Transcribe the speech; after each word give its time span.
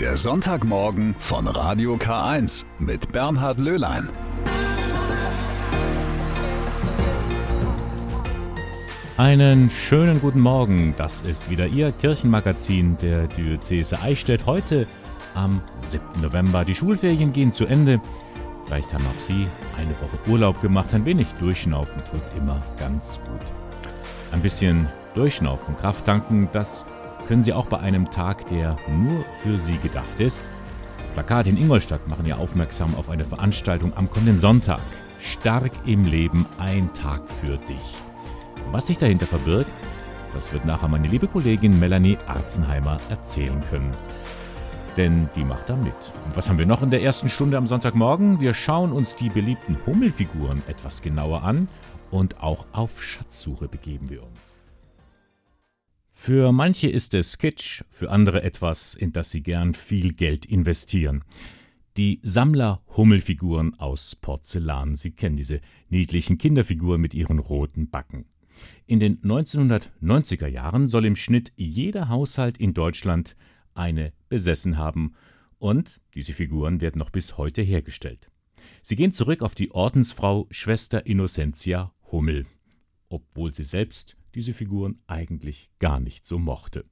Der 0.00 0.18
Sonntagmorgen 0.18 1.14
von 1.18 1.46
Radio 1.46 1.94
K1 1.94 2.66
mit 2.78 3.12
Bernhard 3.12 3.58
Löhlein. 3.58 4.10
Einen 9.16 9.70
schönen 9.70 10.20
guten 10.20 10.40
Morgen. 10.40 10.92
Das 10.98 11.22
ist 11.22 11.48
wieder 11.48 11.66
Ihr 11.66 11.92
Kirchenmagazin 11.92 12.98
der 12.98 13.26
Diözese 13.26 13.98
Eichstätt. 14.02 14.44
Heute 14.44 14.86
am 15.34 15.62
7. 15.74 16.04
November. 16.20 16.66
Die 16.66 16.74
Schulferien 16.74 17.32
gehen 17.32 17.50
zu 17.50 17.64
Ende. 17.64 17.98
Vielleicht 18.66 18.92
haben 18.92 19.06
auch 19.06 19.20
Sie 19.20 19.46
eine 19.78 19.94
Woche 20.02 20.30
Urlaub 20.30 20.60
gemacht. 20.60 20.92
Ein 20.92 21.06
wenig 21.06 21.28
durchschnaufen 21.40 22.04
tut 22.04 22.22
immer 22.36 22.62
ganz 22.78 23.18
gut. 23.26 23.40
Ein 24.30 24.42
bisschen 24.42 24.90
durchschnaufen, 25.14 25.74
Kraft 25.78 26.04
tanken, 26.04 26.50
das 26.52 26.84
können 27.26 27.42
Sie 27.42 27.52
auch 27.52 27.66
bei 27.66 27.78
einem 27.78 28.10
Tag, 28.10 28.46
der 28.46 28.78
nur 28.88 29.24
für 29.34 29.58
Sie 29.58 29.78
gedacht 29.78 30.20
ist. 30.20 30.42
Plakate 31.14 31.50
in 31.50 31.56
Ingolstadt 31.56 32.06
machen 32.08 32.26
ja 32.26 32.36
aufmerksam 32.36 32.94
auf 32.94 33.10
eine 33.10 33.24
Veranstaltung 33.24 33.92
am 33.96 34.10
kommenden 34.10 34.38
Sonntag. 34.38 34.80
Stark 35.18 35.72
im 35.86 36.04
Leben, 36.04 36.46
ein 36.58 36.92
Tag 36.94 37.28
für 37.28 37.56
dich. 37.56 38.02
Was 38.70 38.86
sich 38.86 38.98
dahinter 38.98 39.26
verbirgt, 39.26 39.72
das 40.34 40.52
wird 40.52 40.66
nachher 40.66 40.88
meine 40.88 41.08
liebe 41.08 41.26
Kollegin 41.26 41.78
Melanie 41.78 42.18
Arzenheimer 42.26 42.98
erzählen 43.08 43.60
können. 43.70 43.92
Denn 44.96 45.28
die 45.34 45.44
macht 45.44 45.70
da 45.70 45.76
mit. 45.76 45.94
Und 46.26 46.36
was 46.36 46.48
haben 46.48 46.58
wir 46.58 46.66
noch 46.66 46.82
in 46.82 46.90
der 46.90 47.02
ersten 47.02 47.28
Stunde 47.28 47.56
am 47.56 47.66
Sonntagmorgen? 47.66 48.40
Wir 48.40 48.54
schauen 48.54 48.92
uns 48.92 49.16
die 49.16 49.30
beliebten 49.30 49.78
Hummelfiguren 49.86 50.62
etwas 50.68 51.02
genauer 51.02 51.42
an 51.42 51.68
und 52.10 52.42
auch 52.42 52.66
auf 52.72 53.02
Schatzsuche 53.02 53.68
begeben 53.68 54.10
wir 54.10 54.22
uns. 54.22 54.55
Für 56.18 56.50
manche 56.50 56.88
ist 56.88 57.12
es 57.12 57.36
Kitsch, 57.36 57.84
für 57.90 58.10
andere 58.10 58.42
etwas, 58.42 58.94
in 58.94 59.12
das 59.12 59.30
sie 59.30 59.42
gern 59.42 59.74
viel 59.74 60.14
Geld 60.14 60.46
investieren. 60.46 61.22
Die 61.98 62.20
Sammler-Hummelfiguren 62.22 63.78
aus 63.78 64.16
Porzellan. 64.16 64.96
Sie 64.96 65.10
kennen 65.10 65.36
diese 65.36 65.60
niedlichen 65.90 66.38
Kinderfiguren 66.38 67.02
mit 67.02 67.12
ihren 67.12 67.38
roten 67.38 67.90
Backen. 67.90 68.24
In 68.86 68.98
den 68.98 69.20
1990er 69.20 70.48
Jahren 70.48 70.88
soll 70.88 71.04
im 71.04 71.16
Schnitt 71.16 71.52
jeder 71.54 72.08
Haushalt 72.08 72.58
in 72.58 72.72
Deutschland 72.72 73.36
eine 73.74 74.12
besessen 74.30 74.78
haben 74.78 75.12
und 75.58 76.00
diese 76.14 76.32
Figuren 76.32 76.80
werden 76.80 76.98
noch 76.98 77.10
bis 77.10 77.36
heute 77.36 77.60
hergestellt. 77.60 78.32
Sie 78.82 78.96
gehen 78.96 79.12
zurück 79.12 79.42
auf 79.42 79.54
die 79.54 79.70
Ordensfrau 79.70 80.48
Schwester 80.50 81.06
Innocentia 81.06 81.92
Hummel, 82.10 82.46
obwohl 83.10 83.52
sie 83.52 83.64
selbst 83.64 84.16
diese 84.36 84.52
Figuren 84.52 85.00
eigentlich 85.06 85.70
gar 85.80 85.98
nicht 85.98 86.26
so 86.26 86.38
mochte. 86.38 86.84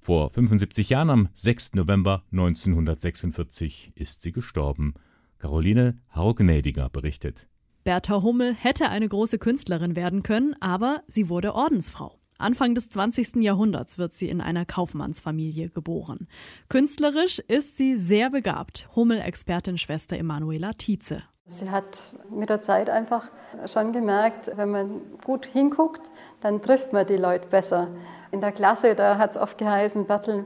Vor 0.00 0.28
75 0.28 0.90
Jahren, 0.90 1.08
am 1.08 1.28
6. 1.32 1.74
November 1.74 2.24
1946, 2.32 3.92
ist 3.94 4.20
sie 4.20 4.32
gestorben. 4.32 4.92
Caroline 5.38 5.98
Haugnädiger 6.14 6.90
berichtet. 6.90 7.48
Bertha 7.84 8.22
Hummel 8.22 8.54
hätte 8.54 8.88
eine 8.88 9.08
große 9.08 9.38
Künstlerin 9.38 9.96
werden 9.96 10.22
können, 10.22 10.56
aber 10.60 11.02
sie 11.06 11.28
wurde 11.28 11.54
Ordensfrau. 11.54 12.18
Anfang 12.44 12.74
des 12.74 12.90
20. 12.90 13.36
Jahrhunderts 13.36 13.96
wird 13.96 14.12
sie 14.12 14.28
in 14.28 14.42
einer 14.42 14.66
Kaufmannsfamilie 14.66 15.70
geboren. 15.70 16.28
Künstlerisch 16.68 17.38
ist 17.38 17.78
sie 17.78 17.96
sehr 17.96 18.28
begabt. 18.28 18.86
Hummel-Expertin 18.94 19.78
Schwester 19.78 20.18
Emanuela 20.18 20.72
Tietze. 20.74 21.22
Sie 21.46 21.70
hat 21.70 22.14
mit 22.30 22.50
der 22.50 22.60
Zeit 22.60 22.90
einfach 22.90 23.30
schon 23.66 23.92
gemerkt, 23.92 24.52
wenn 24.56 24.70
man 24.70 25.00
gut 25.24 25.46
hinguckt, 25.46 26.12
dann 26.42 26.60
trifft 26.60 26.92
man 26.92 27.06
die 27.06 27.16
Leute 27.16 27.48
besser. 27.48 27.88
In 28.30 28.42
der 28.42 28.52
Klasse, 28.52 28.94
da 28.94 29.16
hat 29.16 29.30
es 29.30 29.36
oft 29.38 29.56
geheißen, 29.56 30.06
Bertel 30.06 30.44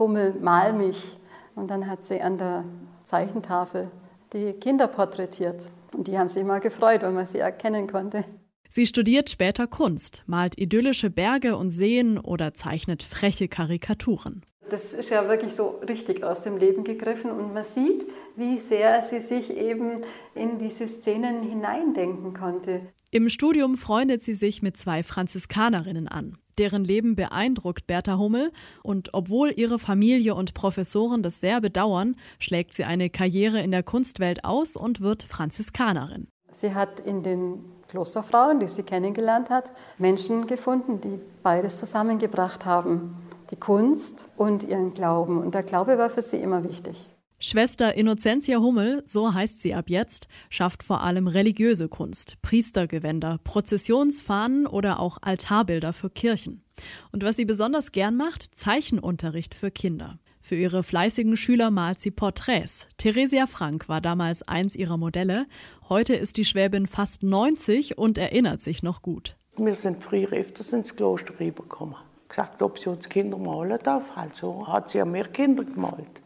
Hummel, 0.00 0.34
mal 0.34 0.72
mich. 0.72 1.16
Und 1.54 1.70
dann 1.70 1.86
hat 1.86 2.02
sie 2.02 2.20
an 2.20 2.38
der 2.38 2.64
Zeichentafel 3.04 3.88
die 4.32 4.52
Kinder 4.54 4.88
porträtiert. 4.88 5.70
Und 5.92 6.08
die 6.08 6.18
haben 6.18 6.28
sich 6.28 6.42
immer 6.42 6.58
gefreut, 6.58 7.02
wenn 7.02 7.14
man 7.14 7.26
sie 7.26 7.38
erkennen 7.38 7.86
konnte. 7.86 8.24
Sie 8.70 8.86
studiert 8.86 9.30
später 9.30 9.66
Kunst, 9.66 10.24
malt 10.26 10.58
idyllische 10.58 11.10
Berge 11.10 11.56
und 11.56 11.70
Seen 11.70 12.18
oder 12.18 12.54
zeichnet 12.54 13.02
freche 13.02 13.48
Karikaturen. 13.48 14.42
Das 14.68 14.94
ist 14.94 15.10
ja 15.10 15.28
wirklich 15.28 15.52
so 15.52 15.80
richtig 15.88 16.24
aus 16.24 16.42
dem 16.42 16.56
Leben 16.56 16.82
gegriffen 16.82 17.30
und 17.30 17.54
man 17.54 17.62
sieht, 17.62 18.04
wie 18.34 18.58
sehr 18.58 19.00
sie 19.00 19.20
sich 19.20 19.56
eben 19.56 20.00
in 20.34 20.58
diese 20.58 20.88
Szenen 20.88 21.42
hineindenken 21.42 22.34
konnte. 22.34 22.80
Im 23.12 23.28
Studium 23.28 23.76
freundet 23.76 24.24
sie 24.24 24.34
sich 24.34 24.62
mit 24.62 24.76
zwei 24.76 25.04
Franziskanerinnen 25.04 26.08
an. 26.08 26.36
Deren 26.58 26.84
Leben 26.84 27.14
beeindruckt 27.14 27.86
Bertha 27.86 28.18
Hummel 28.18 28.50
und 28.82 29.14
obwohl 29.14 29.52
ihre 29.54 29.78
Familie 29.78 30.34
und 30.34 30.54
Professoren 30.54 31.22
das 31.22 31.40
sehr 31.40 31.60
bedauern, 31.60 32.16
schlägt 32.40 32.74
sie 32.74 32.84
eine 32.84 33.08
Karriere 33.08 33.60
in 33.60 33.70
der 33.70 33.82
Kunstwelt 33.82 34.44
aus 34.44 34.74
und 34.74 35.00
wird 35.00 35.22
Franziskanerin. 35.22 36.28
Sie 36.50 36.74
hat 36.74 36.98
in 36.98 37.22
den 37.22 37.60
Klosterfrauen, 37.88 38.60
die 38.60 38.68
sie 38.68 38.82
kennengelernt 38.82 39.50
hat, 39.50 39.72
Menschen 39.98 40.46
gefunden, 40.46 41.00
die 41.00 41.20
beides 41.42 41.78
zusammengebracht 41.78 42.66
haben 42.66 43.16
die 43.50 43.56
Kunst 43.56 44.28
und 44.36 44.64
ihren 44.64 44.94
Glauben. 44.94 45.38
Und 45.38 45.54
der 45.54 45.62
Glaube 45.62 45.98
war 45.98 46.10
für 46.10 46.22
sie 46.22 46.36
immer 46.36 46.64
wichtig. 46.64 47.08
Schwester 47.38 47.94
Innocentia 47.94 48.58
Hummel, 48.58 49.02
so 49.04 49.34
heißt 49.34 49.60
sie 49.60 49.74
ab 49.74 49.90
jetzt, 49.90 50.26
schafft 50.48 50.82
vor 50.82 51.02
allem 51.02 51.26
religiöse 51.26 51.86
Kunst, 51.88 52.40
Priestergewänder, 52.40 53.38
Prozessionsfahnen 53.44 54.66
oder 54.66 55.00
auch 55.00 55.18
Altarbilder 55.20 55.92
für 55.92 56.08
Kirchen. 56.08 56.64
Und 57.12 57.24
was 57.24 57.36
sie 57.36 57.44
besonders 57.44 57.92
gern 57.92 58.16
macht, 58.16 58.56
Zeichenunterricht 58.56 59.54
für 59.54 59.70
Kinder. 59.70 60.18
Für 60.46 60.54
ihre 60.54 60.84
fleißigen 60.84 61.36
Schüler 61.36 61.72
malt 61.72 62.00
sie 62.00 62.12
Porträts. 62.12 62.86
Theresia 62.98 63.48
Frank 63.48 63.88
war 63.88 64.00
damals 64.00 64.46
eins 64.46 64.76
ihrer 64.76 64.96
Modelle. 64.96 65.46
Heute 65.88 66.14
ist 66.14 66.36
die 66.36 66.44
Schwäbin 66.44 66.86
fast 66.86 67.24
90 67.24 67.98
und 67.98 68.16
erinnert 68.16 68.60
sich 68.60 68.84
noch 68.84 69.02
gut. 69.02 69.34
Wir 69.56 69.74
sind 69.74 70.04
früher 70.04 70.32
öfters 70.32 70.72
ins 70.72 70.94
Kloster 70.94 71.34
rübergekommen 71.40 71.96
gesagt, 72.28 72.62
ob 72.62 72.78
sie 72.78 72.90
uns 72.90 73.08
Kinder 73.08 73.38
malen 73.38 73.80
darf. 73.82 74.16
Also 74.16 74.68
hat 74.68 74.90
sie 74.90 74.98
ja 74.98 75.04
mehr 75.04 75.26
Kinder 75.26 75.64
gemalt. 75.64 76.22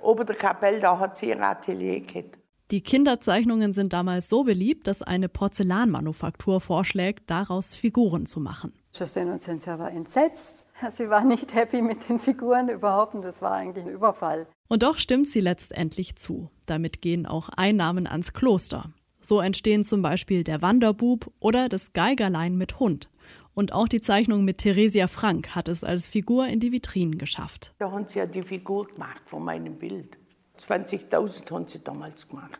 Ober 0.00 0.24
der 0.24 0.36
Kapelle, 0.36 0.78
da 0.78 0.96
hat 0.96 1.16
sie 1.16 1.30
ihr 1.30 1.42
Atelier 1.42 1.98
gehabt. 1.98 2.38
Die 2.70 2.80
Kinderzeichnungen 2.80 3.72
sind 3.72 3.92
damals 3.92 4.28
so 4.28 4.44
beliebt, 4.44 4.86
dass 4.86 5.02
eine 5.02 5.28
Porzellanmanufaktur 5.28 6.60
vorschlägt, 6.60 7.28
daraus 7.28 7.74
Figuren 7.74 8.26
zu 8.26 8.38
machen. 8.38 8.72
Schwester 8.96 9.22
Innocentia 9.22 9.80
war 9.80 9.90
entsetzt. 9.90 10.63
Sie 10.92 11.08
war 11.08 11.24
nicht 11.24 11.54
happy 11.54 11.82
mit 11.82 12.08
den 12.08 12.18
Figuren 12.18 12.68
überhaupt 12.68 13.14
und 13.14 13.22
das 13.22 13.42
war 13.42 13.52
eigentlich 13.52 13.84
ein 13.84 13.92
Überfall. 13.92 14.46
Und 14.68 14.82
doch 14.82 14.98
stimmt 14.98 15.28
sie 15.28 15.40
letztendlich 15.40 16.16
zu. 16.16 16.50
Damit 16.66 17.02
gehen 17.02 17.26
auch 17.26 17.48
Einnahmen 17.50 18.06
ans 18.06 18.32
Kloster. 18.32 18.90
So 19.20 19.40
entstehen 19.40 19.84
zum 19.84 20.02
Beispiel 20.02 20.44
der 20.44 20.62
Wanderbub 20.62 21.30
oder 21.40 21.68
das 21.68 21.92
Geigerlein 21.92 22.56
mit 22.56 22.78
Hund. 22.78 23.08
Und 23.54 23.72
auch 23.72 23.88
die 23.88 24.00
Zeichnung 24.00 24.44
mit 24.44 24.58
Theresia 24.58 25.06
Frank 25.06 25.54
hat 25.54 25.68
es 25.68 25.84
als 25.84 26.06
Figur 26.06 26.46
in 26.46 26.60
die 26.60 26.72
Vitrinen 26.72 27.18
geschafft. 27.18 27.72
Da 27.78 27.90
haben 27.90 28.06
sie 28.06 28.18
ja 28.18 28.26
die 28.26 28.42
Figur 28.42 28.88
gemacht 28.88 29.22
von 29.26 29.44
meinem 29.44 29.76
Bild. 29.76 30.18
20.000 30.58 31.50
haben 31.50 31.68
sie 31.68 31.78
damals 31.78 32.28
gemacht. 32.28 32.58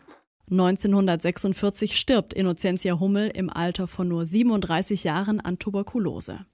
1946 0.51 1.99
stirbt 1.99 2.35
Innocentia 2.35 3.01
Hummel 3.01 3.29
im 3.29 3.49
Alter 3.49 3.87
von 3.87 4.09
nur 4.09 4.27
37 4.27 5.03
Jahren 5.05 5.41
an 5.41 5.59
Tuberkulose. 5.59 6.45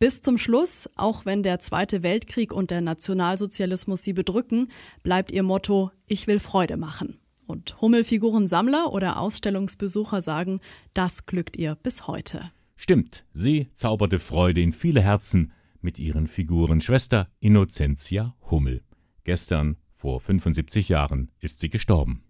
Bis 0.00 0.20
zum 0.20 0.36
Schluss, 0.36 0.88
auch 0.96 1.26
wenn 1.26 1.44
der 1.44 1.60
Zweite 1.60 2.02
Weltkrieg 2.02 2.52
und 2.52 2.72
der 2.72 2.80
Nationalsozialismus 2.80 4.02
sie 4.02 4.12
bedrücken, 4.12 4.72
bleibt 5.04 5.30
ihr 5.30 5.44
Motto 5.44 5.92
Ich 6.06 6.26
will 6.26 6.40
Freude 6.40 6.76
machen. 6.76 7.18
Und 7.46 7.80
Hummelfigurensammler 7.80 8.92
oder 8.92 9.20
Ausstellungsbesucher 9.20 10.20
sagen, 10.20 10.60
das 10.92 11.26
glückt 11.26 11.56
ihr 11.56 11.76
bis 11.76 12.08
heute. 12.08 12.50
Stimmt, 12.74 13.24
sie 13.32 13.68
zauberte 13.72 14.18
Freude 14.18 14.60
in 14.60 14.72
viele 14.72 15.00
Herzen 15.00 15.52
mit 15.80 16.00
ihren 16.00 16.26
Figuren. 16.26 16.80
Schwester 16.80 17.28
Innocentia 17.38 18.34
Hummel. 18.50 18.82
Gestern, 19.22 19.76
vor 19.94 20.20
75 20.20 20.88
Jahren, 20.88 21.30
ist 21.40 21.60
sie 21.60 21.70
gestorben. 21.70 22.25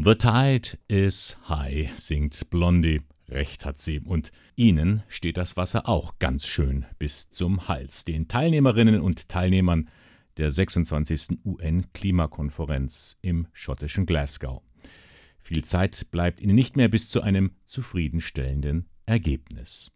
The 0.00 0.14
tide 0.14 0.78
is 0.86 1.36
high, 1.48 1.90
singt 1.96 2.50
Blondie. 2.50 3.00
Recht 3.28 3.66
hat 3.66 3.78
sie. 3.78 3.98
Und 3.98 4.30
ihnen 4.54 5.02
steht 5.08 5.36
das 5.36 5.56
Wasser 5.56 5.88
auch 5.88 6.20
ganz 6.20 6.46
schön 6.46 6.86
bis 7.00 7.30
zum 7.30 7.66
Hals. 7.66 8.04
Den 8.04 8.28
Teilnehmerinnen 8.28 9.00
und 9.00 9.28
Teilnehmern 9.28 9.88
der 10.36 10.52
26. 10.52 11.44
UN-Klimakonferenz 11.44 13.16
im 13.22 13.48
schottischen 13.52 14.06
Glasgow. 14.06 14.62
Viel 15.40 15.64
Zeit 15.64 16.06
bleibt 16.12 16.40
ihnen 16.40 16.54
nicht 16.54 16.76
mehr 16.76 16.88
bis 16.88 17.10
zu 17.10 17.20
einem 17.20 17.50
zufriedenstellenden 17.64 18.88
Ergebnis. 19.04 19.90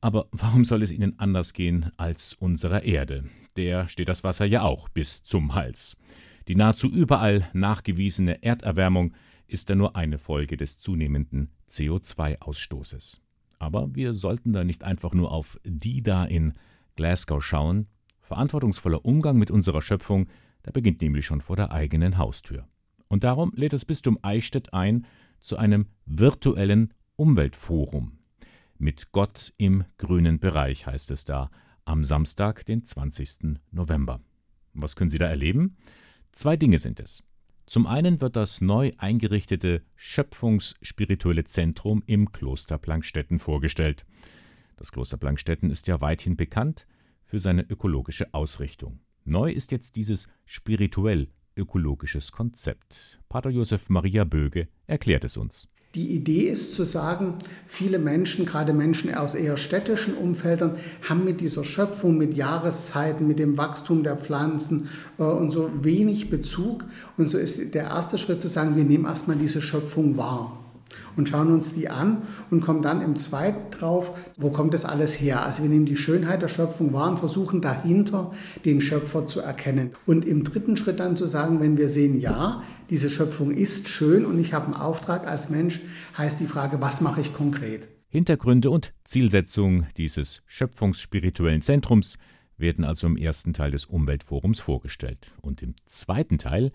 Aber 0.00 0.26
warum 0.32 0.64
soll 0.64 0.82
es 0.82 0.90
ihnen 0.90 1.16
anders 1.20 1.52
gehen 1.52 1.92
als 1.96 2.34
unserer 2.34 2.82
Erde? 2.82 3.22
Der 3.56 3.86
steht 3.86 4.08
das 4.08 4.24
Wasser 4.24 4.46
ja 4.46 4.62
auch 4.62 4.88
bis 4.88 5.22
zum 5.22 5.54
Hals. 5.54 5.96
Die 6.48 6.56
nahezu 6.56 6.88
überall 6.88 7.48
nachgewiesene 7.52 8.42
Erderwärmung 8.42 9.14
ist 9.48 9.70
da 9.70 9.74
nur 9.74 9.96
eine 9.96 10.18
Folge 10.18 10.56
des 10.56 10.78
zunehmenden 10.78 11.50
CO2-Ausstoßes. 11.68 13.20
Aber 13.58 13.94
wir 13.94 14.14
sollten 14.14 14.52
da 14.52 14.62
nicht 14.62 14.84
einfach 14.84 15.12
nur 15.14 15.32
auf 15.32 15.58
die 15.64 16.02
da 16.02 16.24
in 16.24 16.52
Glasgow 16.94 17.44
schauen. 17.44 17.88
Verantwortungsvoller 18.20 19.04
Umgang 19.04 19.38
mit 19.38 19.50
unserer 19.50 19.82
Schöpfung, 19.82 20.28
Der 20.64 20.72
beginnt 20.72 21.00
nämlich 21.00 21.24
schon 21.24 21.40
vor 21.40 21.56
der 21.56 21.72
eigenen 21.72 22.18
Haustür. 22.18 22.68
Und 23.08 23.24
darum 23.24 23.52
lädt 23.54 23.72
das 23.72 23.86
Bistum 23.86 24.18
Eichstätt 24.22 24.74
ein 24.74 25.06
zu 25.40 25.56
einem 25.56 25.86
virtuellen 26.04 26.92
Umweltforum. 27.16 28.18
Mit 28.76 29.12
Gott 29.12 29.54
im 29.56 29.84
grünen 29.96 30.40
Bereich 30.40 30.86
heißt 30.86 31.10
es 31.10 31.24
da, 31.24 31.50
am 31.84 32.04
Samstag, 32.04 32.66
den 32.66 32.84
20. 32.84 33.58
November. 33.70 34.20
Was 34.74 34.94
können 34.94 35.10
Sie 35.10 35.18
da 35.18 35.26
erleben? 35.26 35.78
Zwei 36.32 36.56
Dinge 36.56 36.78
sind 36.78 37.00
es. 37.00 37.24
Zum 37.68 37.86
einen 37.86 38.22
wird 38.22 38.34
das 38.34 38.62
neu 38.62 38.92
eingerichtete 38.96 39.82
Schöpfungsspirituelle 39.94 41.44
Zentrum 41.44 42.02
im 42.06 42.32
Kloster 42.32 42.78
Plankstetten 42.78 43.38
vorgestellt. 43.38 44.06
Das 44.78 44.90
Kloster 44.90 45.18
Plankstetten 45.18 45.70
ist 45.70 45.86
ja 45.86 46.00
weithin 46.00 46.34
bekannt 46.34 46.86
für 47.24 47.38
seine 47.38 47.60
ökologische 47.60 48.32
Ausrichtung. 48.32 49.00
Neu 49.24 49.50
ist 49.50 49.70
jetzt 49.70 49.96
dieses 49.96 50.28
spirituell 50.46 51.28
ökologisches 51.56 52.32
Konzept. 52.32 53.20
Pater 53.28 53.50
Josef 53.50 53.90
Maria 53.90 54.24
Böge 54.24 54.68
erklärt 54.86 55.24
es 55.24 55.36
uns. 55.36 55.68
Die 55.98 56.14
Idee 56.14 56.48
ist 56.48 56.76
zu 56.76 56.84
sagen, 56.84 57.34
viele 57.66 57.98
Menschen, 57.98 58.46
gerade 58.46 58.72
Menschen 58.72 59.12
aus 59.12 59.34
eher 59.34 59.56
städtischen 59.56 60.14
Umfeldern, 60.14 60.76
haben 61.08 61.24
mit 61.24 61.40
dieser 61.40 61.64
Schöpfung, 61.64 62.16
mit 62.16 62.34
Jahreszeiten, 62.34 63.26
mit 63.26 63.40
dem 63.40 63.58
Wachstum 63.58 64.04
der 64.04 64.16
Pflanzen 64.16 64.90
äh, 65.18 65.24
und 65.24 65.50
so 65.50 65.72
wenig 65.80 66.30
Bezug. 66.30 66.84
Und 67.16 67.28
so 67.28 67.36
ist 67.36 67.74
der 67.74 67.86
erste 67.86 68.16
Schritt 68.16 68.40
zu 68.40 68.46
sagen, 68.46 68.76
wir 68.76 68.84
nehmen 68.84 69.06
erstmal 69.06 69.38
diese 69.38 69.60
Schöpfung 69.60 70.16
wahr 70.16 70.67
und 71.16 71.28
schauen 71.28 71.52
uns 71.52 71.74
die 71.74 71.88
an 71.88 72.22
und 72.50 72.60
kommen 72.60 72.82
dann 72.82 73.00
im 73.00 73.16
zweiten 73.16 73.70
drauf, 73.70 74.12
wo 74.36 74.50
kommt 74.50 74.74
das 74.74 74.84
alles 74.84 75.20
her? 75.20 75.42
Also 75.42 75.62
wir 75.62 75.68
nehmen 75.68 75.86
die 75.86 75.96
Schönheit 75.96 76.42
der 76.42 76.48
Schöpfung 76.48 76.92
wahr 76.92 77.10
und 77.10 77.18
versuchen 77.18 77.60
dahinter 77.60 78.32
den 78.64 78.80
Schöpfer 78.80 79.26
zu 79.26 79.40
erkennen. 79.40 79.92
Und 80.06 80.24
im 80.24 80.44
dritten 80.44 80.76
Schritt 80.76 81.00
dann 81.00 81.16
zu 81.16 81.26
sagen, 81.26 81.60
wenn 81.60 81.76
wir 81.76 81.88
sehen, 81.88 82.20
ja, 82.20 82.62
diese 82.90 83.10
Schöpfung 83.10 83.50
ist 83.50 83.88
schön 83.88 84.24
und 84.24 84.38
ich 84.38 84.52
habe 84.54 84.66
einen 84.66 84.74
Auftrag 84.74 85.26
als 85.26 85.50
Mensch, 85.50 85.80
heißt 86.16 86.40
die 86.40 86.46
Frage, 86.46 86.80
was 86.80 87.00
mache 87.00 87.20
ich 87.20 87.34
konkret? 87.34 87.88
Hintergründe 88.08 88.70
und 88.70 88.94
Zielsetzung 89.04 89.86
dieses 89.98 90.42
schöpfungsspirituellen 90.46 91.60
Zentrums 91.60 92.16
werden 92.56 92.84
also 92.84 93.06
im 93.06 93.16
ersten 93.16 93.52
Teil 93.52 93.70
des 93.70 93.84
Umweltforums 93.84 94.60
vorgestellt. 94.60 95.30
Und 95.42 95.62
im 95.62 95.74
zweiten 95.84 96.38
Teil 96.38 96.72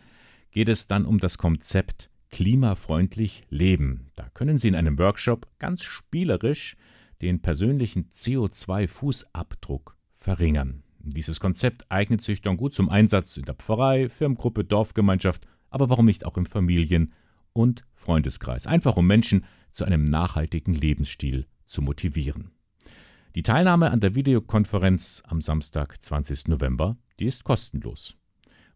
geht 0.51 0.69
es 0.69 0.87
dann 0.87 1.05
um 1.05 1.17
das 1.17 1.37
Konzept 1.37 2.09
klimafreundlich 2.33 3.43
leben. 3.49 4.09
Da 4.15 4.27
können 4.33 4.57
Sie 4.57 4.67
in 4.67 4.75
einem 4.75 4.97
Workshop 4.97 5.47
ganz 5.59 5.83
spielerisch 5.83 6.75
den 7.21 7.43
persönlichen 7.43 8.09
CO2-Fußabdruck 8.09 9.93
verringern. 10.11 10.81
Dieses 10.97 11.39
Konzept 11.39 11.85
eignet 11.91 12.21
sich 12.21 12.41
dann 12.41 12.57
gut 12.57 12.73
zum 12.73 12.89
Einsatz 12.89 13.37
in 13.37 13.45
der 13.45 13.53
Pfarrei, 13.53 14.09
Firmengruppe, 14.09 14.63
Dorfgemeinschaft, 14.63 15.45
aber 15.69 15.91
warum 15.91 16.05
nicht 16.05 16.25
auch 16.25 16.35
im 16.35 16.47
Familien- 16.47 17.13
und 17.53 17.85
Freundeskreis, 17.93 18.65
einfach 18.65 18.97
um 18.97 19.05
Menschen 19.05 19.45
zu 19.69 19.85
einem 19.85 20.03
nachhaltigen 20.03 20.73
Lebensstil 20.73 21.45
zu 21.65 21.83
motivieren. 21.83 22.49
Die 23.35 23.43
Teilnahme 23.43 23.91
an 23.91 23.99
der 23.99 24.15
Videokonferenz 24.15 25.21
am 25.27 25.39
Samstag, 25.39 26.01
20. 26.01 26.47
November, 26.47 26.97
die 27.19 27.25
ist 27.25 27.43
kostenlos. 27.43 28.17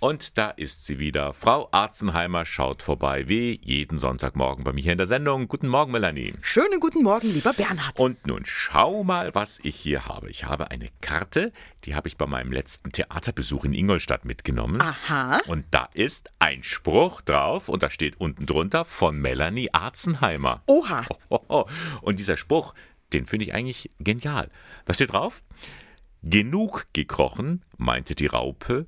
Und 0.00 0.36
da 0.36 0.50
ist 0.50 0.84
sie 0.84 0.98
wieder. 0.98 1.32
Frau 1.32 1.68
Arzenheimer 1.70 2.44
schaut 2.44 2.82
vorbei, 2.82 3.28
wie 3.28 3.60
jeden 3.62 3.96
Sonntagmorgen 3.96 4.64
bei 4.64 4.72
mir 4.72 4.82
hier 4.82 4.92
in 4.92 4.98
der 4.98 5.06
Sendung. 5.06 5.48
Guten 5.48 5.68
Morgen, 5.68 5.92
Melanie. 5.92 6.34
Schönen 6.42 6.80
guten 6.80 7.02
Morgen, 7.02 7.32
lieber 7.32 7.52
Bernhard. 7.52 7.98
Und 7.98 8.26
nun 8.26 8.42
schau 8.44 9.04
mal, 9.04 9.34
was 9.34 9.60
ich 9.62 9.76
hier 9.76 10.06
habe. 10.06 10.28
Ich 10.28 10.44
habe 10.44 10.70
eine 10.70 10.88
Karte, 11.00 11.52
die 11.84 11.94
habe 11.94 12.08
ich 12.08 12.16
bei 12.16 12.26
meinem 12.26 12.52
letzten 12.52 12.92
Theaterbesuch 12.92 13.64
in 13.64 13.72
Ingolstadt 13.72 14.24
mitgenommen. 14.24 14.80
Aha. 14.80 15.40
Und 15.46 15.64
da 15.70 15.88
ist 15.94 16.30
ein 16.38 16.62
Spruch 16.62 17.20
drauf 17.20 17.68
und 17.68 17.82
da 17.82 17.88
steht 17.88 18.20
unten 18.20 18.46
drunter 18.46 18.84
von 18.84 19.16
Melanie 19.16 19.72
Arzenheimer. 19.72 20.62
Oha. 20.66 21.06
Und 22.02 22.18
dieser 22.18 22.36
Spruch, 22.36 22.74
den 23.12 23.26
finde 23.26 23.46
ich 23.46 23.54
eigentlich 23.54 23.90
genial. 24.00 24.50
Da 24.86 24.92
steht 24.92 25.12
drauf, 25.12 25.44
genug 26.22 26.88
gekrochen, 26.92 27.62
meinte 27.78 28.14
die 28.14 28.26
Raupe, 28.26 28.86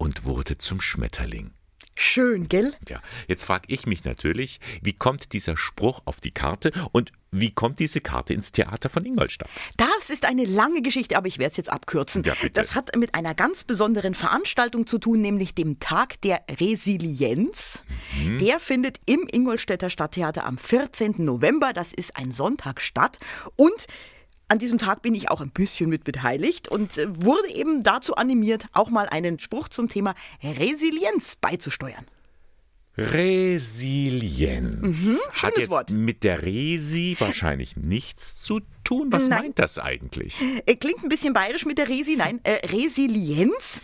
und 0.00 0.24
wurde 0.24 0.56
zum 0.56 0.80
Schmetterling. 0.80 1.50
Schön, 1.94 2.48
gell? 2.48 2.72
Ja, 2.88 3.02
jetzt 3.28 3.44
frage 3.44 3.64
ich 3.68 3.84
mich 3.84 4.04
natürlich, 4.04 4.58
wie 4.80 4.94
kommt 4.94 5.34
dieser 5.34 5.58
Spruch 5.58 6.00
auf 6.06 6.20
die 6.20 6.30
Karte 6.30 6.72
und 6.92 7.12
wie 7.30 7.50
kommt 7.50 7.78
diese 7.78 8.00
Karte 8.00 8.32
ins 8.32 8.52
Theater 8.52 8.88
von 8.88 9.04
Ingolstadt? 9.04 9.50
Das 9.76 10.08
ist 10.08 10.24
eine 10.24 10.46
lange 10.46 10.80
Geschichte, 10.80 11.18
aber 11.18 11.28
ich 11.28 11.38
werde 11.38 11.50
es 11.50 11.56
jetzt 11.58 11.70
abkürzen. 11.70 12.24
Ja, 12.24 12.32
bitte. 12.40 12.52
Das 12.52 12.74
hat 12.74 12.96
mit 12.96 13.14
einer 13.14 13.34
ganz 13.34 13.64
besonderen 13.64 14.14
Veranstaltung 14.14 14.86
zu 14.86 14.98
tun, 14.98 15.20
nämlich 15.20 15.54
dem 15.54 15.78
Tag 15.78 16.18
der 16.22 16.42
Resilienz. 16.58 17.82
Mhm. 18.18 18.38
Der 18.38 18.58
findet 18.58 18.98
im 19.04 19.28
Ingolstädter 19.30 19.90
Stadttheater 19.90 20.46
am 20.46 20.56
14. 20.56 21.16
November, 21.18 21.74
das 21.74 21.92
ist 21.92 22.16
ein 22.16 22.32
Sonntag 22.32 22.80
statt 22.80 23.18
und 23.56 23.86
an 24.50 24.58
diesem 24.58 24.78
Tag 24.78 25.02
bin 25.02 25.14
ich 25.14 25.30
auch 25.30 25.40
ein 25.40 25.50
bisschen 25.50 25.88
mit 25.88 26.04
beteiligt 26.04 26.68
und 26.68 26.98
äh, 26.98 27.06
wurde 27.08 27.48
eben 27.54 27.82
dazu 27.82 28.16
animiert, 28.16 28.66
auch 28.72 28.90
mal 28.90 29.08
einen 29.08 29.38
Spruch 29.38 29.68
zum 29.68 29.88
Thema 29.88 30.14
Resilienz 30.42 31.36
beizusteuern. 31.36 32.06
Resilienz. 33.60 35.04
Mhm, 35.06 35.18
Hat 35.42 35.56
jetzt 35.56 35.70
Wort. 35.70 35.90
mit 35.90 36.24
der 36.24 36.42
Resi 36.42 37.16
wahrscheinlich 37.18 37.76
nichts 37.76 38.36
zu 38.42 38.60
tun. 38.84 39.08
Was 39.12 39.28
Nein. 39.28 39.42
meint 39.42 39.58
das 39.60 39.78
eigentlich? 39.78 40.34
Äh, 40.66 40.74
Klingt 40.74 41.02
ein 41.04 41.08
bisschen 41.08 41.32
bayerisch 41.32 41.64
mit 41.64 41.78
der 41.78 41.88
Resi. 41.88 42.16
Nein, 42.16 42.40
äh, 42.42 42.66
Resilienz. 42.66 43.80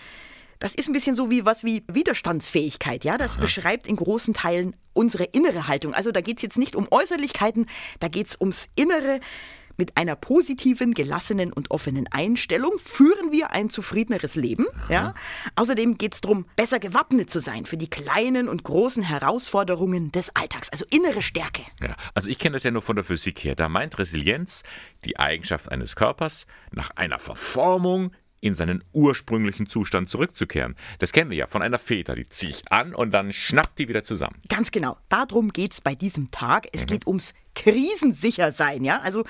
Das 0.59 0.75
ist 0.75 0.89
ein 0.89 0.93
bisschen 0.93 1.15
so 1.15 1.31
wie 1.31 1.45
was 1.45 1.62
wie 1.65 1.85
Widerstandsfähigkeit, 1.87 3.05
ja. 3.05 3.17
Das 3.19 3.37
beschreibt 3.37 3.87
in 3.87 3.95
großen 3.97 4.35
Teilen 4.35 4.75
unsere 4.95 5.25
innere 5.25 5.69
Haltung. 5.69 5.95
Also 5.95 6.11
da 6.11 6.21
geht 6.23 6.39
es 6.39 6.43
jetzt 6.43 6.59
nicht 6.59 6.75
um 6.75 6.89
Äußerlichkeiten, 6.91 7.67
da 8.01 8.09
geht 8.09 8.27
es 8.29 8.37
ums 8.41 8.69
Innere. 8.75 9.21
Mit 9.76 9.96
einer 9.96 10.17
positiven, 10.17 10.94
gelassenen 10.94 11.52
und 11.52 11.70
offenen 11.70 12.06
Einstellung 12.11 12.73
führen 12.82 13.32
wir 13.32 13.50
ein 13.50 13.70
zufriedeneres 13.70 14.34
Leben. 14.34 14.67
Ja? 14.88 15.14
Außerdem 15.55 15.99
geht 15.99 16.14
es 16.14 16.20
darum, 16.20 16.46
besser 16.56 16.78
gewappnet 16.78 17.31
zu 17.31 17.40
sein 17.40 17.67
für 17.67 17.76
die 17.76 17.90
kleinen 17.90 18.49
und 18.49 18.62
großen 18.64 19.02
Herausforderungen 19.02 20.12
des 20.12 20.34
Alltags. 20.34 20.70
Also 20.70 20.84
innere 20.90 21.23
Stärke. 21.23 21.62
Ja, 21.80 21.97
also 22.14 22.28
ich 22.28 22.38
kenne 22.38 22.54
das 22.54 22.64
ja 22.64 22.71
nur 22.71 22.83
von 22.83 22.97
der 22.97 23.04
Physik 23.04 23.45
her. 23.45 23.54
Da 23.54 23.68
meint 23.68 23.99
Resilienz 23.99 24.62
die 25.04 25.18
Eigenschaft 25.18 25.71
eines 25.71 25.97
Körpers, 25.97 26.47
nach 26.73 26.90
einer 26.97 27.18
Verformung 27.18 28.12
in 28.40 28.55
seinen 28.55 28.85
ursprünglichen 28.93 29.66
Zustand 29.66 30.09
zurückzukehren. 30.09 30.76
Das 30.99 31.12
kennen 31.12 31.31
wir 31.31 31.37
ja 31.37 31.47
von 31.47 31.62
einer 31.62 31.78
Feder. 31.78 32.14
Die 32.14 32.26
ziehe 32.26 32.50
ich 32.50 32.71
an 32.71 32.95
und 32.95 33.12
dann 33.12 33.33
schnappt 33.33 33.78
die 33.78 33.88
wieder 33.88 34.02
zusammen. 34.02 34.37
Ganz 34.49 34.71
genau. 34.71 34.97
Darum 35.09 35.52
geht 35.52 35.73
es 35.73 35.81
bei 35.81 35.95
diesem 35.95 36.31
Tag. 36.31 36.69
Es 36.73 36.87
geht 36.87 37.07
ums 37.07 37.35
Krisensichersein, 37.55 38.85
ja? 38.85 39.00
Also 39.00 39.25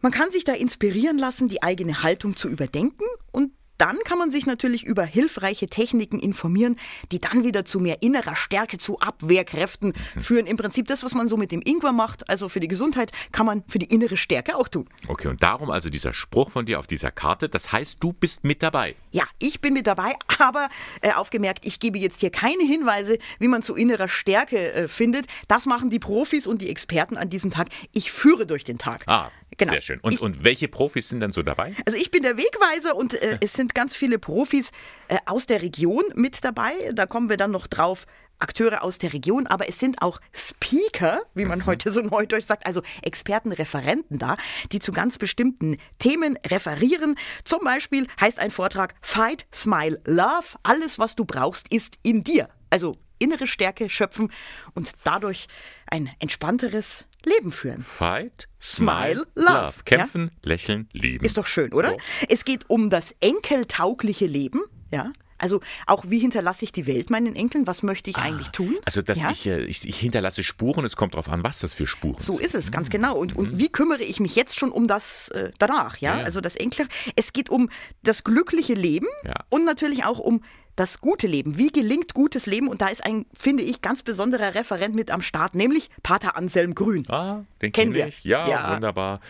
man 0.00 0.12
kann 0.12 0.30
sich 0.30 0.44
da 0.44 0.52
inspirieren 0.52 1.18
lassen, 1.18 1.48
die 1.48 1.62
eigene 1.62 2.02
Haltung 2.02 2.36
zu 2.36 2.48
überdenken 2.48 3.04
und 3.32 3.52
dann 3.80 3.98
kann 4.04 4.18
man 4.18 4.30
sich 4.30 4.46
natürlich 4.46 4.84
über 4.84 5.04
hilfreiche 5.04 5.66
Techniken 5.68 6.18
informieren, 6.18 6.76
die 7.12 7.20
dann 7.20 7.44
wieder 7.44 7.64
zu 7.64 7.80
mehr 7.80 8.02
innerer 8.02 8.36
Stärke, 8.36 8.78
zu 8.78 8.98
Abwehrkräften 9.00 9.94
führen. 10.20 10.46
Im 10.46 10.56
Prinzip 10.56 10.86
das, 10.86 11.02
was 11.02 11.14
man 11.14 11.28
so 11.28 11.36
mit 11.36 11.52
dem 11.52 11.62
Ingwer 11.64 11.92
macht, 11.92 12.28
also 12.28 12.48
für 12.48 12.60
die 12.60 12.68
Gesundheit, 12.68 13.12
kann 13.32 13.46
man 13.46 13.62
für 13.68 13.78
die 13.78 13.86
innere 13.94 14.16
Stärke 14.16 14.56
auch 14.56 14.68
tun. 14.68 14.88
Okay, 15.08 15.28
und 15.28 15.42
darum 15.42 15.70
also 15.70 15.88
dieser 15.88 16.12
Spruch 16.12 16.50
von 16.50 16.66
dir 16.66 16.78
auf 16.78 16.86
dieser 16.86 17.10
Karte. 17.10 17.48
Das 17.48 17.72
heißt, 17.72 17.96
du 18.00 18.12
bist 18.12 18.44
mit 18.44 18.62
dabei. 18.62 18.96
Ja, 19.12 19.24
ich 19.38 19.60
bin 19.60 19.72
mit 19.74 19.86
dabei, 19.86 20.14
aber 20.38 20.68
äh, 21.00 21.12
aufgemerkt, 21.12 21.64
ich 21.66 21.80
gebe 21.80 21.98
jetzt 21.98 22.20
hier 22.20 22.30
keine 22.30 22.62
Hinweise, 22.64 23.18
wie 23.38 23.48
man 23.48 23.62
zu 23.62 23.74
innerer 23.74 24.08
Stärke 24.08 24.72
äh, 24.72 24.88
findet. 24.88 25.26
Das 25.48 25.66
machen 25.66 25.90
die 25.90 25.98
Profis 25.98 26.46
und 26.46 26.60
die 26.62 26.68
Experten 26.68 27.16
an 27.16 27.30
diesem 27.30 27.50
Tag. 27.50 27.68
Ich 27.94 28.12
führe 28.12 28.46
durch 28.46 28.64
den 28.64 28.78
Tag. 28.78 29.04
Ah, 29.06 29.30
Genau. 29.56 29.72
sehr 29.72 29.80
schön. 29.82 30.00
Und, 30.00 30.14
Ich- 30.14 30.20
und 30.22 30.42
welche 30.44 30.68
Profis 30.68 31.08
sind 31.08 31.20
dann 31.20 31.32
so 31.32 31.42
dabei? 31.42 31.74
Also 31.84 31.98
ich 31.98 32.10
bin 32.10 32.22
der 32.22 32.36
Wegweiser 32.38 32.96
und 32.96 33.14
äh, 33.14 33.36
es 33.42 33.52
sind 33.52 33.69
ganz 33.74 33.94
viele 33.94 34.18
Profis 34.18 34.70
äh, 35.08 35.18
aus 35.26 35.46
der 35.46 35.62
Region 35.62 36.04
mit 36.14 36.44
dabei. 36.44 36.72
Da 36.92 37.06
kommen 37.06 37.28
wir 37.28 37.36
dann 37.36 37.50
noch 37.50 37.66
drauf. 37.66 38.06
Akteure 38.40 38.82
aus 38.82 38.98
der 38.98 39.12
Region, 39.12 39.46
aber 39.46 39.68
es 39.68 39.78
sind 39.78 40.02
auch 40.02 40.20
Speaker, 40.32 41.20
wie 41.34 41.44
man 41.44 41.66
heute 41.66 41.92
so 41.92 42.00
neudeutsch 42.00 42.46
sagt, 42.46 42.66
also 42.66 42.82
Experten, 43.02 43.52
Referenten 43.52 44.18
da, 44.18 44.36
die 44.72 44.78
zu 44.78 44.92
ganz 44.92 45.18
bestimmten 45.18 45.76
Themen 45.98 46.38
referieren. 46.46 47.16
Zum 47.44 47.60
Beispiel 47.64 48.06
heißt 48.20 48.38
ein 48.38 48.50
Vortrag 48.50 48.94
Fight, 49.02 49.46
Smile, 49.52 50.00
Love. 50.06 50.56
Alles, 50.62 50.98
was 50.98 51.16
du 51.16 51.24
brauchst, 51.24 51.72
ist 51.72 51.98
in 52.02 52.24
dir. 52.24 52.48
Also 52.70 52.96
innere 53.18 53.46
Stärke 53.46 53.90
schöpfen 53.90 54.32
und 54.74 54.90
dadurch 55.04 55.46
ein 55.86 56.10
entspannteres 56.18 57.04
Leben 57.24 57.52
führen. 57.52 57.82
Fight, 57.82 58.48
Smile, 58.60 59.26
Love. 59.34 59.52
Love. 59.52 59.72
Kämpfen, 59.84 60.30
lächeln, 60.42 60.88
lieben. 60.92 61.24
Ist 61.24 61.36
doch 61.36 61.46
schön, 61.46 61.72
oder? 61.72 61.92
Ja. 61.92 61.96
Es 62.28 62.44
geht 62.44 62.68
um 62.68 62.90
das 62.90 63.14
enkeltaugliche 63.20 64.26
Leben, 64.26 64.60
ja. 64.92 65.12
Also 65.42 65.60
auch, 65.86 66.04
wie 66.08 66.18
hinterlasse 66.18 66.66
ich 66.66 66.72
die 66.72 66.86
Welt 66.86 67.08
meinen 67.08 67.34
Enkeln? 67.34 67.66
Was 67.66 67.82
möchte 67.82 68.10
ich 68.10 68.16
Ah, 68.18 68.22
eigentlich 68.24 68.48
tun? 68.50 68.76
Also, 68.84 69.00
dass 69.00 69.22
Ja? 69.22 69.30
ich, 69.30 69.46
äh, 69.46 69.62
ich, 69.64 69.88
ich 69.88 69.98
hinterlasse 69.98 70.44
Spuren, 70.44 70.84
es 70.84 70.96
kommt 70.96 71.14
darauf 71.14 71.30
an, 71.30 71.42
was 71.42 71.60
das 71.60 71.72
für 71.72 71.86
Spuren 71.86 72.20
So 72.20 72.32
sind. 72.32 72.44
ist 72.44 72.54
es, 72.54 72.70
ganz 72.70 72.90
genau. 72.90 73.16
Und, 73.16 73.34
und 73.34 73.58
wie 73.58 73.70
kümmere 73.72 74.02
ich 74.02 74.20
mich 74.20 74.36
jetzt 74.36 74.58
schon 74.58 74.70
um 74.70 74.86
das 74.86 75.30
äh, 75.30 75.50
danach? 75.58 75.96
Ja? 75.96 76.12
Mhm. 76.12 76.18
Ja. 76.18 76.24
also 76.26 76.42
das 76.42 76.56
Enkel. 76.56 76.86
Es 77.16 77.32
geht 77.32 77.48
um 77.48 77.70
das 78.02 78.22
glückliche 78.22 78.74
Leben 78.74 79.06
Ja. 79.24 79.32
und 79.48 79.64
natürlich 79.64 80.04
auch 80.04 80.18
um 80.18 80.44
das 80.80 81.00
gute 81.02 81.26
Leben. 81.26 81.58
Wie 81.58 81.68
gelingt 81.68 82.14
gutes 82.14 82.46
Leben? 82.46 82.66
Und 82.66 82.80
da 82.80 82.88
ist 82.88 83.04
ein, 83.04 83.26
finde 83.38 83.62
ich, 83.62 83.82
ganz 83.82 84.02
besonderer 84.02 84.54
Referent 84.54 84.94
mit 84.94 85.10
am 85.10 85.20
Start, 85.20 85.54
nämlich 85.54 85.90
Pater 86.02 86.36
Anselm 86.36 86.74
Grün. 86.74 87.04
Ah, 87.10 87.44
den 87.60 87.70
Kennen 87.70 87.92
kenne 87.92 88.06
wir. 88.06 88.30
Ja, 88.30 88.48
Ja. 88.48 88.74
wunderbar. 88.74 89.20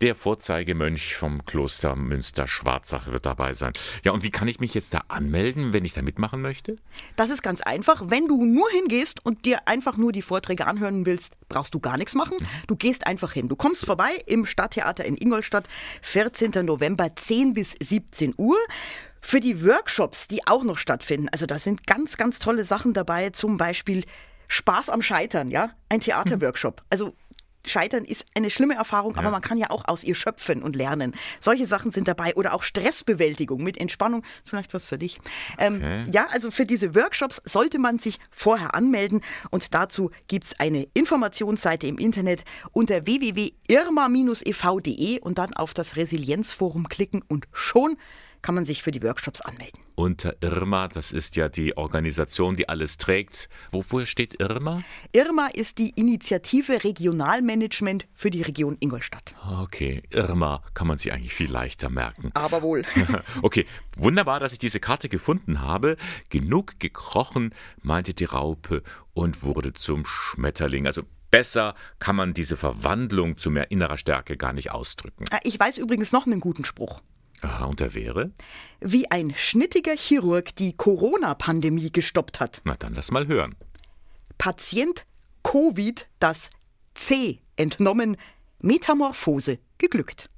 Der 0.00 0.14
Vorzeigemönch 0.14 1.16
vom 1.16 1.44
Kloster 1.44 1.94
Münster-Schwarzach 1.96 3.08
wird 3.08 3.26
dabei 3.26 3.52
sein. 3.52 3.72
Ja, 4.04 4.12
und 4.12 4.22
wie 4.22 4.30
kann 4.30 4.48
ich 4.48 4.60
mich 4.60 4.72
jetzt 4.72 4.94
da 4.94 5.02
anmelden, 5.08 5.72
wenn 5.74 5.84
ich 5.84 5.92
da 5.92 6.00
mitmachen 6.00 6.40
möchte? 6.40 6.76
Das 7.16 7.28
ist 7.28 7.42
ganz 7.42 7.60
einfach. 7.60 8.04
Wenn 8.06 8.26
du 8.28 8.44
nur 8.44 8.70
hingehst 8.70 9.22
und 9.26 9.44
dir 9.44 9.66
einfach 9.68 9.96
nur 9.98 10.12
die 10.12 10.22
Vorträge 10.22 10.66
anhören 10.66 11.04
willst, 11.04 11.34
brauchst 11.48 11.74
du 11.74 11.80
gar 11.80 11.98
nichts 11.98 12.14
machen. 12.14 12.36
Du 12.66 12.76
gehst 12.76 13.06
einfach 13.06 13.32
hin. 13.32 13.48
Du 13.48 13.56
kommst 13.56 13.84
vorbei 13.84 14.10
im 14.26 14.46
Stadttheater 14.46 15.04
in 15.04 15.16
Ingolstadt, 15.16 15.68
14. 16.02 16.52
November, 16.64 17.14
10 17.14 17.52
bis 17.52 17.74
17 17.82 18.32
Uhr. 18.38 18.56
Für 19.20 19.40
die 19.40 19.64
Workshops, 19.64 20.28
die 20.28 20.46
auch 20.46 20.62
noch 20.64 20.78
stattfinden, 20.78 21.28
also 21.30 21.46
da 21.46 21.58
sind 21.58 21.86
ganz, 21.86 22.16
ganz 22.16 22.38
tolle 22.38 22.64
Sachen 22.64 22.94
dabei, 22.94 23.30
zum 23.30 23.56
Beispiel 23.56 24.04
Spaß 24.48 24.90
am 24.90 25.02
Scheitern, 25.02 25.50
ja, 25.50 25.70
ein 25.88 26.00
Theaterworkshop. 26.00 26.82
Also 26.90 27.14
Scheitern 27.66 28.06
ist 28.06 28.24
eine 28.34 28.48
schlimme 28.50 28.74
Erfahrung, 28.74 29.16
aber 29.16 29.30
man 29.30 29.42
kann 29.42 29.58
ja 29.58 29.68
auch 29.70 29.86
aus 29.86 30.02
ihr 30.02 30.14
schöpfen 30.14 30.62
und 30.62 30.76
lernen. 30.76 31.12
Solche 31.40 31.66
Sachen 31.66 31.92
sind 31.92 32.08
dabei 32.08 32.34
oder 32.34 32.54
auch 32.54 32.62
Stressbewältigung 32.62 33.62
mit 33.62 33.78
Entspannung, 33.78 34.22
ist 34.42 34.48
vielleicht 34.48 34.72
was 34.72 34.86
für 34.86 34.96
dich. 34.96 35.20
Ähm, 35.58 36.06
Ja, 36.10 36.28
also 36.30 36.50
für 36.50 36.64
diese 36.64 36.94
Workshops 36.94 37.42
sollte 37.44 37.78
man 37.78 37.98
sich 37.98 38.18
vorher 38.30 38.74
anmelden 38.74 39.20
und 39.50 39.74
dazu 39.74 40.10
gibt 40.26 40.46
es 40.46 40.58
eine 40.58 40.86
Informationsseite 40.94 41.86
im 41.86 41.98
Internet 41.98 42.44
unter 42.72 43.04
www.irma-ev.de 43.04 45.20
und 45.20 45.36
dann 45.38 45.52
auf 45.54 45.74
das 45.74 45.96
Resilienzforum 45.96 46.88
klicken 46.88 47.22
und 47.28 47.46
schon 47.52 47.98
kann 48.42 48.54
man 48.54 48.64
sich 48.64 48.82
für 48.82 48.90
die 48.90 49.02
Workshops 49.02 49.40
anmelden. 49.40 49.80
Unter 49.94 50.34
Irma, 50.40 50.88
das 50.88 51.12
ist 51.12 51.36
ja 51.36 51.48
die 51.50 51.76
Organisation, 51.76 52.56
die 52.56 52.68
alles 52.70 52.96
trägt. 52.96 53.50
Wofür 53.70 54.06
steht 54.06 54.40
Irma? 54.40 54.82
Irma 55.12 55.48
ist 55.52 55.76
die 55.78 55.90
Initiative 55.90 56.82
Regionalmanagement 56.84 58.06
für 58.14 58.30
die 58.30 58.40
Region 58.42 58.76
Ingolstadt. 58.80 59.34
Okay, 59.62 60.02
Irma 60.10 60.62
kann 60.72 60.86
man 60.86 60.96
sich 60.96 61.12
eigentlich 61.12 61.34
viel 61.34 61.50
leichter 61.50 61.90
merken. 61.90 62.30
Aber 62.34 62.62
wohl. 62.62 62.82
Okay, 63.42 63.66
wunderbar, 63.96 64.40
dass 64.40 64.52
ich 64.52 64.58
diese 64.58 64.80
Karte 64.80 65.08
gefunden 65.08 65.60
habe. 65.60 65.96
Genug 66.30 66.78
gekrochen, 66.80 67.54
meinte 67.82 68.14
die 68.14 68.24
Raupe 68.24 68.82
und 69.12 69.42
wurde 69.42 69.72
zum 69.74 70.04
Schmetterling. 70.06 70.86
Also 70.86 71.02
besser 71.30 71.74
kann 71.98 72.16
man 72.16 72.32
diese 72.34 72.56
Verwandlung 72.56 73.36
zu 73.38 73.50
mehr 73.50 73.70
innerer 73.70 73.98
Stärke 73.98 74.36
gar 74.36 74.52
nicht 74.52 74.70
ausdrücken. 74.70 75.24
Ah, 75.30 75.38
Ich 75.42 75.58
weiß 75.60 75.76
übrigens 75.78 76.12
noch 76.12 76.26
einen 76.26 76.40
guten 76.40 76.64
Spruch. 76.64 77.00
Aha, 77.42 77.64
und 77.64 77.80
der 77.80 77.94
wäre? 77.94 78.32
Wie 78.80 79.10
ein 79.10 79.32
schnittiger 79.34 79.96
Chirurg 79.96 80.54
die 80.56 80.76
Corona-Pandemie 80.76 81.90
gestoppt 81.90 82.40
hat. 82.40 82.60
Na 82.64 82.76
dann 82.76 82.94
lass 82.94 83.10
mal 83.10 83.26
hören. 83.26 83.56
Patient 84.38 85.06
Covid 85.42 86.06
das 86.18 86.50
C 86.94 87.40
entnommen, 87.56 88.16
Metamorphose 88.60 89.58
geglückt. 89.78 90.30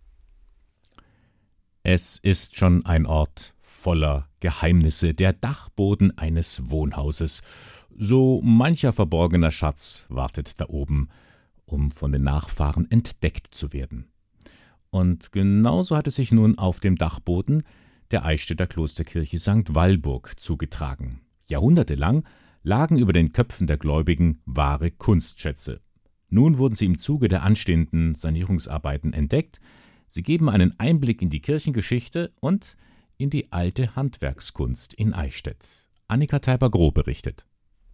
Es 1.83 2.19
ist 2.19 2.57
schon 2.57 2.87
ein 2.87 3.07
Ort 3.07 3.55
voller 3.59 4.29
Geheimnisse, 4.39 5.15
der 5.15 5.33
Dachboden 5.33 6.17
eines 6.17 6.71
Wohnhauses. 6.71 7.43
So 7.97 8.41
mancher 8.43 8.93
verborgener 8.93 9.51
Schatz 9.51 10.07
wartet 10.09 10.61
da 10.61 10.67
oben, 10.69 11.09
um 11.65 11.91
von 11.91 12.13
den 12.13 12.23
Nachfahren 12.23 12.89
entdeckt 12.91 13.55
zu 13.55 13.73
werden. 13.73 14.12
Und 14.93 15.33
genauso 15.33 15.97
hat 15.97 16.07
es 16.07 16.17
sich 16.17 16.33
nun 16.33 16.59
auf 16.59 16.79
dem 16.79 16.97
Dachboden 16.97 17.63
der 18.11 18.27
Eichstätter 18.27 18.67
Klosterkirche 18.67 19.39
St. 19.39 19.75
Walburg 19.75 20.39
zugetragen. 20.39 21.23
Jahrhundertelang 21.47 22.25
lagen 22.63 22.99
über 22.99 23.15
den 23.15 23.33
Köpfen 23.33 23.67
der 23.67 23.79
Gläubigen 23.79 24.43
wahre 24.45 24.91
Kunstschätze. 24.91 25.81
Nun 26.29 26.59
wurden 26.59 26.75
sie 26.75 26.85
im 26.85 26.99
Zuge 26.99 27.29
der 27.29 27.43
anstehenden 27.43 28.15
Sanierungsarbeiten 28.15 29.15
entdeckt. 29.15 29.61
Sie 30.07 30.23
geben 30.23 30.51
einen 30.51 30.79
Einblick 30.79 31.23
in 31.23 31.31
die 31.31 31.41
Kirchengeschichte 31.41 32.31
und 32.41 32.77
in 33.17 33.31
die 33.31 33.51
alte 33.51 33.97
Handwerkskunst 33.97 34.93
in 34.93 35.15
Eichstätt. 35.15 35.89
Annika 36.07 36.39
Teiber-Groh 36.39 36.91
berichtet. 36.91 37.47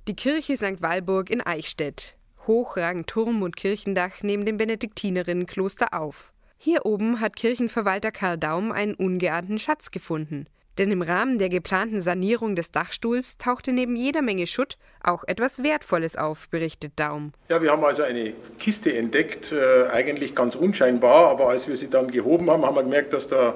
Die 0.09 0.17
Kirche 0.17 0.57
St. 0.57 0.83
Walburg 0.83 1.31
in 1.31 1.43
Eichstätt. 1.43 2.19
Hoch 2.49 2.77
ragen 2.77 3.07
Turm 3.07 3.43
und 3.43 3.55
Kirchendach 3.55 4.23
neben 4.23 4.45
dem 4.45 4.57
Benediktinerinnenkloster 4.57 5.95
auf. 5.95 6.33
Hier 6.61 6.85
oben 6.85 7.21
hat 7.21 7.37
Kirchenverwalter 7.37 8.11
Karl 8.11 8.37
Daum 8.37 8.73
einen 8.73 8.95
ungeahnten 8.95 9.61
Schatz 9.61 9.93
gefunden. 9.93 10.47
Denn 10.77 10.91
im 10.91 11.03
Rahmen 11.03 11.39
der 11.39 11.49
geplanten 11.49 12.01
Sanierung 12.01 12.57
des 12.57 12.73
Dachstuhls 12.73 13.39
tauchte 13.39 13.73
neben 13.73 13.95
jeder 13.95 14.23
Menge 14.23 14.49
Schutt 14.49 14.77
auch 15.01 15.23
etwas 15.29 15.63
Wertvolles 15.63 16.17
auf, 16.17 16.49
berichtet 16.49 16.95
Daum. 16.97 17.33
Ja, 17.49 17.63
wir 17.63 17.71
haben 17.71 17.85
also 17.85 18.03
eine 18.03 18.33
Kiste 18.59 18.93
entdeckt, 18.93 19.53
äh, 19.53 19.87
eigentlich 19.87 20.35
ganz 20.35 20.57
unscheinbar, 20.57 21.31
aber 21.31 21.49
als 21.49 21.69
wir 21.69 21.77
sie 21.77 21.91
dann 21.91 22.11
gehoben 22.11 22.51
haben, 22.51 22.65
haben 22.65 22.75
wir 22.75 22.83
gemerkt, 22.83 23.13
dass 23.13 23.29
da 23.29 23.55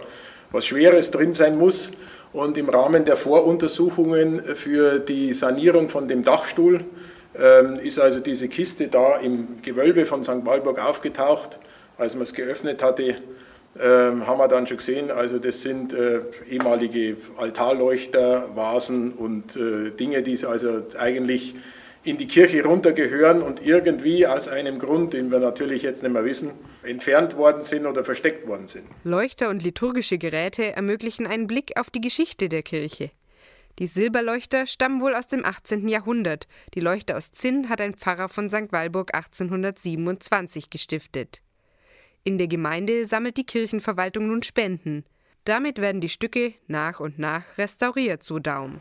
was 0.53 0.65
Schweres 0.65 1.11
drin 1.11 1.33
sein 1.33 1.59
muss. 1.59 1.91
Und 2.33 2.57
im 2.57 2.69
Rahmen 2.69 3.05
der 3.05 3.17
Voruntersuchungen 3.17 4.41
für 4.55 5.01
die 5.01 5.33
Sanierung 5.33 5.89
von 5.89 6.07
dem 6.07 6.23
Dachstuhl 6.23 6.85
ähm, 7.35 7.77
ist 7.77 7.99
also 7.99 8.21
diese 8.21 8.49
Kiste 8.49 8.87
da 8.87 9.17
im 9.17 9.61
Gewölbe 9.61 10.07
von 10.07 10.23
St. 10.23 10.47
Walburg 10.47 10.79
aufgetaucht. 10.79 11.59
Als 12.03 12.17
man 12.17 12.25
es 12.25 12.35
geöffnet 12.35 12.83
hatte, 12.83 13.19
ähm, 13.81 14.27
haben 14.27 14.39
wir 14.39 14.49
dann 14.49 14.67
schon 14.67 14.79
gesehen, 14.79 15.13
also 15.13 15.39
das 15.39 15.63
sind 15.63 15.93
äh, 15.93 16.23
ehemalige 16.51 17.17
Altarleuchter, 17.37 18.51
Vasen 18.57 19.13
und 19.13 19.55
äh, 19.55 19.91
Dinge, 19.91 20.23
die 20.23 20.37
also 20.45 20.83
eigentlich 20.99 21.55
in 22.03 22.17
die 22.17 22.27
Kirche 22.27 22.65
runtergehören 22.65 23.41
und 23.41 23.65
irgendwie 23.65 24.27
aus 24.27 24.49
einem 24.49 24.81
Grund, 24.81 25.13
den 25.13 25.31
wir 25.31 25.39
natürlich 25.39 25.83
jetzt 25.83 26.03
nicht 26.03 26.11
mehr 26.11 26.25
wissen, 26.25 26.51
entfernt 26.83 27.37
worden 27.37 27.63
sind 27.63 27.87
oder 27.87 28.05
versteckt 28.05 28.49
worden 28.49 28.67
sind. 28.67 28.83
Leuchter 29.05 29.49
und 29.49 29.63
liturgische 29.63 30.19
Geräte 30.19 30.73
ermöglichen 30.73 31.29
einen 31.29 31.47
Blick 31.47 31.79
auf 31.79 31.89
die 31.89 32.01
Geschichte 32.01 32.49
der 32.49 32.65
Kirche. 32.65 33.13
Die 33.79 33.87
Silberleuchter 33.87 34.67
stammen 34.67 35.01
wohl 35.01 35.15
aus 35.15 35.29
dem 35.29 35.45
18. 35.45 35.87
Jahrhundert. 35.87 36.49
Die 36.75 36.81
Leuchter 36.81 37.17
aus 37.17 37.31
Zinn 37.31 37.69
hat 37.69 37.81
ein 37.81 37.95
Pfarrer 37.95 38.29
von 38.29 38.51
St. 38.51 38.73
Walburg 38.73 39.15
1827 39.15 40.69
gestiftet. 40.69 41.43
In 42.25 42.39
der 42.39 42.47
Gemeinde 42.47 43.05
sammelt 43.05 43.37
die 43.37 43.45
Kirchenverwaltung 43.45 44.29
nun 44.29 44.43
Spenden. 44.45 45.05
Damit 45.45 45.81
werden 45.81 46.01
die 46.01 46.09
Stücke 46.09 46.55
nach 46.69 47.01
und 47.01 47.19
nach 47.19 47.59
restauriert, 47.59 48.23
so 48.23 48.39
Daum. 48.39 48.81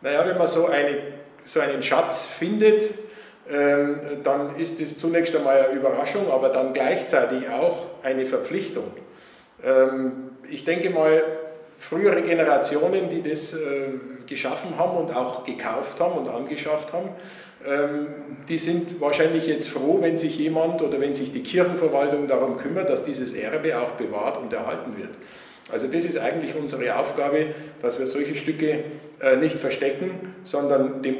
Naja, 0.00 0.26
wenn 0.26 0.38
man 0.38 0.46
so, 0.46 0.68
eine, 0.68 0.98
so 1.44 1.60
einen 1.60 1.82
Schatz 1.82 2.24
findet, 2.24 2.88
ähm, 3.50 4.00
dann 4.22 4.56
ist 4.56 4.80
es 4.80 4.96
zunächst 4.98 5.36
einmal 5.36 5.66
eine 5.66 5.78
Überraschung, 5.78 6.30
aber 6.30 6.48
dann 6.48 6.72
gleichzeitig 6.72 7.48
auch 7.50 7.88
eine 8.02 8.24
Verpflichtung. 8.24 8.90
Ähm, 9.62 10.30
ich 10.48 10.64
denke 10.64 10.88
mal, 10.88 11.22
frühere 11.76 12.22
Generationen, 12.22 13.10
die 13.10 13.22
das 13.22 13.52
äh, 13.52 13.92
geschaffen 14.26 14.78
haben 14.78 14.96
und 14.96 15.14
auch 15.14 15.44
gekauft 15.44 16.00
haben 16.00 16.18
und 16.18 16.28
angeschafft 16.28 16.92
haben, 16.92 17.10
die 18.48 18.58
sind 18.58 19.00
wahrscheinlich 19.00 19.46
jetzt 19.46 19.68
froh, 19.68 19.98
wenn 20.00 20.16
sich 20.16 20.38
jemand 20.38 20.80
oder 20.80 21.00
wenn 21.00 21.14
sich 21.14 21.32
die 21.32 21.42
Kirchenverwaltung 21.42 22.28
darum 22.28 22.56
kümmert, 22.56 22.88
dass 22.88 23.02
dieses 23.02 23.32
Erbe 23.32 23.80
auch 23.80 23.92
bewahrt 23.92 24.38
und 24.38 24.52
erhalten 24.52 24.96
wird. 24.96 25.10
Also 25.70 25.86
das 25.86 26.04
ist 26.04 26.18
eigentlich 26.18 26.54
unsere 26.54 26.96
Aufgabe, 26.96 27.46
dass 27.82 27.98
wir 27.98 28.06
solche 28.06 28.34
Stücke 28.34 28.84
äh, 29.20 29.36
nicht 29.36 29.56
verstecken, 29.56 30.34
sondern 30.42 31.02
dem 31.02 31.16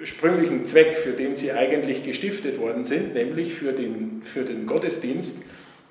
ursprünglichen 0.00 0.64
Zweck, 0.64 0.94
für 0.94 1.12
den 1.12 1.34
sie 1.34 1.52
eigentlich 1.52 2.02
gestiftet 2.02 2.58
worden 2.58 2.84
sind, 2.84 3.14
nämlich 3.14 3.54
für 3.54 3.72
den, 3.72 4.22
für 4.22 4.44
den 4.44 4.64
Gottesdienst, 4.64 5.38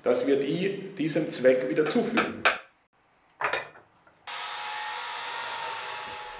dass 0.02 0.26
wir 0.26 0.36
die 0.36 0.90
diesem 0.98 1.30
Zweck 1.30 1.70
wieder 1.70 1.86
zuführen. 1.86 2.42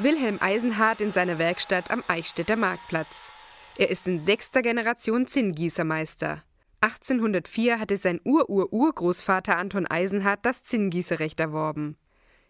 Wilhelm 0.01 0.39
Eisenhardt 0.41 1.01
in 1.01 1.11
seiner 1.11 1.39
Werkstatt 1.39 1.91
am 1.91 2.05
Eichstätter 2.07 2.55
Marktplatz. 2.55 3.33
Er 3.77 3.91
ist 3.91 4.07
in 4.07 4.21
sechster 4.21 4.63
Generation 4.63 5.27
Zinngießermeister. 5.27 6.45
1804 6.81 7.81
hatte 7.81 7.97
sein 7.97 8.21
Ur-Ur-Urgroßvater 8.25 9.59
Anton 9.59 9.89
Eisenhardt 9.89 10.47
das 10.47 10.63
Zinngießerrecht 10.63 11.41
erworben. 11.41 11.97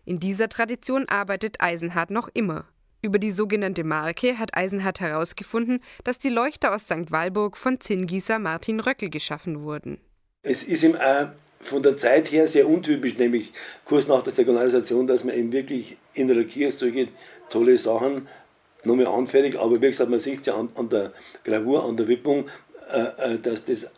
In 0.05 0.21
dieser 0.21 0.51
Tradition 0.51 1.09
arbeitet 1.09 1.63
Eisenhardt 1.63 2.11
noch 2.11 2.29
immer. 2.35 2.67
Über 3.01 3.19
die 3.19 3.31
sogenannte 3.31 3.83
Marke 3.83 4.39
hat 4.39 4.55
Eisenhardt 4.55 5.01
herausgefunden, 5.01 5.81
dass 6.05 6.19
die 6.19 6.29
Leuchter 6.29 6.75
aus 6.75 6.85
St. 6.85 7.11
Walburg 7.11 7.57
von 7.57 7.81
Zinngießer 7.81 8.39
Martin 8.39 8.81
Röckel 8.81 9.09
geschaffen 9.09 9.63
wurden. 9.63 9.99
Es 10.43 10.63
ist 10.63 10.83
ihm 10.83 10.97
auch 10.97 11.29
von 11.61 11.83
der 11.83 11.97
Zeit 11.97 12.31
her 12.31 12.47
sehr 12.47 12.69
untypisch, 12.69 13.17
nämlich 13.19 13.53
kurz 13.85 14.07
nach 14.07 14.23
der 14.23 14.33
Säkularisation, 14.33 15.07
dass 15.07 15.25
man 15.25 15.35
eben 15.35 15.53
wirklich 15.53 15.97
in 16.15 16.29
der 16.29 16.45
Kirche 16.45 16.73
solche 16.73 17.09
tolle 17.51 17.77
Sachen 17.79 18.29
nochmal 18.85 19.09
anfertigt. 19.09 19.57
Aber 19.57 19.77
wie 19.77 19.89
gesagt, 19.89 20.11
man 20.11 20.21
sieht 20.21 20.41
es 20.41 20.47
ja 20.47 20.55
an, 20.55 20.69
an, 20.77 20.89
der 20.89 21.13
Gravur, 21.45 21.85
an 21.85 21.97
der 21.97 22.09
Wippung, 22.09 22.49
äh, 22.93 23.35
äh 23.35 23.39
dass 23.39 23.63
das 23.65 23.89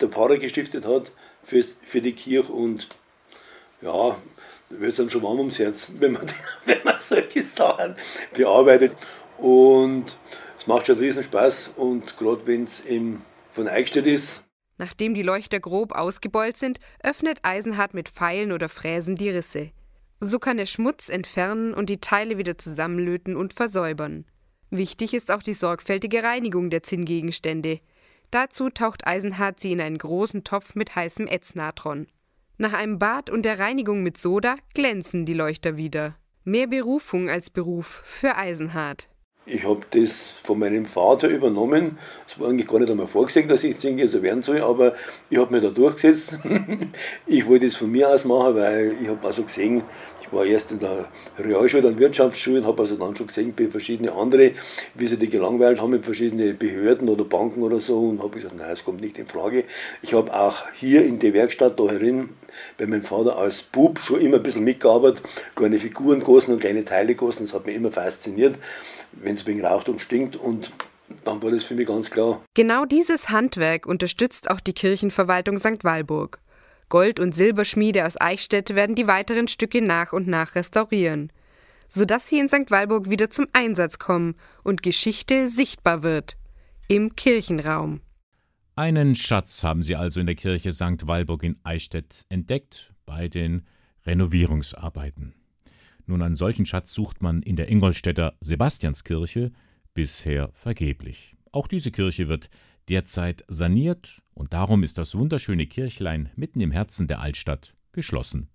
der 0.00 0.08
Pfarrer 0.08 0.38
gestiftet 0.38 0.86
hat 0.86 1.12
für, 1.44 1.62
für 1.82 2.00
die 2.00 2.12
Kirche 2.12 2.52
und 2.52 2.88
ja, 3.82 4.16
wird 4.70 4.98
dann 4.98 5.10
schon 5.10 5.22
warm 5.22 5.38
ums 5.38 5.58
Herz, 5.58 5.90
wenn 5.96 6.12
man, 6.12 6.26
wenn 6.64 6.82
man 6.84 6.96
solche 6.98 7.44
Sachen 7.44 7.96
bearbeitet. 8.32 8.92
Und 9.38 10.16
es 10.58 10.66
macht 10.66 10.86
schon 10.86 10.98
riesen 10.98 11.22
Spaß 11.22 11.72
und 11.76 12.16
gerade 12.16 12.46
wenn 12.46 12.64
es 12.64 12.82
von 13.52 13.68
Eichstätt 13.68 14.06
ist. 14.06 14.42
Nachdem 14.78 15.14
die 15.14 15.22
Leuchter 15.22 15.60
grob 15.60 15.92
ausgebeult 15.92 16.56
sind, 16.56 16.80
öffnet 17.02 17.40
Eisenhardt 17.42 17.94
mit 17.94 18.08
Pfeilen 18.08 18.52
oder 18.52 18.68
Fräsen 18.68 19.16
die 19.16 19.30
Risse. 19.30 19.70
So 20.20 20.38
kann 20.38 20.58
er 20.58 20.66
Schmutz 20.66 21.08
entfernen 21.08 21.74
und 21.74 21.90
die 21.90 22.00
Teile 22.00 22.38
wieder 22.38 22.56
zusammenlöten 22.56 23.36
und 23.36 23.52
versäubern. 23.52 24.24
Wichtig 24.70 25.14
ist 25.14 25.30
auch 25.30 25.42
die 25.42 25.52
sorgfältige 25.52 26.22
Reinigung 26.22 26.70
der 26.70 26.82
Zinngegenstände. 26.82 27.80
Dazu 28.30 28.70
taucht 28.70 29.06
Eisenhardt 29.06 29.60
sie 29.60 29.72
in 29.72 29.80
einen 29.80 29.98
großen 29.98 30.44
Topf 30.44 30.74
mit 30.74 30.96
heißem 30.96 31.26
Ätznatron. 31.26 32.06
Nach 32.56 32.72
einem 32.72 32.98
Bad 32.98 33.28
und 33.28 33.44
der 33.44 33.58
Reinigung 33.58 34.02
mit 34.02 34.16
Soda 34.16 34.56
glänzen 34.74 35.26
die 35.26 35.34
Leuchter 35.34 35.76
wieder. 35.76 36.16
Mehr 36.44 36.68
Berufung 36.68 37.28
als 37.28 37.50
Beruf 37.50 38.02
für 38.04 38.36
Eisenhardt. 38.36 39.08
Ich 39.44 39.64
habe 39.64 39.80
das 39.90 40.32
von 40.44 40.60
meinem 40.60 40.86
Vater 40.86 41.26
übernommen. 41.26 41.98
Es 42.28 42.38
war 42.38 42.48
eigentlich 42.48 42.68
gar 42.68 42.78
nicht 42.78 42.92
einmal 42.92 43.08
vorgesehen, 43.08 43.48
dass 43.48 43.64
ich 43.64 43.76
so 43.80 44.22
werden 44.22 44.40
soll, 44.40 44.60
aber 44.60 44.94
ich 45.30 45.38
habe 45.38 45.52
mich 45.52 45.62
da 45.62 45.70
durchgesetzt. 45.70 46.38
ich 47.26 47.44
wollte 47.48 47.66
es 47.66 47.74
von 47.74 47.90
mir 47.90 48.08
aus 48.08 48.24
machen, 48.24 48.54
weil 48.54 48.94
ich 49.02 49.08
habe 49.08 49.26
also 49.26 49.42
gesehen, 49.42 49.82
ich 50.22 50.32
war 50.32 50.46
erst 50.46 50.70
in 50.70 50.78
der 50.78 51.08
Realschule, 51.40 51.82
dann 51.82 51.98
Wirtschaftsschule 51.98 52.60
und 52.60 52.66
habe 52.66 52.82
also 52.82 52.94
dann 52.94 53.16
schon 53.16 53.26
gesehen 53.26 53.52
bei 53.56 53.66
verschiedene 53.66 54.12
andere, 54.12 54.52
wie 54.94 55.08
sie 55.08 55.16
die 55.16 55.28
gelangweilt 55.28 55.80
haben 55.80 55.90
mit 55.90 56.04
verschiedenen 56.04 56.56
Behörden 56.56 57.08
oder 57.08 57.24
Banken 57.24 57.64
oder 57.64 57.80
so 57.80 57.98
und 57.98 58.20
habe 58.20 58.36
gesagt, 58.36 58.56
nein, 58.56 58.70
es 58.70 58.84
kommt 58.84 59.00
nicht 59.00 59.18
in 59.18 59.26
Frage. 59.26 59.64
Ich 60.02 60.14
habe 60.14 60.32
auch 60.32 60.62
hier 60.74 61.04
in 61.04 61.18
der 61.18 61.34
Werkstatt 61.34 61.80
da 61.80 61.88
herin 61.88 62.28
bei 62.78 62.86
meinem 62.86 63.02
Vater 63.02 63.36
als 63.36 63.64
Bub 63.64 63.98
schon 63.98 64.20
immer 64.20 64.36
ein 64.36 64.42
bisschen 64.44 64.62
mitgearbeitet, 64.62 65.22
kleine 65.56 65.78
Figuren 65.78 66.20
gegossen 66.20 66.52
und 66.52 66.60
kleine 66.60 66.84
Teile 66.84 67.08
gegossen, 67.08 67.46
das 67.46 67.54
hat 67.54 67.66
mich 67.66 67.74
immer 67.74 67.90
fasziniert 67.90 68.56
wenn 69.12 69.36
es 69.36 69.46
wegen 69.46 69.64
raucht 69.64 69.88
und 69.88 70.00
stinkt 70.00 70.36
und 70.36 70.72
dann 71.24 71.42
war 71.42 71.50
das 71.50 71.64
für 71.64 71.74
mich 71.74 71.86
ganz 71.86 72.10
klar. 72.10 72.42
Genau 72.54 72.84
dieses 72.84 73.28
Handwerk 73.28 73.86
unterstützt 73.86 74.50
auch 74.50 74.60
die 74.60 74.72
Kirchenverwaltung 74.72 75.58
St. 75.58 75.84
Walburg. 75.84 76.40
Gold- 76.88 77.20
und 77.20 77.34
Silberschmiede 77.34 78.06
aus 78.06 78.20
Eichstätt 78.20 78.74
werden 78.74 78.94
die 78.94 79.06
weiteren 79.06 79.48
Stücke 79.48 79.80
nach 79.80 80.12
und 80.12 80.26
nach 80.26 80.54
restaurieren, 80.54 81.32
sodass 81.88 82.28
sie 82.28 82.38
in 82.38 82.48
St. 82.48 82.70
Walburg 82.70 83.08
wieder 83.08 83.30
zum 83.30 83.46
Einsatz 83.52 83.98
kommen 83.98 84.34
und 84.62 84.82
Geschichte 84.82 85.48
sichtbar 85.48 86.02
wird. 86.02 86.36
Im 86.88 87.16
Kirchenraum. 87.16 88.00
Einen 88.74 89.14
Schatz 89.14 89.64
haben 89.64 89.82
sie 89.82 89.96
also 89.96 90.20
in 90.20 90.26
der 90.26 90.34
Kirche 90.34 90.72
St. 90.72 91.06
Walburg 91.06 91.44
in 91.44 91.58
Eichstätt 91.62 92.24
entdeckt 92.28 92.92
bei 93.06 93.28
den 93.28 93.66
Renovierungsarbeiten. 94.04 95.34
Nun, 96.12 96.20
einen 96.20 96.34
solchen 96.34 96.66
Schatz 96.66 96.92
sucht 96.92 97.22
man 97.22 97.40
in 97.40 97.56
der 97.56 97.70
Ingolstädter 97.70 98.34
Sebastianskirche 98.38 99.50
bisher 99.94 100.50
vergeblich. 100.52 101.36
Auch 101.52 101.66
diese 101.66 101.90
Kirche 101.90 102.28
wird 102.28 102.50
derzeit 102.90 103.44
saniert 103.48 104.20
und 104.34 104.52
darum 104.52 104.82
ist 104.82 104.98
das 104.98 105.14
wunderschöne 105.14 105.66
Kirchlein 105.66 106.28
mitten 106.36 106.60
im 106.60 106.70
Herzen 106.70 107.06
der 107.06 107.22
Altstadt 107.22 107.74
geschlossen. 107.92 108.50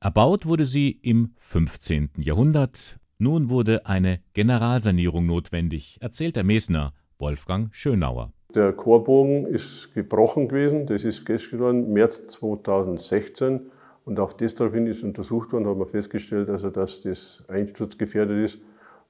Erbaut 0.00 0.44
wurde 0.44 0.64
sie 0.64 0.90
im 0.90 1.34
15. 1.36 2.14
Jahrhundert. 2.16 2.98
Nun 3.16 3.48
wurde 3.48 3.86
eine 3.86 4.18
Generalsanierung 4.34 5.24
notwendig, 5.24 5.98
erzählt 6.00 6.34
der 6.34 6.42
Mesner 6.42 6.94
Wolfgang 7.16 7.72
Schönauer. 7.72 8.32
Der 8.56 8.72
Chorbogen 8.72 9.46
ist 9.46 9.94
gebrochen 9.94 10.48
gewesen, 10.48 10.86
das 10.86 11.04
ist 11.04 11.28
worden, 11.56 11.92
März 11.92 12.26
2016. 12.26 13.70
Und 14.04 14.18
auf 14.18 14.36
das 14.36 14.54
daraufhin 14.54 14.86
ist 14.86 15.02
untersucht 15.02 15.52
worden, 15.52 15.68
hat 15.68 15.76
man 15.76 15.86
festgestellt, 15.86 16.48
also 16.48 16.70
dass 16.70 17.02
das 17.02 17.44
einsturzgefährdet 17.48 18.44
ist. 18.44 18.58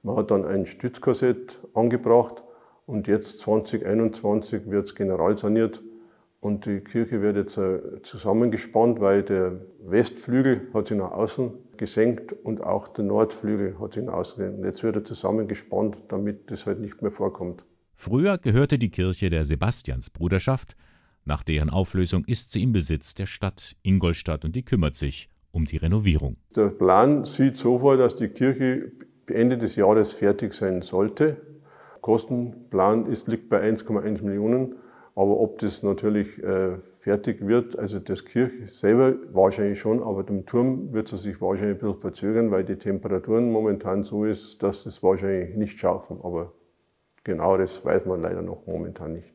Man 0.03 0.15
hat 0.17 0.31
dann 0.31 0.45
ein 0.45 0.65
Stützkorsett 0.65 1.59
angebracht 1.73 2.43
und 2.85 3.07
jetzt 3.07 3.39
2021 3.39 4.69
wird 4.69 4.87
es 4.87 4.95
generalsaniert 4.95 5.81
und 6.43 6.65
die 6.65 6.81
Kirche 6.81 7.21
wird 7.21 7.37
jetzt 7.37 7.57
äh, 7.57 7.79
zusammengespannt, 8.03 8.99
weil 8.99 9.23
der 9.23 9.61
Westflügel 9.79 10.67
hat 10.73 10.89
sich 10.89 10.97
nach 10.97 11.11
außen 11.11 11.51
gesenkt 11.77 12.33
und 12.33 12.61
auch 12.61 12.89
der 12.89 13.05
Nordflügel 13.05 13.79
hat 13.79 13.93
sich 13.93 14.03
nach 14.03 14.13
außen 14.13 14.37
gesenkt. 14.37 14.65
Jetzt 14.65 14.83
wird 14.83 14.97
er 14.97 15.03
zusammengespannt, 15.05 15.97
damit 16.09 16.51
das 16.51 16.65
halt 16.65 16.81
nicht 16.81 17.01
mehr 17.01 17.11
vorkommt. 17.11 17.63
Früher 17.95 18.37
gehörte 18.37 18.77
die 18.77 18.89
Kirche 18.89 19.29
der 19.29 19.45
Sebastiansbruderschaft 19.45 20.75
nach 21.25 21.43
deren 21.43 21.69
Auflösung 21.69 22.23
ist 22.25 22.51
sie 22.51 22.63
im 22.63 22.71
Besitz 22.73 23.13
der 23.13 23.25
Stadt 23.25 23.75
Ingolstadt 23.83 24.45
und 24.45 24.55
die 24.55 24.63
kümmert 24.63 24.95
sich 24.95 25.29
um 25.51 25.65
die 25.65 25.77
Renovierung. 25.77 26.37
Der 26.55 26.69
Plan 26.69 27.25
sieht 27.25 27.57
so 27.57 27.79
vor, 27.79 27.97
dass 27.97 28.15
die 28.15 28.27
Kirche 28.27 28.91
Ende 29.27 29.57
des 29.57 29.75
Jahres 29.75 30.13
fertig 30.13 30.53
sein 30.53 30.81
sollte. 30.81 31.37
Kostenplan 32.01 33.05
ist, 33.05 33.27
liegt 33.27 33.49
bei 33.49 33.61
1,1 33.61 34.23
Millionen. 34.23 34.75
Aber 35.15 35.39
ob 35.39 35.59
das 35.59 35.83
natürlich 35.83 36.41
äh, 36.43 36.77
fertig 36.99 37.45
wird, 37.45 37.77
also 37.77 37.99
das 37.99 38.25
Kirche 38.25 38.67
selber 38.67 39.13
wahrscheinlich 39.31 39.79
schon, 39.79 40.01
aber 40.01 40.23
dem 40.23 40.47
Turm 40.47 40.91
wird 40.91 41.13
es 41.13 41.21
sich 41.21 41.39
wahrscheinlich 41.39 41.75
ein 41.75 41.79
bisschen 41.81 42.01
verzögern, 42.01 42.49
weil 42.49 42.63
die 42.63 42.77
Temperaturen 42.77 43.51
momentan 43.51 44.03
so 44.03 44.25
ist, 44.25 44.63
dass 44.63 44.87
es 44.87 45.03
wahrscheinlich 45.03 45.55
nicht 45.55 45.79
schaffen. 45.79 46.17
Aber 46.23 46.53
genau 47.23 47.57
das 47.57 47.85
weiß 47.85 48.07
man 48.07 48.21
leider 48.21 48.41
noch 48.41 48.65
momentan 48.65 49.13
nicht. 49.13 49.31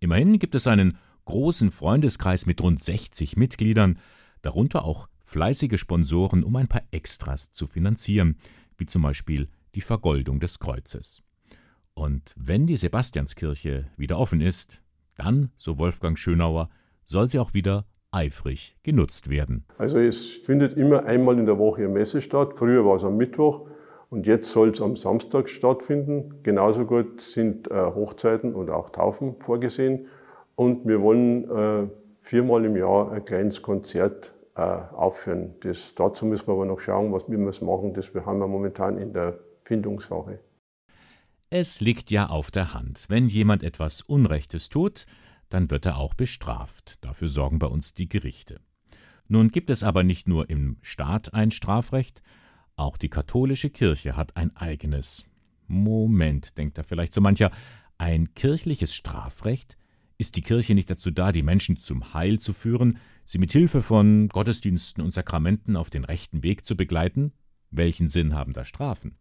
Immerhin 0.00 0.40
gibt 0.40 0.56
es 0.56 0.66
einen 0.66 0.98
großen 1.24 1.70
Freundeskreis 1.70 2.46
mit 2.46 2.60
rund 2.60 2.80
60 2.80 3.36
Mitgliedern, 3.36 3.98
darunter 4.42 4.84
auch 4.84 5.08
fleißige 5.22 5.78
Sponsoren, 5.78 6.42
um 6.42 6.56
ein 6.56 6.68
paar 6.68 6.82
Extras 6.90 7.52
zu 7.52 7.66
finanzieren, 7.66 8.36
wie 8.78 8.86
zum 8.86 9.02
Beispiel 9.02 9.48
die 9.74 9.80
Vergoldung 9.80 10.40
des 10.40 10.58
Kreuzes. 10.58 11.22
Und 11.94 12.34
wenn 12.36 12.66
die 12.66 12.76
Sebastianskirche 12.76 13.84
wieder 13.96 14.18
offen 14.18 14.40
ist, 14.40 14.82
dann, 15.16 15.50
so 15.56 15.78
Wolfgang 15.78 16.18
Schönauer, 16.18 16.70
soll 17.04 17.28
sie 17.28 17.38
auch 17.38 17.54
wieder 17.54 17.84
eifrig 18.10 18.76
genutzt 18.82 19.30
werden. 19.30 19.64
Also 19.78 19.98
es 19.98 20.32
findet 20.32 20.76
immer 20.76 21.04
einmal 21.04 21.38
in 21.38 21.46
der 21.46 21.58
Woche 21.58 21.82
eine 21.82 21.88
Messe 21.88 22.20
statt. 22.20 22.54
Früher 22.56 22.84
war 22.84 22.96
es 22.96 23.04
am 23.04 23.16
Mittwoch 23.16 23.68
und 24.08 24.26
jetzt 24.26 24.50
soll 24.50 24.70
es 24.70 24.80
am 24.80 24.96
Samstag 24.96 25.48
stattfinden. 25.48 26.42
Genauso 26.42 26.84
gut 26.84 27.20
sind 27.20 27.70
äh, 27.70 27.74
Hochzeiten 27.74 28.54
und 28.54 28.70
auch 28.70 28.90
Taufen 28.90 29.36
vorgesehen. 29.40 30.06
Und 30.60 30.86
wir 30.86 31.00
wollen 31.00 31.50
äh, 31.50 31.88
viermal 32.20 32.66
im 32.66 32.76
Jahr 32.76 33.12
ein 33.12 33.24
kleines 33.24 33.62
Konzert 33.62 34.34
äh, 34.54 34.60
aufführen. 34.60 35.54
Das, 35.62 35.94
dazu 35.94 36.26
müssen 36.26 36.48
wir 36.48 36.52
aber 36.52 36.66
noch 36.66 36.80
schauen, 36.80 37.14
was, 37.14 37.22
wir 37.30 37.38
machen. 37.38 37.94
Das 37.94 38.12
haben 38.26 38.40
wir 38.40 38.46
momentan 38.46 38.98
in 38.98 39.14
der 39.14 39.38
Findungssache. 39.64 40.38
Es 41.48 41.80
liegt 41.80 42.10
ja 42.10 42.26
auf 42.26 42.50
der 42.50 42.74
Hand. 42.74 43.06
Wenn 43.08 43.28
jemand 43.28 43.62
etwas 43.62 44.02
Unrechtes 44.02 44.68
tut, 44.68 45.06
dann 45.48 45.70
wird 45.70 45.86
er 45.86 45.96
auch 45.96 46.12
bestraft. 46.12 47.02
Dafür 47.06 47.28
sorgen 47.28 47.58
bei 47.58 47.66
uns 47.66 47.94
die 47.94 48.10
Gerichte. 48.10 48.60
Nun 49.28 49.48
gibt 49.48 49.70
es 49.70 49.82
aber 49.82 50.02
nicht 50.02 50.28
nur 50.28 50.50
im 50.50 50.76
Staat 50.82 51.32
ein 51.32 51.52
Strafrecht, 51.52 52.20
auch 52.76 52.98
die 52.98 53.08
katholische 53.08 53.70
Kirche 53.70 54.14
hat 54.14 54.36
ein 54.36 54.54
eigenes. 54.58 55.24
Moment, 55.68 56.58
denkt 56.58 56.76
da 56.76 56.82
vielleicht 56.82 57.14
so 57.14 57.22
mancher, 57.22 57.50
ein 57.96 58.34
kirchliches 58.34 58.94
Strafrecht? 58.94 59.78
Ist 60.20 60.36
die 60.36 60.42
Kirche 60.42 60.74
nicht 60.74 60.90
dazu 60.90 61.10
da, 61.10 61.32
die 61.32 61.42
Menschen 61.42 61.78
zum 61.78 62.12
Heil 62.12 62.38
zu 62.38 62.52
führen, 62.52 62.98
sie 63.24 63.38
mit 63.38 63.52
Hilfe 63.52 63.80
von 63.80 64.28
Gottesdiensten 64.28 65.02
und 65.02 65.12
Sakramenten 65.12 65.78
auf 65.78 65.88
den 65.88 66.04
rechten 66.04 66.42
Weg 66.42 66.66
zu 66.66 66.76
begleiten? 66.76 67.32
Welchen 67.70 68.06
Sinn 68.06 68.34
haben 68.34 68.52
da 68.52 68.66
Strafen? 68.66 69.16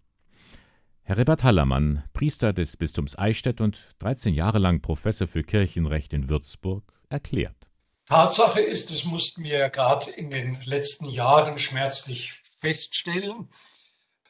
Herr 1.03 1.17
Rebert 1.17 1.45
Hallermann, 1.45 2.03
Priester 2.11 2.51
des 2.51 2.75
Bistums 2.75 3.17
Eichstätt 3.17 3.61
und 3.61 3.91
13 3.99 4.33
Jahre 4.33 4.59
lang 4.59 4.81
Professor 4.81 5.25
für 5.25 5.41
Kirchenrecht 5.41 6.11
in 6.11 6.27
Würzburg, 6.27 6.83
erklärt. 7.07 7.69
Tatsache 8.07 8.59
ist, 8.59 8.91
das 8.91 9.05
mussten 9.05 9.41
wir 9.43 9.69
gerade 9.69 10.11
in 10.11 10.29
den 10.29 10.59
letzten 10.65 11.05
Jahren 11.05 11.59
schmerzlich 11.59 12.41
feststellen, 12.59 13.47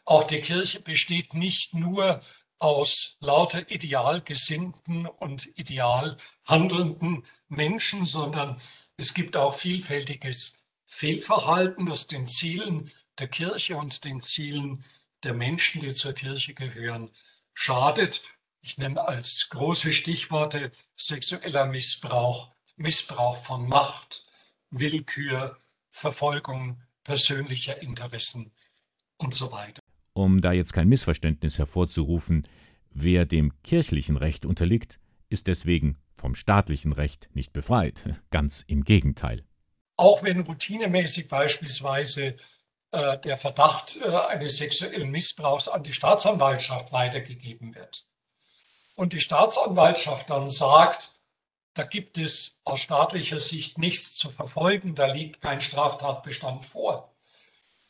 auch 0.09 0.23
die 0.23 0.41
Kirche 0.41 0.81
besteht 0.81 1.35
nicht 1.35 1.75
nur 1.75 2.19
aus 2.59 3.17
lauter 3.21 3.69
ideal 3.71 4.21
gesinnten 4.21 5.05
und 5.05 5.47
ideal 5.57 6.17
handelnden 6.45 7.25
Menschen, 7.47 8.05
sondern 8.05 8.61
es 8.97 9.13
gibt 9.13 9.37
auch 9.37 9.55
vielfältiges 9.55 10.59
Fehlverhalten, 10.85 11.85
das 11.85 12.07
den 12.07 12.27
Zielen 12.27 12.91
der 13.17 13.27
Kirche 13.27 13.77
und 13.77 14.03
den 14.05 14.21
Zielen 14.21 14.83
der 15.23 15.33
Menschen, 15.33 15.81
die 15.81 15.93
zur 15.93 16.13
Kirche 16.13 16.53
gehören, 16.53 17.09
schadet. 17.53 18.21
Ich 18.61 18.77
nenne 18.77 19.07
als 19.07 19.47
große 19.49 19.93
Stichworte 19.93 20.71
sexueller 20.95 21.65
Missbrauch, 21.65 22.51
Missbrauch 22.75 23.37
von 23.37 23.67
Macht, 23.67 24.27
Willkür, 24.69 25.57
Verfolgung 25.89 26.81
persönlicher 27.03 27.81
Interessen 27.81 28.51
und 29.17 29.33
so 29.33 29.51
weiter. 29.51 29.78
Um 30.19 30.41
da 30.41 30.51
jetzt 30.51 30.73
kein 30.73 30.89
Missverständnis 30.89 31.59
hervorzurufen, 31.59 32.45
wer 32.89 33.25
dem 33.25 33.53
kirchlichen 33.63 34.17
Recht 34.17 34.45
unterliegt, 34.45 34.99
ist 35.29 35.47
deswegen 35.47 35.97
vom 36.13 36.35
staatlichen 36.35 36.91
Recht 36.91 37.29
nicht 37.33 37.53
befreit. 37.53 38.03
Ganz 38.29 38.61
im 38.67 38.83
Gegenteil. 38.83 39.45
Auch 39.95 40.21
wenn 40.21 40.41
routinemäßig 40.41 41.29
beispielsweise 41.29 42.35
äh, 42.91 43.17
der 43.19 43.37
Verdacht 43.37 43.97
äh, 44.03 44.09
eines 44.09 44.57
sexuellen 44.57 45.09
Missbrauchs 45.09 45.69
an 45.69 45.83
die 45.83 45.93
Staatsanwaltschaft 45.93 46.91
weitergegeben 46.91 47.73
wird 47.73 48.05
und 48.95 49.13
die 49.13 49.21
Staatsanwaltschaft 49.21 50.29
dann 50.29 50.49
sagt, 50.49 51.15
da 51.75 51.83
gibt 51.83 52.17
es 52.17 52.59
aus 52.65 52.81
staatlicher 52.81 53.39
Sicht 53.39 53.77
nichts 53.77 54.17
zu 54.17 54.31
verfolgen, 54.31 54.95
da 54.95 55.05
liegt 55.05 55.39
kein 55.39 55.61
Straftatbestand 55.61 56.65
vor, 56.65 57.08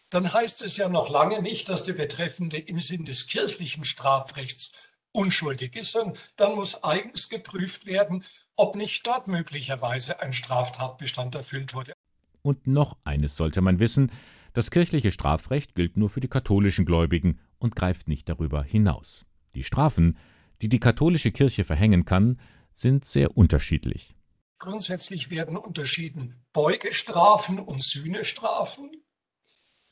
dann 0.10 0.34
heißt 0.34 0.62
es 0.64 0.78
ja 0.78 0.90
noch 0.90 1.10
lange 1.10 1.42
nicht, 1.42 1.70
dass 1.70 1.84
der 1.84 1.94
Betreffende 1.94 2.58
im 2.58 2.80
Sinn 2.80 3.06
des 3.06 3.28
kirchlichen 3.28 3.84
Strafrechts 3.84 4.72
unschuldig 5.12 5.76
ist, 5.76 5.92
sondern 5.92 6.18
dann 6.36 6.56
muss 6.56 6.84
eigens 6.84 7.30
geprüft 7.30 7.86
werden, 7.86 8.24
ob 8.56 8.76
nicht 8.76 9.06
dort 9.06 9.28
möglicherweise 9.28 10.20
ein 10.20 10.34
Straftatbestand 10.34 11.36
erfüllt 11.36 11.74
wurde. 11.74 11.94
Und 12.42 12.68
noch 12.68 12.98
eines 13.06 13.36
sollte 13.36 13.62
man 13.62 13.80
wissen, 13.80 14.12
das 14.54 14.72
kirchliche 14.72 15.12
Strafrecht 15.12 15.76
gilt 15.76 15.98
nur 15.98 16.10
für 16.10 16.20
die 16.20 16.28
katholischen 16.28 16.86
Gläubigen 16.86 17.40
und 17.60 17.76
greift 17.76 18.08
nicht 18.08 18.28
darüber 18.30 18.64
hinaus. 18.64 19.26
Die 19.56 19.64
Strafen, 19.64 20.18
die 20.62 20.70
die 20.70 20.80
katholische 20.80 21.32
Kirche 21.32 21.64
verhängen 21.64 22.06
kann, 22.06 22.40
sind 22.72 23.06
sehr 23.06 23.38
unterschiedlich. 23.38 24.16
Grundsätzlich 24.58 25.30
werden 25.30 25.58
unterschieden 25.58 26.36
Beugestrafen 26.52 27.60
und 27.60 27.84
Sühnestrafen. 27.84 28.92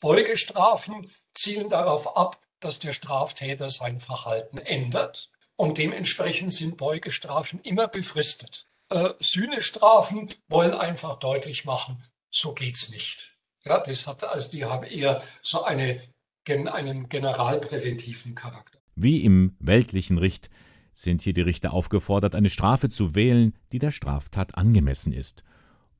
Beugestrafen 0.00 1.10
zielen 1.34 1.68
darauf 1.68 2.16
ab, 2.16 2.40
dass 2.60 2.78
der 2.78 2.92
Straftäter 2.92 3.70
sein 3.70 4.00
Verhalten 4.00 4.58
ändert 4.58 5.30
und 5.56 5.78
dementsprechend 5.78 6.52
sind 6.52 6.76
Beugestrafen 6.76 7.60
immer 7.60 7.88
befristet. 7.88 8.66
Äh, 8.90 9.10
Sühnestrafen 9.20 10.34
wollen 10.48 10.72
einfach 10.72 11.18
deutlich 11.18 11.64
machen, 11.64 12.02
so 12.30 12.54
geht's 12.54 12.90
nicht. 12.90 13.36
Ja, 13.64 13.78
das 13.80 14.06
hat, 14.06 14.24
also 14.24 14.50
die 14.50 14.64
haben 14.64 14.84
eher 14.84 15.22
so 15.42 15.62
eine, 15.62 16.00
einen 16.46 17.08
generalpräventiven 17.08 18.34
Charakter. 18.34 18.78
Wie 18.94 19.22
im 19.22 19.56
weltlichen 19.60 20.18
Richt 20.18 20.48
sind 20.92 21.22
hier 21.22 21.32
die 21.32 21.42
Richter 21.42 21.72
aufgefordert, 21.72 22.34
eine 22.34 22.50
Strafe 22.50 22.88
zu 22.88 23.14
wählen, 23.14 23.54
die 23.72 23.78
der 23.78 23.92
Straftat 23.92 24.56
angemessen 24.56 25.12
ist. 25.12 25.44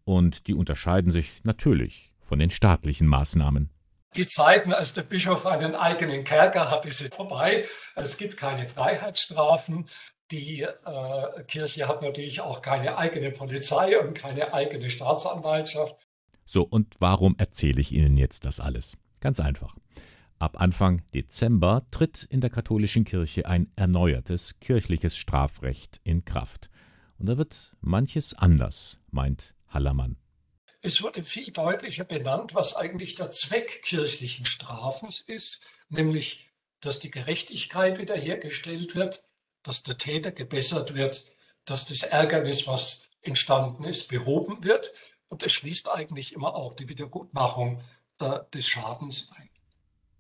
Und 0.05 0.49
die 0.49 0.55
unterscheiden 0.55 1.11
sich 1.11 1.45
natürlich 1.45 2.13
von 2.19 2.39
den 2.39 2.51
staatlichen 2.51 3.07
Maßnahmen. 3.07 3.71
Die 4.17 4.27
Zeiten, 4.27 4.73
als 4.73 4.95
der 4.95 5.03
Bischof 5.03 5.47
einen 5.47 5.75
eigenen 5.75 6.25
Kerker 6.25 6.71
hatte, 6.71 6.91
sind 6.91 7.15
vorbei. 7.15 7.67
Es 7.95 8.17
gibt 8.17 8.37
keine 8.37 8.67
Freiheitsstrafen. 8.67 9.89
Die 10.31 10.63
äh, 10.63 11.43
Kirche 11.47 11.89
hat 11.89 12.03
natürlich 12.03 12.41
auch 12.41 12.61
keine 12.63 12.99
eigene 12.99 13.31
Polizei 13.31 13.99
und 13.99 14.15
keine 14.15 14.53
eigene 14.53 14.91
Staatsanwaltschaft. 14.91 16.07
So, 16.45 16.63
und 16.63 16.97
warum 16.99 17.37
erzähle 17.39 17.81
ich 17.81 17.93
Ihnen 17.93 18.17
jetzt 18.17 18.45
das 18.45 18.61
alles? 18.61 18.97
Ganz 19.21 19.41
einfach. 19.41 19.77
Ab 20.39 20.61
Anfang 20.61 21.03
Dezember 21.15 21.83
tritt 21.91 22.25
in 22.25 22.41
der 22.41 22.51
katholischen 22.51 23.05
Kirche 23.05 23.47
ein 23.47 23.73
erneuertes 23.77 24.61
kirchliches 24.61 25.17
Strafrecht 25.17 26.01
in 26.05 26.25
Kraft. 26.25 26.71
Und 27.19 27.29
da 27.29 27.37
wird 27.39 27.73
manches 27.81 28.35
anders, 28.35 29.01
meint 29.11 29.55
Hallermann. 29.69 30.17
Es 30.81 31.03
wurde 31.03 31.23
viel 31.25 31.51
deutlicher 31.51 32.05
benannt, 32.05 32.55
was 32.55 32.77
eigentlich 32.77 33.17
der 33.17 33.31
Zweck 33.31 33.83
kirchlichen 33.83 34.47
Strafens 34.47 35.21
ist, 35.21 35.61
nämlich, 35.89 36.49
dass 36.81 37.01
die 37.01 37.11
Gerechtigkeit 37.11 37.99
wiederhergestellt 37.99 38.95
wird, 38.95 39.25
dass 39.65 39.83
der 39.83 39.99
Täter 39.99 40.31
gebessert 40.31 40.95
wird, 40.95 41.37
dass 41.65 41.87
das 41.87 42.03
Ärgernis, 42.03 42.67
was 42.67 43.03
entstanden 43.23 43.85
ist, 43.85 44.09
behoben 44.09 44.63
wird. 44.63 44.93
Und 45.27 45.43
es 45.43 45.53
schließt 45.53 45.89
eigentlich 45.89 46.33
immer 46.33 46.55
auch 46.55 46.75
die 46.75 46.89
Wiedergutmachung 46.89 47.83
äh, 48.21 48.39
des 48.55 48.69
Schadens 48.69 49.33
ein. 49.37 49.51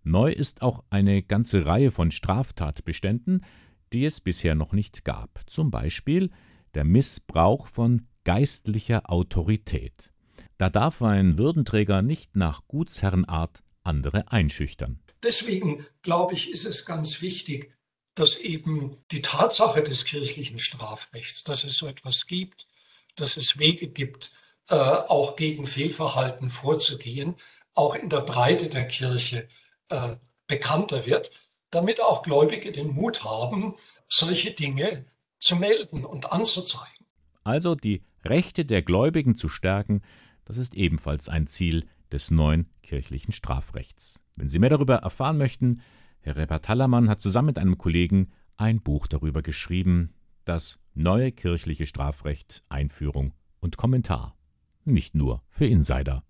Neu 0.03 0.33
ist 0.33 0.63
auch 0.63 0.85
eine 0.91 1.23
ganze 1.23 1.67
Reihe 1.67 1.91
von 1.91 2.11
Straftatbeständen, 2.11 3.45
die 3.93 4.05
es 4.05 4.21
bisher 4.21 4.55
noch 4.55 4.73
nicht 4.73 5.05
gab. 5.05 5.43
Zum 5.47 5.71
Beispiel 5.71 6.31
der 6.75 6.85
Missbrauch 6.85 7.69
von 7.69 8.09
geistlicher 8.25 9.11
Autorität. 9.11 10.13
Da 10.59 10.71
darf 10.71 11.03
ein 11.03 11.39
Würdenträger 11.39 12.03
nicht 12.03 12.35
nach 12.35 12.67
Gutsherrenart 12.67 13.63
andere 13.85 14.31
einschüchtern. 14.33 15.01
Deswegen 15.23 15.87
glaube 16.03 16.35
ich, 16.35 16.51
ist 16.51 16.65
es 16.65 16.85
ganz 16.85 17.23
wichtig, 17.23 17.73
dass 18.17 18.39
eben 18.39 18.97
die 19.13 19.23
Tatsache 19.23 19.85
des 19.85 20.05
kirchlichen 20.05 20.59
Strafrechts, 20.59 21.45
dass 21.45 21.63
es 21.63 21.77
so 21.77 21.87
etwas 21.87 22.27
gibt, 22.27 22.67
dass 23.15 23.37
es 23.37 23.59
Wege 23.59 23.89
gibt, 23.89 24.33
äh, 24.69 24.75
auch 24.75 25.37
gegen 25.37 25.65
Fehlverhalten 25.65 26.51
vorzugehen, 26.51 27.37
auch 27.75 27.95
in 27.95 28.09
der 28.09 28.21
Breite 28.21 28.69
der 28.69 28.89
Kirche 28.89 29.49
äh, 29.89 30.17
bekannter 30.49 31.07
wird, 31.07 31.31
damit 31.71 32.01
auch 32.01 32.23
Gläubige 32.25 32.73
den 32.73 32.89
Mut 32.89 33.25
haben, 33.25 33.77
solche 34.09 34.51
Dinge 34.51 35.07
zu 35.39 35.55
melden 35.55 36.05
und 36.05 36.33
anzuzeigen. 36.33 37.07
Also 37.45 37.77
die 37.77 38.03
Rechte 38.25 38.65
der 38.65 38.83
Gläubigen 38.83 39.37
zu 39.37 39.49
stärken, 39.49 40.03
das 40.49 40.57
ist 40.57 40.75
ebenfalls 40.75 41.29
ein 41.29 41.47
Ziel 41.47 41.85
des 42.11 42.31
neuen 42.31 42.71
kirchlichen 42.83 43.33
Strafrechts. 43.33 44.23
Wenn 44.39 44.49
Sie 44.49 44.59
mehr 44.59 44.71
darüber 44.71 44.97
erfahren 44.97 45.37
möchten, 45.37 45.83
Herr 46.21 46.39
Rebert 46.39 46.71
Hallermann 46.71 47.11
hat 47.11 47.21
zusammen 47.21 47.49
mit 47.49 47.59
einem 47.59 47.77
Kollegen 47.77 48.31
ein 48.57 48.81
Buch 48.81 49.07
darüber 49.07 49.43
geschrieben, 49.43 50.15
das 50.47 50.79
neue 50.95 51.33
kirchliche 51.33 51.85
Strafrecht 51.85 52.63
Einführung 52.71 53.35
und 53.61 53.77
Kommentar. 53.77 54.37
Nicht 54.85 55.15
nur 55.15 55.43
für 55.49 55.67
Insider. 55.67 56.25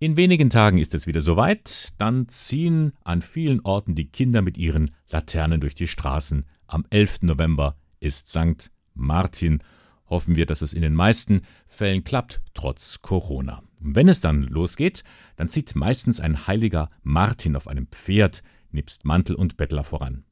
In 0.00 0.16
wenigen 0.16 0.50
Tagen 0.50 0.78
ist 0.78 0.92
es 0.92 1.06
wieder 1.06 1.20
soweit, 1.20 1.94
dann 1.98 2.26
ziehen 2.28 2.92
an 3.04 3.22
vielen 3.22 3.60
Orten 3.60 3.94
die 3.94 4.10
Kinder 4.10 4.42
mit 4.42 4.58
ihren 4.58 4.90
Laternen 5.08 5.60
durch 5.60 5.76
die 5.76 5.86
Straßen. 5.86 6.46
Am 6.66 6.84
11. 6.90 7.22
November 7.22 7.76
ist 8.00 8.28
St. 8.28 8.72
Martin 8.92 9.60
hoffen 10.06 10.36
wir, 10.36 10.46
dass 10.46 10.62
es 10.62 10.72
in 10.72 10.82
den 10.82 10.94
meisten 10.94 11.42
Fällen 11.66 12.04
klappt, 12.04 12.42
trotz 12.54 13.00
Corona. 13.00 13.62
Und 13.82 13.94
wenn 13.94 14.08
es 14.08 14.20
dann 14.20 14.42
losgeht, 14.44 15.02
dann 15.36 15.48
zieht 15.48 15.74
meistens 15.74 16.20
ein 16.20 16.46
heiliger 16.46 16.88
Martin 17.02 17.56
auf 17.56 17.68
einem 17.68 17.86
Pferd 17.88 18.42
nebst 18.70 19.04
Mantel 19.04 19.36
und 19.36 19.56
Bettler 19.56 19.84
voran. 19.84 20.24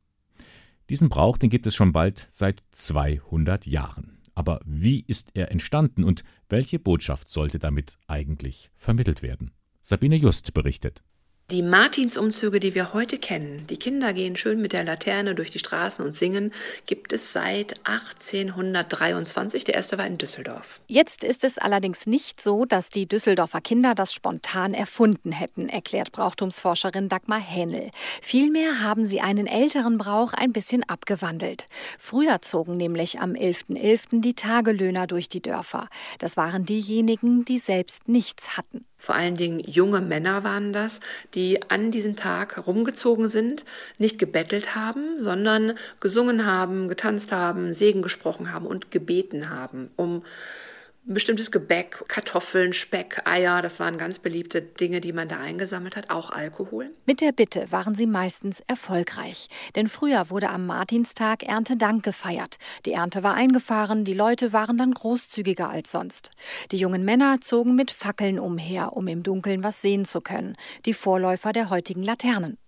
Diesen 0.90 1.08
Brauch, 1.08 1.38
den 1.38 1.48
gibt 1.48 1.66
es 1.66 1.74
schon 1.74 1.92
bald 1.92 2.26
seit 2.28 2.62
200 2.72 3.66
Jahren. 3.66 4.18
Aber 4.34 4.60
wie 4.64 5.04
ist 5.06 5.30
er 5.34 5.50
entstanden 5.50 6.04
und 6.04 6.24
welche 6.48 6.78
Botschaft 6.78 7.28
sollte 7.28 7.58
damit 7.58 7.98
eigentlich 8.06 8.70
vermittelt 8.74 9.22
werden? 9.22 9.52
Sabine 9.80 10.16
Just 10.16 10.54
berichtet. 10.54 11.02
Die 11.50 11.60
Martinsumzüge, 11.60 12.60
die 12.60 12.74
wir 12.74 12.94
heute 12.94 13.18
kennen, 13.18 13.66
die 13.68 13.76
Kinder 13.76 14.14
gehen 14.14 14.36
schön 14.36 14.62
mit 14.62 14.72
der 14.72 14.84
Laterne 14.84 15.34
durch 15.34 15.50
die 15.50 15.58
Straßen 15.58 16.02
und 16.02 16.16
singen, 16.16 16.50
gibt 16.86 17.12
es 17.12 17.34
seit 17.34 17.74
1823. 17.84 19.64
Der 19.64 19.74
erste 19.74 19.98
war 19.98 20.06
in 20.06 20.16
Düsseldorf. 20.16 20.80
Jetzt 20.86 21.22
ist 21.24 21.44
es 21.44 21.58
allerdings 21.58 22.06
nicht 22.06 22.40
so, 22.40 22.64
dass 22.64 22.88
die 22.88 23.06
Düsseldorfer 23.06 23.60
Kinder 23.60 23.94
das 23.94 24.14
spontan 24.14 24.72
erfunden 24.72 25.30
hätten, 25.30 25.68
erklärt 25.68 26.12
Brauchtumsforscherin 26.12 27.10
Dagmar 27.10 27.40
Hänel. 27.40 27.90
Vielmehr 28.22 28.80
haben 28.80 29.04
sie 29.04 29.20
einen 29.20 29.46
älteren 29.46 29.98
Brauch 29.98 30.32
ein 30.32 30.54
bisschen 30.54 30.88
abgewandelt. 30.88 31.66
Früher 31.98 32.40
zogen 32.40 32.78
nämlich 32.78 33.20
am 33.20 33.32
11.11. 33.32 33.76
.11. 33.76 34.20
die 34.22 34.34
Tagelöhner 34.34 35.06
durch 35.06 35.28
die 35.28 35.42
Dörfer. 35.42 35.88
Das 36.18 36.38
waren 36.38 36.64
diejenigen, 36.64 37.44
die 37.44 37.58
selbst 37.58 38.08
nichts 38.08 38.56
hatten. 38.56 38.86
Vor 39.02 39.16
allen 39.16 39.36
Dingen 39.36 39.58
junge 39.58 40.00
Männer 40.00 40.44
waren 40.44 40.72
das, 40.72 41.00
die 41.34 41.68
an 41.72 41.90
diesem 41.90 42.14
Tag 42.14 42.68
rumgezogen 42.68 43.26
sind, 43.26 43.64
nicht 43.98 44.16
gebettelt 44.16 44.76
haben, 44.76 45.20
sondern 45.20 45.72
gesungen 45.98 46.46
haben, 46.46 46.86
getanzt 46.86 47.32
haben, 47.32 47.74
Segen 47.74 48.02
gesprochen 48.02 48.52
haben 48.52 48.64
und 48.64 48.92
gebeten 48.92 49.50
haben, 49.50 49.90
um 49.96 50.22
bestimmtes 51.04 51.50
Gebäck, 51.50 52.04
Kartoffeln, 52.08 52.72
Speck, 52.72 53.22
Eier, 53.24 53.62
das 53.62 53.80
waren 53.80 53.98
ganz 53.98 54.18
beliebte 54.18 54.62
Dinge, 54.62 55.00
die 55.00 55.12
man 55.12 55.28
da 55.28 55.38
eingesammelt 55.38 55.96
hat, 55.96 56.10
auch 56.10 56.30
Alkohol. 56.30 56.90
Mit 57.06 57.20
der 57.20 57.32
Bitte 57.32 57.70
waren 57.70 57.94
sie 57.94 58.06
meistens 58.06 58.60
erfolgreich, 58.66 59.48
denn 59.74 59.88
früher 59.88 60.30
wurde 60.30 60.50
am 60.50 60.66
Martinstag 60.66 61.42
Erntedank 61.42 62.04
gefeiert. 62.04 62.56
Die 62.86 62.92
Ernte 62.92 63.22
war 63.22 63.34
eingefahren, 63.34 64.04
die 64.04 64.14
Leute 64.14 64.52
waren 64.52 64.78
dann 64.78 64.92
großzügiger 64.92 65.68
als 65.68 65.90
sonst. 65.90 66.30
Die 66.70 66.78
jungen 66.78 67.04
Männer 67.04 67.40
zogen 67.40 67.74
mit 67.74 67.90
Fackeln 67.90 68.38
umher, 68.38 68.96
um 68.96 69.08
im 69.08 69.22
Dunkeln 69.22 69.62
was 69.62 69.82
sehen 69.82 70.04
zu 70.04 70.20
können, 70.20 70.56
die 70.86 70.94
Vorläufer 70.94 71.52
der 71.52 71.70
heutigen 71.70 72.02
Laternen. 72.02 72.58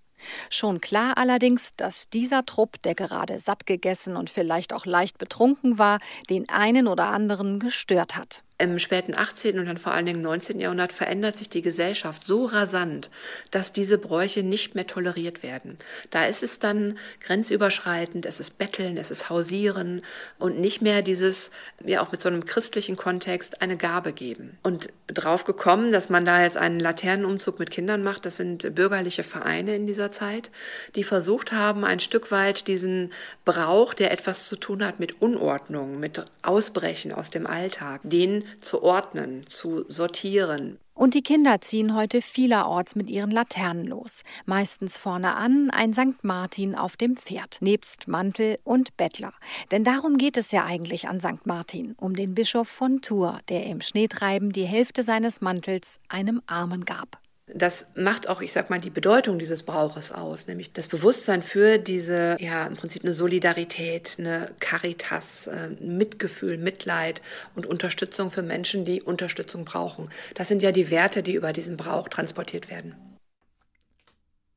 Schon 0.51 0.81
klar 0.81 1.17
allerdings, 1.17 1.73
dass 1.77 2.09
dieser 2.09 2.47
Trupp, 2.47 2.83
der 2.83 2.95
gerade 2.95 3.39
satt 3.39 3.67
gegessen 3.67 4.17
und 4.17 4.31
vielleicht 4.31 4.73
auch 4.73 4.87
leicht 4.87 5.19
betrunken 5.19 5.79
war, 5.79 5.99
den 6.31 6.49
einen 6.49 6.89
oder 6.89 7.07
anderen 7.07 7.59
gestört 7.59 8.17
hat. 8.17 8.43
Im 8.57 8.79
späten 8.79 9.19
18. 9.19 9.59
und 9.59 9.67
dann 9.67 9.79
vor 9.79 9.93
allen 9.93 10.07
Dingen 10.07 10.23
19. 10.23 10.61
Jahrhundert 10.61 10.93
verändert 10.93 11.37
sich 11.37 11.51
die 11.51 11.61
Gesellschaft 11.61 12.25
so 12.25 12.45
rasant, 12.45 13.11
dass 13.51 13.73
diese 13.73 13.99
Bräuche 13.99 14.45
nicht 14.45 14.77
mehr 14.77 14.87
toleriert 14.87 15.43
werden. 15.43 15.77
Da 16.11 16.27
ist 16.27 16.45
es 16.45 16.61
dann 16.61 16.97
grenzüberschreitend, 17.21 18.27
es 18.27 18.39
ist 18.39 18.57
Betteln, 18.57 18.97
es 18.97 19.11
ist 19.11 19.29
Hausieren 19.29 20.03
und 20.39 20.61
nicht 20.61 20.83
mehr 20.83 21.03
dieses, 21.03 21.51
ja 21.85 22.01
auch 22.01 22.13
mit 22.13 22.23
so 22.23 22.29
einem 22.29 22.45
christlichen 22.45 22.95
Kontext, 22.95 23.61
eine 23.61 23.77
Gabe 23.77 24.13
geben. 24.13 24.57
Und 24.63 24.87
drauf 25.09 25.43
gekommen, 25.43 25.91
dass 25.91 26.09
man 26.09 26.25
da 26.25 26.43
jetzt 26.43 26.57
einen 26.57 26.79
Laternenumzug 26.79 27.59
mit 27.59 27.73
Kindern 27.73 28.05
macht, 28.05 28.25
das 28.25 28.37
sind 28.37 28.73
bürgerliche 28.77 29.25
Vereine 29.25 29.75
in 29.75 29.89
dieser 29.89 30.13
Zeit, 30.13 30.53
die 30.95 31.03
versucht 31.03 31.51
haben, 31.51 31.85
ein 31.85 31.99
Stück 31.99 32.31
weit 32.31 32.69
diesen 32.69 33.13
Brauch, 33.45 33.95
der 33.95 34.13
etwas 34.13 34.49
zu 34.49 34.55
tun 34.55 34.85
hat 34.85 35.01
mit 35.01 35.21
Unordnung, 35.21 35.99
mit 35.99 36.23
Ausbrechen 36.43 37.13
aus 37.13 37.31
dem 37.31 37.49
Alltag, 37.49 38.01
den 38.05 38.44
zu 38.61 38.83
ordnen, 38.83 39.47
zu 39.49 39.85
sortieren. 39.89 40.79
Und 40.95 41.15
die 41.15 41.23
Kinder 41.23 41.61
ziehen 41.61 41.97
heute 41.97 42.23
vielerorts 42.23 42.95
mit 42.95 43.11
ihren 43.11 43.33
Laternen 43.33 43.87
los. 43.87 44.23
Meistens 44.47 44.97
vorne 44.97 45.35
an 45.35 45.71
ein 45.71 45.93
St. 45.93 46.23
Martin 46.23 46.77
auf 46.77 46.97
dem 46.97 47.17
Pferd, 47.17 47.59
nebst 47.61 48.07
Mantel 48.07 48.59
und 48.63 48.97
Bettler. 48.97 49.33
Denn 49.73 49.83
darum 49.83 50.19
geht 50.19 50.37
es 50.37 50.53
ja 50.53 50.65
eigentlich 50.65 51.09
an 51.09 51.19
St. 51.19 51.47
Martin, 51.47 51.97
um 51.99 52.15
den 52.15 52.37
Bischof 52.37 52.69
von 52.69 53.03
Tours, 53.03 53.41
der 53.49 53.67
im 53.67 53.81
Schneetreiben 53.81 54.53
die 54.53 54.67
Hälfte 54.67 55.03
seines 55.03 55.41
Mantels 55.41 55.99
einem 56.09 56.41
Armen 56.47 56.85
gab. 56.85 57.19
Das 57.47 57.87
macht 57.95 58.31
auch, 58.31 58.41
ich 58.41 58.53
sag 58.53 58.71
mal, 58.71 58.81
die 58.81 58.89
Bedeutung 58.89 59.39
dieses 59.39 59.65
Brauches 59.65 60.11
aus, 60.11 60.47
nämlich 60.47 60.73
das 60.73 60.89
Bewusstsein 60.89 61.43
für 61.43 61.77
diese, 61.77 62.39
ja, 62.41 62.67
im 62.67 62.75
Prinzip 62.75 63.05
eine 63.05 63.13
Solidarität, 63.13 64.17
eine 64.19 64.51
Caritas, 64.61 65.47
äh, 65.49 65.69
Mitgefühl, 65.79 66.57
Mitleid 66.57 67.21
und 67.55 67.67
Unterstützung 67.67 68.31
für 68.31 68.43
Menschen, 68.43 68.87
die 68.87 69.03
Unterstützung 69.03 69.67
brauchen. 69.67 70.09
Das 70.35 70.49
sind 70.49 70.63
ja 70.63 70.73
die 70.73 70.91
Werte, 70.91 71.23
die 71.23 71.35
über 71.35 71.53
diesen 71.53 71.77
Brauch 71.77 72.09
transportiert 72.09 72.71
werden. 72.71 72.95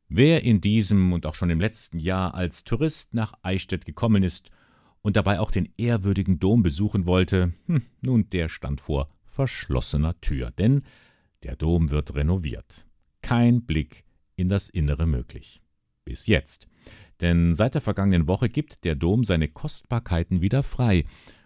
Wer 0.08 0.44
in 0.44 0.62
diesem 0.62 1.12
und 1.12 1.26
auch 1.26 1.36
schon 1.36 1.50
im 1.50 1.60
letzten 1.60 2.00
Jahr 2.00 2.36
als 2.36 2.64
Tourist 2.64 3.14
nach 3.14 3.34
Eichstätt 3.42 3.86
gekommen 3.86 4.24
ist 4.24 4.50
und 5.02 5.18
dabei 5.18 5.42
auch 5.42 5.52
den 5.52 5.68
ehrwürdigen 5.78 6.40
Dom 6.40 6.64
besuchen 6.64 7.06
wollte, 7.06 7.52
hm, 7.66 7.82
nun 8.02 8.30
der 8.30 8.48
stand 8.48 8.80
vor 8.80 9.08
verschlossener 9.26 10.20
Tür, 10.22 10.52
denn 10.58 10.84
der 11.44 11.56
Dom 11.56 11.92
wird 11.92 12.16
renoviert. 12.16 12.86
Kein 13.22 13.66
Blick 13.66 14.04
in 14.36 14.48
das 14.48 14.70
Innere 14.70 15.06
möglich. 15.06 15.62
Bis 16.06 16.28
jetzt. 16.28 16.68
Denn 17.22 17.54
seit 17.54 17.74
der 17.74 17.82
vergangenen 17.82 18.28
Woche 18.28 18.50
gibt 18.50 18.86
der 18.86 18.96
Dom 18.96 19.24
seine 19.24 19.48
Kostbarkeiten 19.48 20.42
wieder 20.42 20.64
frei. 20.64 21.06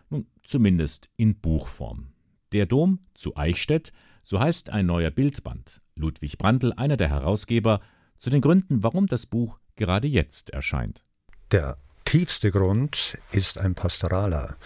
Nun, 0.09 0.27
zumindest 0.43 1.09
in 1.17 1.39
Buchform. 1.39 2.13
Der 2.51 2.65
Dom 2.65 2.99
zu 3.13 3.35
Eichstätt, 3.37 3.91
so 4.23 4.39
heißt 4.39 4.69
ein 4.69 4.85
neuer 4.85 5.09
Bildband. 5.09 5.81
Ludwig 5.95 6.37
Brandl, 6.37 6.73
einer 6.75 6.97
der 6.97 7.09
Herausgeber, 7.09 7.81
zu 8.17 8.29
den 8.29 8.41
Gründen, 8.41 8.83
warum 8.83 9.07
das 9.07 9.25
Buch 9.25 9.59
gerade 9.75 10.07
jetzt 10.07 10.51
erscheint. 10.51 11.05
Der 11.51 11.77
tiefste 12.05 12.51
Grund 12.51 13.17
ist 13.31 13.57
ein 13.57 13.73
pastoraler. 13.73 14.57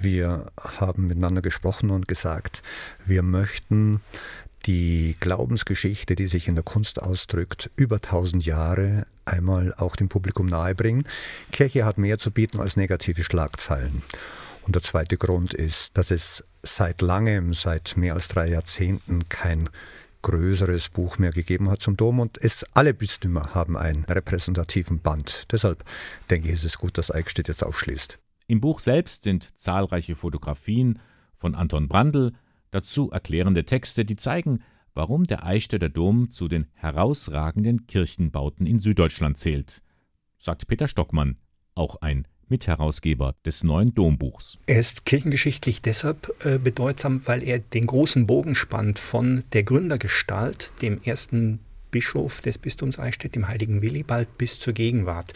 Wir 0.00 0.46
haben 0.58 1.08
miteinander 1.08 1.42
gesprochen 1.42 1.90
und 1.90 2.06
gesagt, 2.06 2.62
wir 3.04 3.22
möchten 3.22 4.00
die 4.66 5.16
Glaubensgeschichte, 5.18 6.14
die 6.14 6.26
sich 6.26 6.46
in 6.46 6.54
der 6.54 6.64
Kunst 6.64 7.02
ausdrückt, 7.02 7.70
über 7.76 8.00
tausend 8.00 8.44
Jahre 8.44 9.06
einmal 9.24 9.74
auch 9.74 9.96
dem 9.96 10.08
Publikum 10.08 10.46
nahebringen. 10.46 11.06
Kirche 11.52 11.84
hat 11.84 11.98
mehr 11.98 12.18
zu 12.18 12.30
bieten 12.30 12.60
als 12.60 12.76
negative 12.76 13.24
Schlagzeilen. 13.24 14.02
Und 14.62 14.74
der 14.74 14.82
zweite 14.82 15.16
Grund 15.16 15.54
ist, 15.54 15.96
dass 15.96 16.10
es 16.10 16.44
seit 16.62 17.02
langem, 17.02 17.54
seit 17.54 17.96
mehr 17.96 18.14
als 18.14 18.28
drei 18.28 18.48
Jahrzehnten 18.48 19.28
kein 19.28 19.68
größeres 20.22 20.90
Buch 20.90 21.18
mehr 21.18 21.32
gegeben 21.32 21.70
hat 21.70 21.80
zum 21.80 21.96
Dom 21.96 22.20
und 22.20 22.38
es 22.38 22.64
alle 22.74 22.92
Bistümer 22.92 23.54
haben 23.54 23.76
einen 23.76 24.04
repräsentativen 24.04 25.00
Band. 25.00 25.44
Deshalb 25.52 25.84
denke 26.28 26.48
ich, 26.48 26.54
ist 26.54 26.64
es 26.64 26.78
gut, 26.78 26.98
dass 26.98 27.10
Eichstätt 27.10 27.48
jetzt 27.48 27.64
aufschließt. 27.64 28.18
Im 28.50 28.62
Buch 28.62 28.80
selbst 28.80 29.24
sind 29.24 29.58
zahlreiche 29.58 30.16
Fotografien 30.16 30.98
von 31.34 31.54
Anton 31.54 31.86
Brandl, 31.86 32.32
dazu 32.70 33.10
erklärende 33.10 33.66
Texte, 33.66 34.06
die 34.06 34.16
zeigen, 34.16 34.62
warum 34.94 35.24
der 35.24 35.44
Eichstätter 35.44 35.90
Dom 35.90 36.30
zu 36.30 36.48
den 36.48 36.66
herausragenden 36.72 37.86
Kirchenbauten 37.86 38.66
in 38.66 38.78
Süddeutschland 38.78 39.36
zählt, 39.36 39.82
sagt 40.38 40.66
Peter 40.66 40.88
Stockmann, 40.88 41.36
auch 41.74 41.96
ein 42.00 42.26
Mitherausgeber 42.48 43.34
des 43.44 43.64
neuen 43.64 43.92
Dombuchs. 43.94 44.58
Er 44.64 44.80
ist 44.80 45.04
kirchengeschichtlich 45.04 45.82
deshalb 45.82 46.34
äh, 46.46 46.56
bedeutsam, 46.56 47.20
weil 47.26 47.42
er 47.42 47.58
den 47.58 47.86
großen 47.86 48.26
Bogen 48.26 48.54
spannt 48.54 48.98
von 48.98 49.44
der 49.52 49.64
Gründergestalt, 49.64 50.72
dem 50.80 51.02
ersten 51.02 51.60
Bischof 51.90 52.40
des 52.40 52.58
Bistums 52.58 52.98
Eichstätt, 52.98 53.34
dem 53.34 53.48
heiligen 53.48 53.82
Willibald, 53.82 54.38
bis 54.38 54.58
zur 54.58 54.72
Gegenwart. 54.72 55.32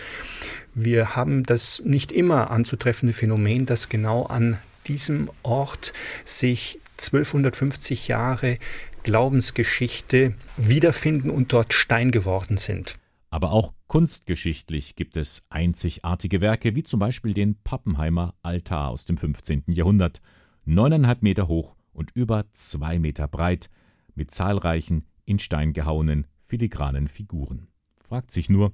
Wir 0.74 1.16
haben 1.16 1.42
das 1.44 1.82
nicht 1.84 2.12
immer 2.12 2.50
anzutreffende 2.50 3.12
Phänomen, 3.12 3.66
dass 3.66 3.88
genau 3.88 4.24
an 4.24 4.58
diesem 4.86 5.30
Ort 5.42 5.92
sich 6.24 6.80
1250 6.98 8.08
Jahre 8.08 8.58
Glaubensgeschichte 9.02 10.34
wiederfinden 10.56 11.30
und 11.30 11.52
dort 11.52 11.72
Stein 11.72 12.10
geworden 12.10 12.56
sind. 12.56 12.94
Aber 13.30 13.52
auch 13.52 13.72
kunstgeschichtlich 13.86 14.94
gibt 14.94 15.16
es 15.16 15.42
einzigartige 15.48 16.40
Werke, 16.40 16.74
wie 16.74 16.82
zum 16.82 17.00
Beispiel 17.00 17.32
den 17.32 17.56
Pappenheimer 17.64 18.34
Altar 18.42 18.90
aus 18.90 19.06
dem 19.06 19.16
15. 19.16 19.64
Jahrhundert, 19.68 20.20
neuneinhalb 20.64 21.22
Meter 21.22 21.48
hoch 21.48 21.74
und 21.92 22.10
über 22.14 22.44
zwei 22.52 22.98
Meter 22.98 23.26
breit, 23.28 23.70
mit 24.14 24.30
zahlreichen 24.30 25.06
in 25.24 25.38
Stein 25.38 25.72
gehauenen 25.72 26.26
filigranen 26.52 27.08
Figuren. 27.08 27.68
Fragt 28.04 28.30
sich 28.30 28.50
nur, 28.50 28.72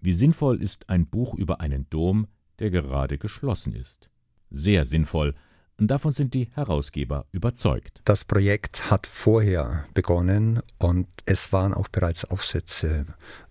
wie 0.00 0.12
sinnvoll 0.12 0.62
ist 0.62 0.88
ein 0.88 1.06
Buch 1.06 1.34
über 1.34 1.60
einen 1.60 1.90
Dom, 1.90 2.28
der 2.60 2.70
gerade 2.70 3.18
geschlossen 3.18 3.74
ist? 3.74 4.08
Sehr 4.50 4.84
sinnvoll, 4.84 5.34
und 5.78 5.88
davon 5.88 6.12
sind 6.12 6.32
die 6.34 6.48
Herausgeber 6.54 7.26
überzeugt. 7.32 8.02
Das 8.04 8.24
Projekt 8.24 8.88
hat 8.88 9.08
vorher 9.08 9.84
begonnen 9.94 10.60
und 10.78 11.08
es 11.24 11.52
waren 11.52 11.74
auch 11.74 11.88
bereits 11.88 12.24
Aufsätze 12.24 13.04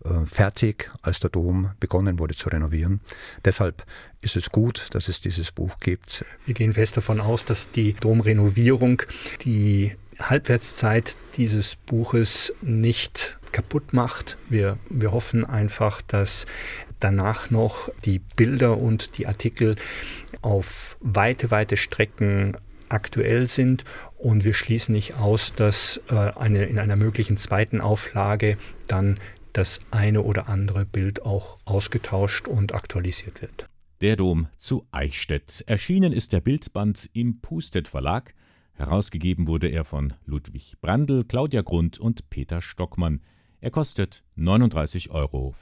äh, 0.06 0.26
fertig, 0.26 0.90
als 1.02 1.20
der 1.20 1.30
Dom 1.30 1.72
begonnen 1.82 2.20
wurde 2.20 2.34
zu 2.34 2.48
renovieren. 2.48 3.02
Deshalb 3.44 3.84
ist 4.22 4.38
es 4.38 4.50
gut, 4.50 4.88
dass 4.92 5.10
es 5.10 5.20
dieses 5.20 5.52
Buch 5.52 5.76
gibt. 5.82 6.24
Wir 6.46 6.54
gehen 6.54 6.72
fest 6.72 6.96
davon 6.96 7.20
aus, 7.20 7.44
dass 7.44 7.70
die 7.70 7.92
Domrenovierung 7.96 9.02
die 9.44 9.94
Halbwertszeit 10.18 11.18
dieses 11.36 11.76
Buches 11.76 12.54
nicht 12.62 13.38
kaputt 13.52 13.94
macht. 13.94 14.38
Wir, 14.50 14.78
wir 14.90 15.12
hoffen 15.12 15.46
einfach, 15.46 16.02
dass 16.02 16.46
danach 17.00 17.50
noch 17.50 17.90
die 18.06 18.20
Bilder 18.20 18.78
und 18.78 19.18
die 19.18 19.28
Artikel 19.28 19.76
auf 20.42 20.98
weite, 21.00 21.52
weite 21.52 21.78
Strecken 21.78 22.58
aktuell 22.90 23.48
sind 23.48 23.86
und 24.18 24.44
wir 24.44 24.54
schließen 24.54 24.94
nicht 24.94 25.16
aus, 25.16 25.54
dass 25.56 26.02
äh, 26.10 26.16
eine, 26.16 26.66
in 26.66 26.78
einer 26.78 26.96
möglichen 26.96 27.38
zweiten 27.38 27.82
Auflage 27.82 28.58
dann 28.88 29.16
das 29.54 29.82
eine 29.92 30.22
oder 30.22 30.48
andere 30.48 30.86
Bild 30.86 31.26
auch 31.26 31.58
ausgetauscht 31.66 32.48
und 32.48 32.74
aktualisiert 32.74 33.42
wird. 33.42 33.68
Der 34.02 34.16
Dom 34.16 34.48
zu 34.58 34.88
Eichstätt. 34.92 35.64
Erschienen 35.68 36.14
ist 36.14 36.34
der 36.34 36.42
Bildband 36.42 37.10
im 37.14 37.40
Pustet 37.42 37.88
Verlag. 37.88 38.34
Herausgegeben 38.74 39.48
wurde 39.48 39.68
er 39.68 39.86
von 39.86 40.14
Ludwig 40.26 40.76
Brandl, 40.82 41.24
Claudia 41.24 41.62
Grund 41.62 42.00
und 42.00 42.30
Peter 42.30 42.62
Stockmann. 42.62 43.22
Er 43.64 43.70
kostet 43.70 44.24
39,95 44.38 45.12
Euro. 45.12 45.54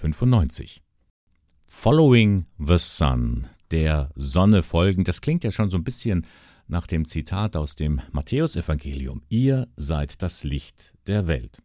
Following 1.67 2.45
the 2.57 2.77
Sun, 2.77 3.47
der 3.71 4.09
Sonne 4.15 4.63
folgen, 4.63 5.03
das 5.03 5.19
klingt 5.19 5.43
ja 5.43 5.51
schon 5.51 5.69
so 5.69 5.77
ein 5.77 5.83
bisschen 5.83 6.25
nach 6.67 6.87
dem 6.87 7.03
Zitat 7.03 7.57
aus 7.57 7.75
dem 7.75 7.99
Matthäusevangelium. 8.13 9.21
Ihr 9.27 9.67
seid 9.75 10.21
das 10.21 10.45
Licht 10.45 10.93
der 11.07 11.27
Welt. 11.27 11.61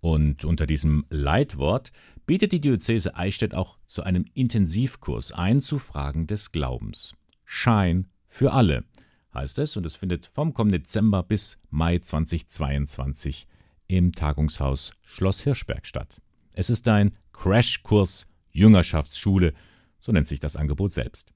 Und 0.00 0.44
unter 0.44 0.66
diesem 0.66 1.06
Leitwort 1.08 1.92
bietet 2.26 2.52
die 2.52 2.60
Diözese 2.60 3.16
Eichstätt 3.16 3.54
auch 3.54 3.78
zu 3.86 4.02
einem 4.02 4.26
Intensivkurs 4.34 5.32
ein 5.32 5.62
zu 5.62 5.78
Fragen 5.78 6.26
des 6.26 6.52
Glaubens. 6.52 7.14
Schein 7.46 8.10
für 8.26 8.52
alle 8.52 8.84
heißt 9.32 9.58
es 9.60 9.78
und 9.78 9.86
es 9.86 9.96
findet 9.96 10.26
vom 10.26 10.52
kommenden 10.52 10.82
Dezember 10.82 11.22
bis 11.22 11.58
Mai 11.70 12.00
2022 12.00 13.46
im 13.90 14.12
Tagungshaus 14.12 14.92
Schloss 15.02 15.42
Hirschberg 15.42 15.86
statt. 15.86 16.20
Es 16.54 16.70
ist 16.70 16.86
ein 16.88 17.12
Crashkurs 17.32 18.26
Jüngerschaftsschule, 18.52 19.52
so 19.98 20.12
nennt 20.12 20.26
sich 20.26 20.40
das 20.40 20.56
Angebot 20.56 20.92
selbst. 20.92 21.32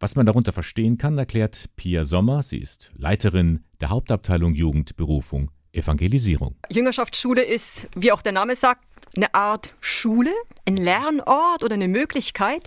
Was 0.00 0.14
man 0.14 0.26
darunter 0.26 0.52
verstehen 0.52 0.98
kann, 0.98 1.18
erklärt 1.18 1.70
Pia 1.76 2.04
Sommer. 2.04 2.42
Sie 2.42 2.58
ist 2.58 2.92
Leiterin 2.96 3.64
der 3.80 3.90
Hauptabteilung 3.90 4.54
Jugend, 4.54 4.96
Berufung 4.96 5.50
Evangelisierung. 5.72 6.56
Jüngerschaftsschule 6.70 7.42
ist, 7.42 7.88
wie 7.96 8.12
auch 8.12 8.22
der 8.22 8.32
Name 8.32 8.56
sagt, 8.56 8.84
eine 9.16 9.34
Art 9.34 9.74
Schule, 9.80 10.32
ein 10.66 10.76
Lernort 10.76 11.62
oder 11.64 11.74
eine 11.74 11.88
Möglichkeit, 11.88 12.64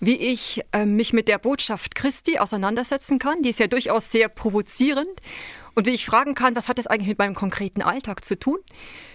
wie 0.00 0.16
ich 0.16 0.62
äh, 0.72 0.84
mich 0.84 1.12
mit 1.12 1.28
der 1.28 1.38
Botschaft 1.38 1.94
Christi 1.94 2.38
auseinandersetzen 2.38 3.18
kann. 3.18 3.42
Die 3.42 3.50
ist 3.50 3.60
ja 3.60 3.66
durchaus 3.66 4.10
sehr 4.10 4.28
provozierend. 4.28 5.20
Und 5.78 5.86
wie 5.86 5.90
ich 5.90 6.06
fragen 6.06 6.34
kann, 6.34 6.56
was 6.56 6.66
hat 6.66 6.78
das 6.78 6.88
eigentlich 6.88 7.06
mit 7.06 7.20
meinem 7.20 7.36
konkreten 7.36 7.82
Alltag 7.82 8.24
zu 8.24 8.36
tun? 8.36 8.58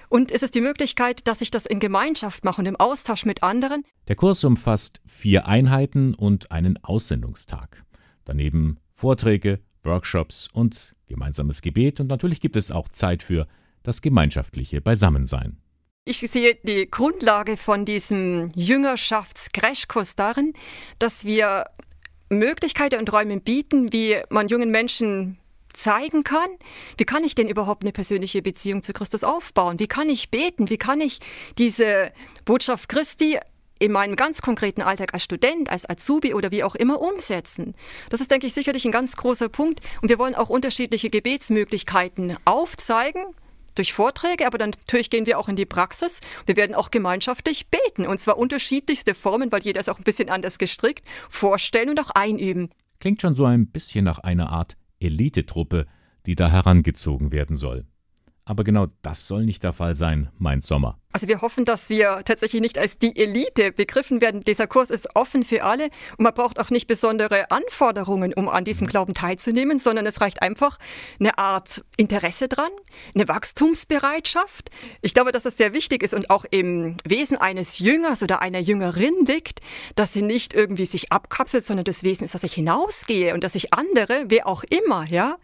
Und 0.07 0.31
ist 0.31 0.43
es 0.43 0.51
die 0.51 0.61
Möglichkeit, 0.61 1.27
dass 1.27 1.41
ich 1.41 1.51
das 1.51 1.65
in 1.65 1.81
Gemeinschaft 1.81 2.45
mache 2.45 2.61
und 2.61 2.67
im 2.67 2.77
Austausch 2.77 3.25
mit 3.25 3.43
anderen? 3.43 3.83
Der 4.07 4.15
Kurs 4.15 4.45
umfasst 4.45 5.01
vier 5.05 5.45
Einheiten 5.45 6.13
und 6.13 6.53
einen 6.53 6.81
Aussendungstag. 6.81 7.83
Daneben 8.23 8.77
Vorträge, 8.93 9.59
Workshops 9.83 10.47
und 10.53 10.95
gemeinsames 11.07 11.61
Gebet 11.61 11.99
und 11.99 12.07
natürlich 12.07 12.39
gibt 12.39 12.55
es 12.55 12.71
auch 12.71 12.87
Zeit 12.87 13.23
für 13.23 13.45
das 13.83 14.01
gemeinschaftliche 14.01 14.79
Beisammensein. 14.79 15.57
Ich 16.05 16.19
sehe 16.19 16.55
die 16.63 16.89
Grundlage 16.89 17.57
von 17.57 17.83
diesem 17.83 18.51
Jüngerschafts-Crashkurs 18.55 20.15
darin, 20.15 20.53
dass 20.97 21.25
wir 21.25 21.65
Möglichkeiten 22.29 22.99
und 22.99 23.11
Räume 23.11 23.41
bieten, 23.41 23.91
wie 23.91 24.15
man 24.29 24.47
jungen 24.47 24.71
Menschen 24.71 25.39
zeigen 25.73 26.23
kann, 26.23 26.49
wie 26.97 27.05
kann 27.05 27.23
ich 27.23 27.35
denn 27.35 27.49
überhaupt 27.49 27.83
eine 27.83 27.91
persönliche 27.91 28.41
Beziehung 28.41 28.81
zu 28.81 28.93
Christus 28.93 29.23
aufbauen? 29.23 29.79
Wie 29.79 29.87
kann 29.87 30.09
ich 30.09 30.29
beten? 30.29 30.69
Wie 30.69 30.77
kann 30.77 31.01
ich 31.01 31.19
diese 31.57 32.11
Botschaft 32.45 32.89
Christi 32.89 33.37
in 33.79 33.91
meinem 33.91 34.15
ganz 34.15 34.41
konkreten 34.41 34.81
Alltag 34.81 35.13
als 35.13 35.23
Student, 35.23 35.69
als 35.69 35.89
Azubi 35.89 36.33
oder 36.33 36.51
wie 36.51 36.63
auch 36.63 36.75
immer 36.75 37.01
umsetzen. 37.01 37.75
Das 38.09 38.21
ist, 38.21 38.31
denke 38.31 38.47
ich, 38.47 38.53
sicherlich 38.53 38.85
ein 38.85 38.93
ganz 38.93 39.17
großer 39.17 39.49
Punkt. 39.49 39.81
Und 40.01 40.07
wir 40.07 40.19
wollen 40.19 40.35
auch 40.35 40.49
unterschiedliche 40.49 41.09
Gebetsmöglichkeiten 41.09 42.37
aufzeigen 42.45 43.25
durch 43.75 43.91
Vorträge, 43.91 44.45
aber 44.47 44.57
dann 44.57 44.69
natürlich 44.69 45.09
gehen 45.09 45.25
wir 45.25 45.39
auch 45.39 45.49
in 45.49 45.55
die 45.55 45.65
Praxis. 45.65 46.21
Wir 46.45 46.55
werden 46.55 46.75
auch 46.75 46.91
gemeinschaftlich 46.91 47.67
beten 47.67 48.07
und 48.07 48.19
zwar 48.19 48.37
unterschiedlichste 48.37 49.15
Formen, 49.15 49.51
weil 49.51 49.63
jeder 49.63 49.81
ist 49.81 49.89
auch 49.89 49.97
ein 49.97 50.03
bisschen 50.03 50.29
anders 50.29 50.59
gestrickt, 50.59 51.05
vorstellen 51.29 51.89
und 51.89 51.99
auch 51.99 52.11
einüben. 52.11 52.69
Klingt 52.99 53.21
schon 53.21 53.35
so 53.35 53.45
ein 53.45 53.67
bisschen 53.67 54.05
nach 54.05 54.19
einer 54.19 54.51
Art 54.51 54.77
Elitetruppe, 55.03 55.85
die 56.25 56.35
da 56.35 56.49
herangezogen 56.49 57.31
werden 57.31 57.55
soll. 57.55 57.85
Aber 58.45 58.63
genau 58.63 58.87
das 59.01 59.27
soll 59.27 59.45
nicht 59.45 59.63
der 59.63 59.73
Fall 59.73 59.95
sein, 59.95 60.29
meint 60.37 60.63
Sommer. 60.63 60.99
Also 61.13 61.27
wir 61.27 61.41
hoffen, 61.41 61.63
dass 61.63 61.91
wir 61.91 62.23
tatsächlich 62.25 62.59
nicht 62.59 62.79
als 62.79 62.97
die 62.97 63.15
Elite 63.15 63.71
begriffen 63.71 64.19
werden. 64.19 64.41
Dieser 64.41 64.65
Kurs 64.65 64.89
ist 64.89 65.15
offen 65.15 65.43
für 65.43 65.63
alle 65.63 65.85
und 66.17 66.21
man 66.23 66.33
braucht 66.33 66.59
auch 66.59 66.71
nicht 66.71 66.87
besondere 66.87 67.51
Anforderungen, 67.51 68.33
um 68.33 68.49
an 68.49 68.63
diesem 68.63 68.87
Glauben 68.87 69.13
teilzunehmen, 69.13 69.77
sondern 69.77 70.07
es 70.07 70.21
reicht 70.21 70.41
einfach 70.41 70.79
eine 71.19 71.37
Art 71.37 71.83
Interesse 71.97 72.47
dran, 72.47 72.71
eine 73.13 73.27
Wachstumsbereitschaft. 73.27 74.71
Ich 75.03 75.13
glaube, 75.13 75.31
dass 75.31 75.43
das 75.43 75.55
sehr 75.55 75.75
wichtig 75.75 76.01
ist 76.01 76.15
und 76.15 76.31
auch 76.31 76.45
im 76.49 76.97
Wesen 77.05 77.37
eines 77.37 77.77
Jüngers 77.77 78.23
oder 78.23 78.41
einer 78.41 78.59
Jüngerin 78.59 79.13
liegt, 79.27 79.59
dass 79.93 80.13
sie 80.13 80.23
nicht 80.23 80.55
irgendwie 80.55 80.87
sich 80.87 81.11
abkapselt, 81.11 81.63
sondern 81.63 81.85
das 81.85 82.03
Wesen 82.03 82.23
ist, 82.23 82.33
dass 82.33 82.43
ich 82.43 82.55
hinausgehe 82.55 83.35
und 83.35 83.43
dass 83.43 83.53
ich 83.53 83.71
andere, 83.71 84.25
wer 84.29 84.47
auch 84.47 84.63
immer, 84.63 85.07
ja, 85.07 85.37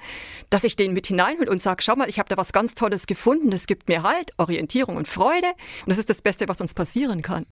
dass 0.49 0.63
ich 0.63 0.75
den 0.75 0.93
mit 0.93 1.05
hineinhole 1.05 1.51
und 1.51 1.61
sage, 1.61 1.83
schau 1.83 1.95
mal, 1.95 2.09
ich 2.09 2.17
habe 2.17 2.27
da 2.27 2.37
was 2.37 2.53
ganz 2.53 2.73
Tolles 2.73 2.88
gefunden, 3.07 3.51
das 3.51 3.67
gibt 3.67 3.87
mir 3.87 4.03
Halt, 4.03 4.31
Orientierung 4.37 4.95
und 4.97 5.07
Freude. 5.07 5.47
Und 5.85 5.89
das 5.89 5.97
ist 5.97 6.09
das 6.09 6.21
Beste, 6.21 6.47
was 6.47 6.61
uns 6.61 6.73
passieren 6.73 7.21
kann. 7.21 7.45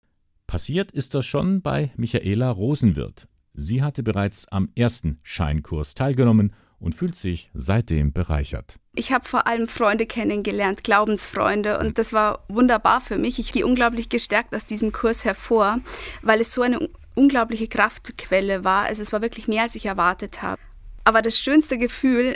Passiert 0.47 0.91
ist 0.91 1.15
das 1.15 1.25
schon 1.25 1.61
bei 1.61 1.91
Michaela 1.97 2.51
Rosenwirth. 2.51 3.27
Sie 3.53 3.81
hatte 3.81 4.03
bereits 4.03 4.47
am 4.49 4.69
ersten 4.75 5.19
Scheinkurs 5.23 5.95
teilgenommen 5.95 6.53
und 6.79 6.93
fühlt 6.93 7.15
sich 7.15 7.49
seitdem 7.53 8.13
bereichert. 8.13 8.75
Ich 8.95 9.11
habe 9.11 9.27
vor 9.27 9.47
allem 9.47 9.67
Freunde 9.67 10.05
kennengelernt, 10.05 10.83
Glaubensfreunde, 10.83 11.79
und 11.79 11.97
das 11.97 12.13
war 12.13 12.45
wunderbar 12.47 13.01
für 13.01 13.17
mich. 13.17 13.39
Ich 13.39 13.51
gehe 13.51 13.65
unglaublich 13.65 14.09
gestärkt 14.09 14.53
aus 14.55 14.65
diesem 14.65 14.91
Kurs 14.91 15.25
hervor, 15.25 15.79
weil 16.21 16.41
es 16.41 16.53
so 16.53 16.61
eine 16.61 16.89
unglaubliche 17.15 17.67
Kraftquelle 17.67 18.63
war. 18.63 18.85
Also 18.85 19.01
es 19.01 19.13
war 19.13 19.21
wirklich 19.21 19.47
mehr, 19.47 19.63
als 19.63 19.75
ich 19.75 19.85
erwartet 19.85 20.41
habe. 20.41 20.61
Aber 21.05 21.21
das 21.21 21.39
schönste 21.39 21.77
Gefühl 21.77 22.35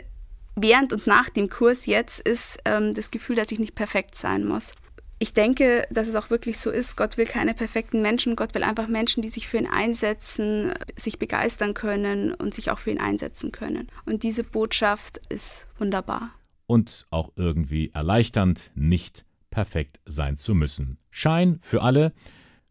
während 0.61 0.93
und 0.93 1.07
nach 1.07 1.29
dem 1.29 1.49
Kurs 1.49 1.85
jetzt 1.85 2.19
ist 2.19 2.59
ähm, 2.65 2.93
das 2.93 3.11
Gefühl, 3.11 3.35
dass 3.35 3.51
ich 3.51 3.59
nicht 3.59 3.75
perfekt 3.75 4.15
sein 4.15 4.45
muss 4.45 4.73
ich 5.19 5.33
denke, 5.33 5.85
dass 5.91 6.07
es 6.07 6.15
auch 6.15 6.29
wirklich 6.29 6.59
so 6.59 6.71
ist. 6.71 6.95
Gott 6.95 7.17
will 7.17 7.25
keine 7.25 7.53
perfekten 7.53 8.01
Menschen. 8.01 8.37
Gott 8.37 8.55
will 8.55 8.63
einfach 8.63 8.87
Menschen, 8.87 9.21
die 9.21 9.27
sich 9.27 9.47
für 9.49 9.57
ihn 9.57 9.67
einsetzen, 9.67 10.73
sich 10.95 11.19
begeistern 11.19 11.73
können 11.73 12.33
und 12.33 12.53
sich 12.53 12.71
auch 12.71 12.79
für 12.79 12.91
ihn 12.91 12.99
einsetzen 12.99 13.51
können. 13.51 13.89
Und 14.05 14.23
diese 14.23 14.45
Botschaft 14.45 15.19
ist 15.27 15.67
wunderbar. 15.77 16.31
Und 16.67 17.05
auch 17.11 17.31
irgendwie 17.35 17.91
erleichternd, 17.93 18.71
nicht 18.75 19.25
perfekt 19.49 19.99
sein 20.05 20.37
zu 20.37 20.55
müssen. 20.55 20.97
Schein 21.09 21.57
für 21.59 21.81
alle 21.81 22.13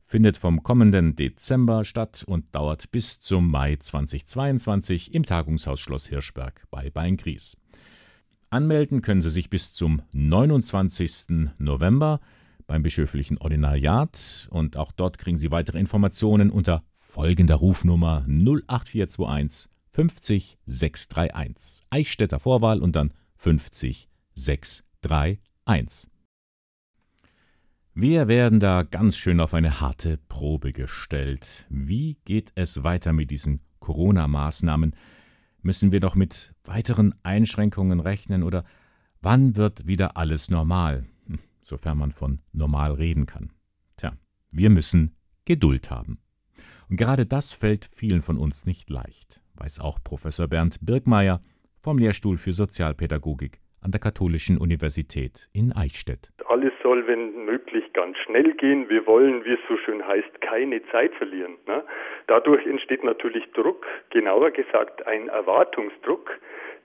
findet 0.08 0.38
vom 0.38 0.62
kommenden 0.62 1.16
Dezember 1.16 1.84
statt 1.84 2.24
und 2.26 2.54
dauert 2.54 2.90
bis 2.90 3.20
zum 3.20 3.50
Mai 3.50 3.76
2022 3.76 5.12
im 5.12 5.22
Tagungshaus 5.22 5.80
Schloss 5.80 6.06
Hirschberg 6.06 6.62
bei 6.70 6.88
Beingries. 6.88 7.58
Anmelden 8.48 9.02
können 9.02 9.20
Sie 9.20 9.28
sich 9.28 9.50
bis 9.50 9.74
zum 9.74 10.00
29. 10.12 11.50
November 11.58 12.20
beim 12.66 12.82
bischöflichen 12.82 13.36
Ordinariat 13.36 14.48
und 14.50 14.78
auch 14.78 14.92
dort 14.92 15.18
kriegen 15.18 15.36
Sie 15.36 15.50
weitere 15.50 15.78
Informationen 15.78 16.50
unter 16.50 16.82
folgender 16.94 17.56
Rufnummer 17.56 18.24
08421 18.26 19.70
50 19.90 20.58
631. 20.64 21.84
Eichstätter 21.90 22.38
Vorwahl 22.38 22.80
und 22.80 22.96
dann 22.96 23.12
50 23.36 24.08
631. 24.34 26.10
Wir 28.00 28.28
werden 28.28 28.60
da 28.60 28.84
ganz 28.84 29.16
schön 29.16 29.40
auf 29.40 29.54
eine 29.54 29.80
harte 29.80 30.18
Probe 30.28 30.72
gestellt. 30.72 31.66
Wie 31.68 32.16
geht 32.24 32.52
es 32.54 32.84
weiter 32.84 33.12
mit 33.12 33.32
diesen 33.32 33.58
Corona-Maßnahmen? 33.80 34.94
Müssen 35.62 35.90
wir 35.90 35.98
doch 35.98 36.14
mit 36.14 36.54
weiteren 36.62 37.12
Einschränkungen 37.24 37.98
rechnen 37.98 38.44
oder 38.44 38.62
wann 39.20 39.56
wird 39.56 39.88
wieder 39.88 40.16
alles 40.16 40.48
normal? 40.48 41.08
sofern 41.64 41.98
man 41.98 42.12
von 42.12 42.38
normal 42.52 42.92
reden 42.92 43.26
kann. 43.26 43.50
Tja, 43.96 44.12
wir 44.52 44.70
müssen 44.70 45.16
Geduld 45.44 45.90
haben. 45.90 46.20
Und 46.88 46.98
gerade 46.98 47.26
das 47.26 47.52
fällt 47.52 47.84
vielen 47.84 48.22
von 48.22 48.38
uns 48.38 48.64
nicht 48.64 48.90
leicht, 48.90 49.42
weiß 49.54 49.80
auch 49.80 49.98
Professor 50.04 50.46
Bernd 50.46 50.78
Birkmeier 50.82 51.40
vom 51.80 51.98
Lehrstuhl 51.98 52.38
für 52.38 52.52
Sozialpädagogik 52.52 53.60
an 53.80 53.90
der 53.90 54.00
Katholischen 54.00 54.58
Universität 54.58 55.48
in 55.52 55.72
Eichstätt. 55.72 56.30
Alles 56.46 56.72
soll, 56.82 57.06
wenn 57.06 57.44
möglich, 57.44 57.92
ganz 57.92 58.16
schnell 58.18 58.54
gehen. 58.54 58.88
Wir 58.88 59.06
wollen, 59.06 59.44
wie 59.44 59.52
es 59.52 59.60
so 59.68 59.76
schön 59.76 60.06
heißt, 60.06 60.40
keine 60.40 60.82
Zeit 60.90 61.14
verlieren. 61.14 61.56
Ne? 61.66 61.84
Dadurch 62.26 62.66
entsteht 62.66 63.04
natürlich 63.04 63.44
Druck, 63.52 63.86
genauer 64.10 64.50
gesagt 64.50 65.06
ein 65.06 65.28
Erwartungsdruck, 65.28 66.30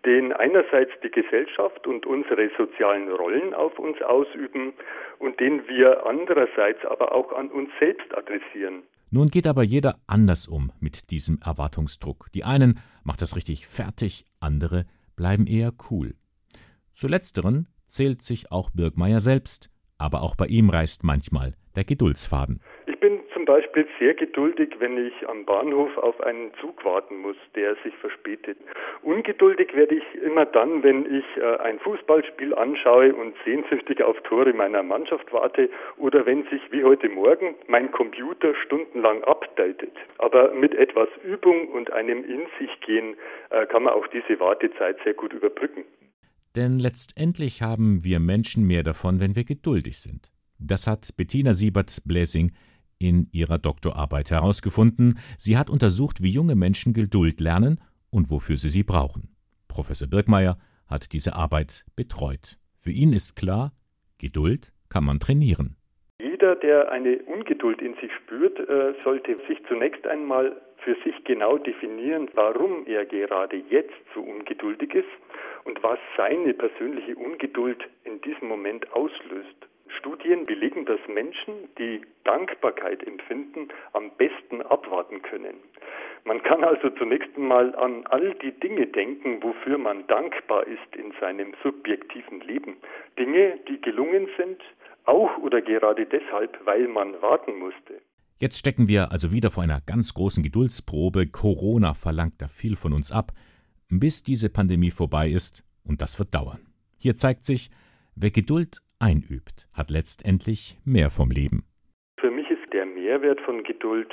den 0.06 0.34
einerseits 0.34 0.92
die 1.04 1.12
Gesellschaft 1.12 1.88
und 1.88 2.06
unsere 2.06 2.50
sozialen 2.58 3.10
Rollen 3.10 3.54
auf 3.54 3.80
uns 3.80 4.02
ausüben 4.02 4.74
und 5.20 5.40
den 5.40 5.68
wir 5.68 6.06
andererseits 6.06 6.86
aber 6.86 7.14
auch 7.14 7.32
an 7.34 7.50
uns 7.50 7.70
selbst 7.80 8.14
adressieren. 8.16 8.84
Nun 9.12 9.28
geht 9.28 9.48
aber 9.48 9.64
jeder 9.64 9.96
anders 10.08 10.48
um 10.48 10.72
mit 10.80 11.12
diesem 11.12 11.40
Erwartungsdruck. 11.46 12.32
Die 12.34 12.44
einen 12.44 12.80
macht 13.04 13.22
das 13.22 13.36
richtig 13.36 13.68
fertig, 13.68 14.26
andere 14.40 14.86
bleiben 15.16 15.46
eher 15.46 15.72
cool. 15.92 16.16
Zu 16.94 17.08
letzteren 17.08 17.66
zählt 17.88 18.22
sich 18.22 18.52
auch 18.52 18.70
Birkmeier 18.70 19.20
selbst, 19.20 19.72
aber 19.98 20.22
auch 20.22 20.36
bei 20.38 20.46
ihm 20.46 20.70
reißt 20.70 21.04
manchmal 21.04 21.56
der 21.76 21.86
Geduldsfaden. 21.86 22.62
Ich 22.86 23.00
bin 23.00 23.20
zum 23.34 23.46
Beispiel 23.46 23.88
sehr 23.98 24.14
geduldig, 24.14 24.76
wenn 24.78 25.04
ich 25.04 25.28
am 25.28 25.44
Bahnhof 25.44 25.98
auf 25.98 26.22
einen 26.22 26.54
Zug 26.62 26.86
warten 26.86 27.18
muss, 27.18 27.36
der 27.56 27.76
sich 27.84 27.96
verspätet. 27.96 28.60
Ungeduldig 29.02 29.74
werde 29.74 29.96
ich 29.96 30.04
immer 30.22 30.46
dann, 30.46 30.84
wenn 30.84 31.08
ich 31.12 31.26
äh, 31.38 31.58
ein 31.58 31.80
Fußballspiel 31.80 32.54
anschaue 32.54 33.16
und 33.16 33.34
sehnsüchtig 33.44 34.04
auf 34.04 34.22
Tore 34.22 34.54
meiner 34.54 34.84
Mannschaft 34.84 35.34
warte 35.34 35.72
oder 35.98 36.28
wenn 36.28 36.44
sich 36.52 36.62
wie 36.72 36.84
heute 36.84 37.10
Morgen 37.10 37.56
mein 37.66 37.92
Computer 37.92 38.54
stundenlang 38.66 39.24
updatet. 39.24 39.94
Aber 40.20 40.54
mit 40.54 40.76
etwas 40.76 41.10
Übung 41.24 41.70
und 41.70 41.92
einem 41.92 42.24
In 42.24 42.46
sich 42.60 42.80
gehen 42.82 43.16
äh, 43.50 43.66
kann 43.66 43.82
man 43.82 43.94
auch 43.94 44.06
diese 44.08 44.40
Wartezeit 44.40 44.98
sehr 45.04 45.16
gut 45.16 45.34
überbrücken. 45.34 45.86
Denn 46.56 46.78
letztendlich 46.78 47.62
haben 47.62 48.04
wir 48.04 48.20
Menschen 48.20 48.66
mehr 48.66 48.84
davon, 48.84 49.20
wenn 49.20 49.36
wir 49.36 49.44
geduldig 49.44 50.00
sind. 50.00 50.32
Das 50.60 50.88
hat 50.88 51.10
Bettina 51.18 51.54
Siebert-Bläsing 51.54 52.52
in 53.00 53.28
ihrer 53.32 53.58
Doktorarbeit 53.58 54.32
herausgefunden. 54.32 55.20
Sie 55.38 55.58
hat 55.58 55.70
untersucht, 55.70 56.22
wie 56.22 56.30
junge 56.30 56.56
Menschen 56.56 56.94
Geduld 56.94 57.40
lernen 57.40 57.80
und 58.12 58.30
wofür 58.30 58.56
sie 58.58 58.70
sie 58.70 58.84
brauchen. 58.84 59.36
Professor 59.68 60.08
Birkmeier 60.08 60.58
hat 60.88 61.14
diese 61.14 61.36
Arbeit 61.36 61.86
betreut. 61.96 62.58
Für 62.76 62.92
ihn 62.92 63.14
ist 63.14 63.36
klar, 63.36 63.74
Geduld 64.20 64.74
kann 64.90 65.04
man 65.04 65.20
trainieren. 65.20 65.76
Jeder, 66.22 66.56
der 66.56 66.92
eine 66.92 67.18
Ungeduld 67.24 67.82
in 67.82 67.96
sich 67.96 68.12
spürt, 68.24 68.60
äh, 68.60 68.94
sollte 69.04 69.38
sich 69.48 69.58
zunächst 69.68 70.06
einmal 70.06 70.62
für 70.84 70.96
sich 71.04 71.24
genau 71.24 71.58
definieren, 71.58 72.30
warum 72.34 72.86
er 72.86 73.06
gerade 73.06 73.58
jetzt 73.70 73.94
so 74.14 74.22
ungeduldig 74.22 74.94
ist 74.96 75.10
und 75.66 75.82
was 75.84 76.00
seine 76.18 76.54
persönliche 76.54 77.16
Ungeduld 77.16 77.84
in 78.04 78.22
diesem 78.22 78.48
Moment 78.48 78.92
auslöst. 78.94 79.68
Studien 80.00 80.46
belegen, 80.46 80.86
dass 80.86 81.00
Menschen, 81.08 81.70
die 81.78 82.02
Dankbarkeit 82.24 83.06
empfinden, 83.06 83.70
am 83.94 84.12
besten 84.18 84.62
abwarten 84.64 85.22
können. 85.22 85.56
Man 86.26 86.42
kann 86.44 86.64
also 86.64 86.90
zunächst 86.92 87.36
einmal 87.36 87.76
an 87.76 88.06
all 88.08 88.34
die 88.36 88.52
Dinge 88.52 88.88
denken, 88.88 89.44
wofür 89.44 89.78
man 89.78 90.08
dankbar 90.08 90.66
ist 90.66 90.96
in 90.96 91.14
seinem 91.20 91.54
subjektiven 91.62 92.42
Leben. 92.42 92.78
Dinge, 93.20 93.60
die 93.68 93.80
gelungen 93.82 94.30
sind, 94.38 94.62
auch 95.06 95.38
oder 95.40 95.62
gerade 95.62 96.06
deshalb, 96.06 96.58
weil 96.66 96.88
man 96.88 97.22
warten 97.22 97.58
musste. 97.60 98.02
Jetzt 98.40 98.58
stecken 98.58 98.88
wir 98.88 99.12
also 99.12 99.32
wieder 99.32 99.52
vor 99.52 99.64
einer 99.64 99.82
ganz 99.86 100.14
großen 100.14 100.44
Geduldsprobe. 100.44 101.28
Corona 101.28 101.94
verlangt 101.94 102.42
da 102.42 102.48
viel 102.48 102.76
von 102.76 102.94
uns 102.94 103.12
ab, 103.12 103.32
bis 103.90 104.24
diese 104.24 104.50
Pandemie 104.50 104.92
vorbei 104.92 105.28
ist, 105.28 105.64
und 105.86 106.02
das 106.02 106.20
wird 106.20 106.34
dauern. 106.34 106.60
Hier 106.98 107.16
zeigt 107.16 107.46
sich, 107.46 107.70
wer 108.16 108.32
Geduld 108.32 108.80
einübt, 109.00 109.68
hat 109.74 109.92
letztendlich 109.92 110.78
mehr 110.86 111.10
vom 111.10 111.30
Leben. 111.30 111.64
Für 112.20 112.32
mich 112.32 112.50
ist 112.50 112.72
der 112.74 112.86
Mehrwert 112.86 113.42
von 113.42 113.64
Geduld, 113.64 114.12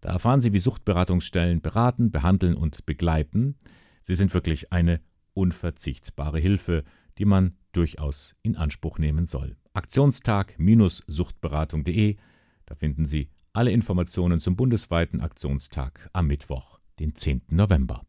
Da 0.00 0.12
erfahren 0.12 0.40
Sie, 0.40 0.52
wie 0.52 0.58
Suchtberatungsstellen 0.58 1.60
beraten, 1.60 2.10
behandeln 2.10 2.54
und 2.54 2.86
begleiten. 2.86 3.54
Sie 4.02 4.16
sind 4.16 4.34
wirklich 4.34 4.72
eine 4.72 5.00
unverzichtbare 5.38 6.38
Hilfe, 6.38 6.84
die 7.16 7.24
man 7.24 7.56
durchaus 7.72 8.36
in 8.42 8.56
Anspruch 8.56 8.98
nehmen 8.98 9.24
soll. 9.24 9.56
Aktionstag-suchtberatung.de. 9.72 12.16
Da 12.66 12.74
finden 12.74 13.06
Sie 13.06 13.30
alle 13.52 13.70
Informationen 13.70 14.40
zum 14.40 14.56
bundesweiten 14.56 15.20
Aktionstag 15.20 16.10
am 16.12 16.26
Mittwoch, 16.26 16.80
den 16.98 17.14
10. 17.14 17.42
November. 17.50 18.04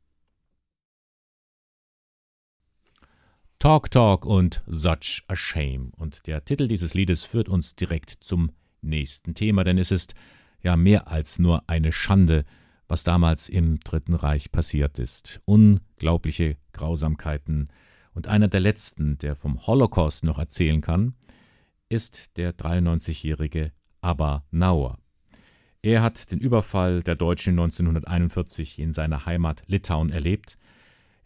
Talk 3.60 3.92
Talk 3.92 4.26
und 4.26 4.64
Such 4.68 5.24
a 5.28 5.36
Shame. 5.36 5.92
Und 5.98 6.28
der 6.28 6.46
Titel 6.46 6.68
dieses 6.68 6.94
Liedes 6.94 7.24
führt 7.24 7.50
uns 7.50 7.76
direkt 7.76 8.10
zum 8.10 8.52
nächsten 8.82 9.34
Thema, 9.34 9.64
denn 9.64 9.78
es 9.78 9.92
ist 9.92 10.16
ja 10.62 10.76
mehr 10.76 11.08
als 11.08 11.40
nur 11.40 11.64
eine 11.68 11.92
Schande, 11.92 12.46
was 12.90 13.04
damals 13.04 13.48
im 13.48 13.80
Dritten 13.80 14.14
Reich 14.14 14.52
passiert 14.52 15.00
ist. 15.00 15.42
Unglaubliche 15.46 16.58
Grausamkeiten. 16.74 17.70
Und 18.14 18.28
einer 18.28 18.50
der 18.50 18.60
letzten, 18.60 19.18
der 19.20 19.38
vom 19.38 19.66
Holocaust 19.66 20.26
noch 20.26 20.40
erzählen 20.40 20.82
kann, 20.82 21.14
ist 21.88 22.36
der 22.38 22.54
93-jährige 22.54 23.72
Abba 24.02 24.44
Nauer. 24.52 24.98
Er 25.82 26.02
hat 26.02 26.32
den 26.32 26.40
Überfall 26.40 27.02
der 27.04 27.16
Deutschen 27.16 27.52
1941 27.52 28.80
in 28.80 28.92
seiner 28.92 29.26
Heimat 29.26 29.64
Litauen 29.68 30.10
erlebt 30.10 30.58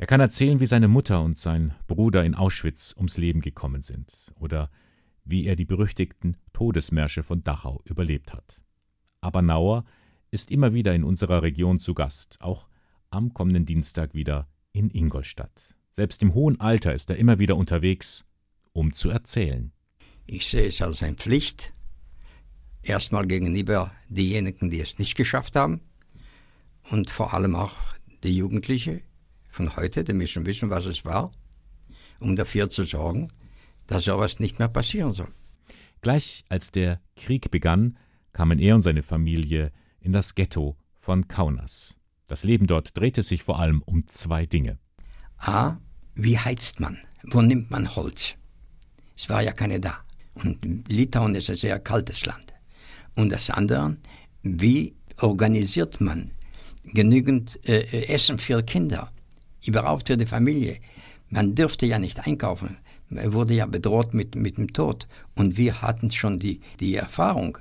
er 0.03 0.07
kann 0.07 0.19
erzählen, 0.19 0.59
wie 0.59 0.65
seine 0.65 0.89
Mutter 0.89 1.21
und 1.21 1.37
sein 1.37 1.73
Bruder 1.87 2.25
in 2.25 2.35
Auschwitz 2.35 2.93
ums 2.97 3.17
Leben 3.17 3.39
gekommen 3.39 3.81
sind 3.81 4.33
oder 4.37 4.69
wie 5.23 5.45
er 5.45 5.55
die 5.55 5.63
berüchtigten 5.63 6.35
Todesmärsche 6.51 7.23
von 7.23 7.41
Dachau 7.41 7.81
überlebt 7.85 8.33
hat. 8.33 8.61
Aber 9.21 9.41
Nauer 9.41 9.85
ist 10.33 10.49
immer 10.49 10.73
wieder 10.73 10.95
in 10.95 11.03
unserer 11.03 11.43
Region 11.43 11.77
zu 11.77 11.93
Gast, 11.93 12.41
auch 12.41 12.67
am 13.11 13.35
kommenden 13.35 13.65
Dienstag 13.65 14.15
wieder 14.15 14.49
in 14.71 14.89
Ingolstadt. 14.89 15.75
Selbst 15.91 16.23
im 16.23 16.33
hohen 16.33 16.59
Alter 16.59 16.91
ist 16.91 17.11
er 17.11 17.17
immer 17.17 17.37
wieder 17.37 17.55
unterwegs, 17.55 18.25
um 18.71 18.93
zu 18.93 19.11
erzählen. 19.11 19.71
Ich 20.25 20.47
sehe 20.47 20.69
es 20.69 20.81
als 20.81 21.03
eine 21.03 21.15
Pflicht, 21.15 21.71
erstmal 22.81 23.27
gegenüber 23.27 23.91
denjenigen, 24.09 24.71
die 24.71 24.79
es 24.79 24.97
nicht 24.97 25.15
geschafft 25.15 25.55
haben 25.55 25.81
und 26.89 27.11
vor 27.11 27.35
allem 27.35 27.55
auch 27.55 27.75
die 28.23 28.35
Jugendlichen, 28.35 29.01
von 29.49 29.75
heute, 29.75 30.03
die 30.03 30.13
müssen 30.13 30.47
wissen, 30.47 30.71
was 30.71 30.87
es 30.87 31.05
war, 31.05 31.31
um 32.19 32.35
dafür 32.35 32.71
zu 32.71 32.85
sorgen, 32.85 33.31
dass 33.85 34.05
sowas 34.05 34.39
nicht 34.39 34.57
mehr 34.57 34.67
passieren 34.67 35.13
soll. 35.13 35.31
Gleich 36.01 36.43
als 36.49 36.71
der 36.71 37.01
Krieg 37.15 37.51
begann, 37.51 37.99
kamen 38.31 38.57
er 38.57 38.73
und 38.73 38.81
seine 38.81 39.03
Familie 39.03 39.71
in 40.03 40.11
das 40.11 40.35
Ghetto 40.35 40.77
von 40.95 41.27
Kaunas. 41.27 41.97
Das 42.27 42.43
Leben 42.43 42.67
dort 42.67 42.95
drehte 42.97 43.23
sich 43.23 43.43
vor 43.43 43.59
allem 43.59 43.81
um 43.81 44.07
zwei 44.07 44.45
Dinge. 44.45 44.77
A. 45.37 45.77
Wie 46.15 46.37
heizt 46.37 46.79
man? 46.79 46.99
Wo 47.23 47.41
nimmt 47.41 47.71
man 47.71 47.95
Holz? 47.95 48.35
Es 49.17 49.29
war 49.29 49.41
ja 49.41 49.51
keine 49.51 49.79
da. 49.79 49.97
Und 50.35 50.59
Litauen 50.87 51.33
ist 51.33 51.49
ein 51.49 51.55
sehr 51.55 51.79
kaltes 51.79 52.25
Land. 52.25 52.53
Und 53.15 53.31
das 53.31 53.49
andere, 53.49 53.97
wie 54.43 54.95
organisiert 55.21 55.99
man 56.01 56.31
genügend 56.83 57.59
äh, 57.67 58.05
Essen 58.07 58.37
für 58.37 58.61
Kinder? 58.61 59.11
überhaupt 59.65 60.07
für 60.07 60.17
die 60.17 60.25
Familie. 60.25 60.77
Man 61.29 61.55
dürfte 61.55 61.85
ja 61.85 61.99
nicht 61.99 62.25
einkaufen. 62.25 62.77
Man 63.09 63.33
wurde 63.33 63.53
ja 63.53 63.65
bedroht 63.65 64.13
mit, 64.13 64.35
mit 64.35 64.57
dem 64.57 64.71
Tod. 64.73 65.07
Und 65.35 65.57
wir 65.57 65.81
hatten 65.81 66.11
schon 66.11 66.39
die, 66.39 66.61
die 66.79 66.95
Erfahrung. 66.95 67.57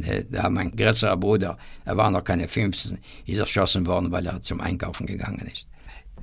Äh, 0.00 0.24
da 0.30 0.48
mein 0.48 0.74
größerer 0.74 1.16
Bruder, 1.16 1.58
er 1.84 1.96
war 1.96 2.10
noch 2.10 2.24
keine 2.24 2.48
15, 2.48 2.98
ist 3.26 3.38
erschossen 3.38 3.86
worden, 3.86 4.10
weil 4.10 4.26
er 4.26 4.40
zum 4.40 4.60
Einkaufen 4.60 5.06
gegangen 5.06 5.46
ist. 5.52 5.68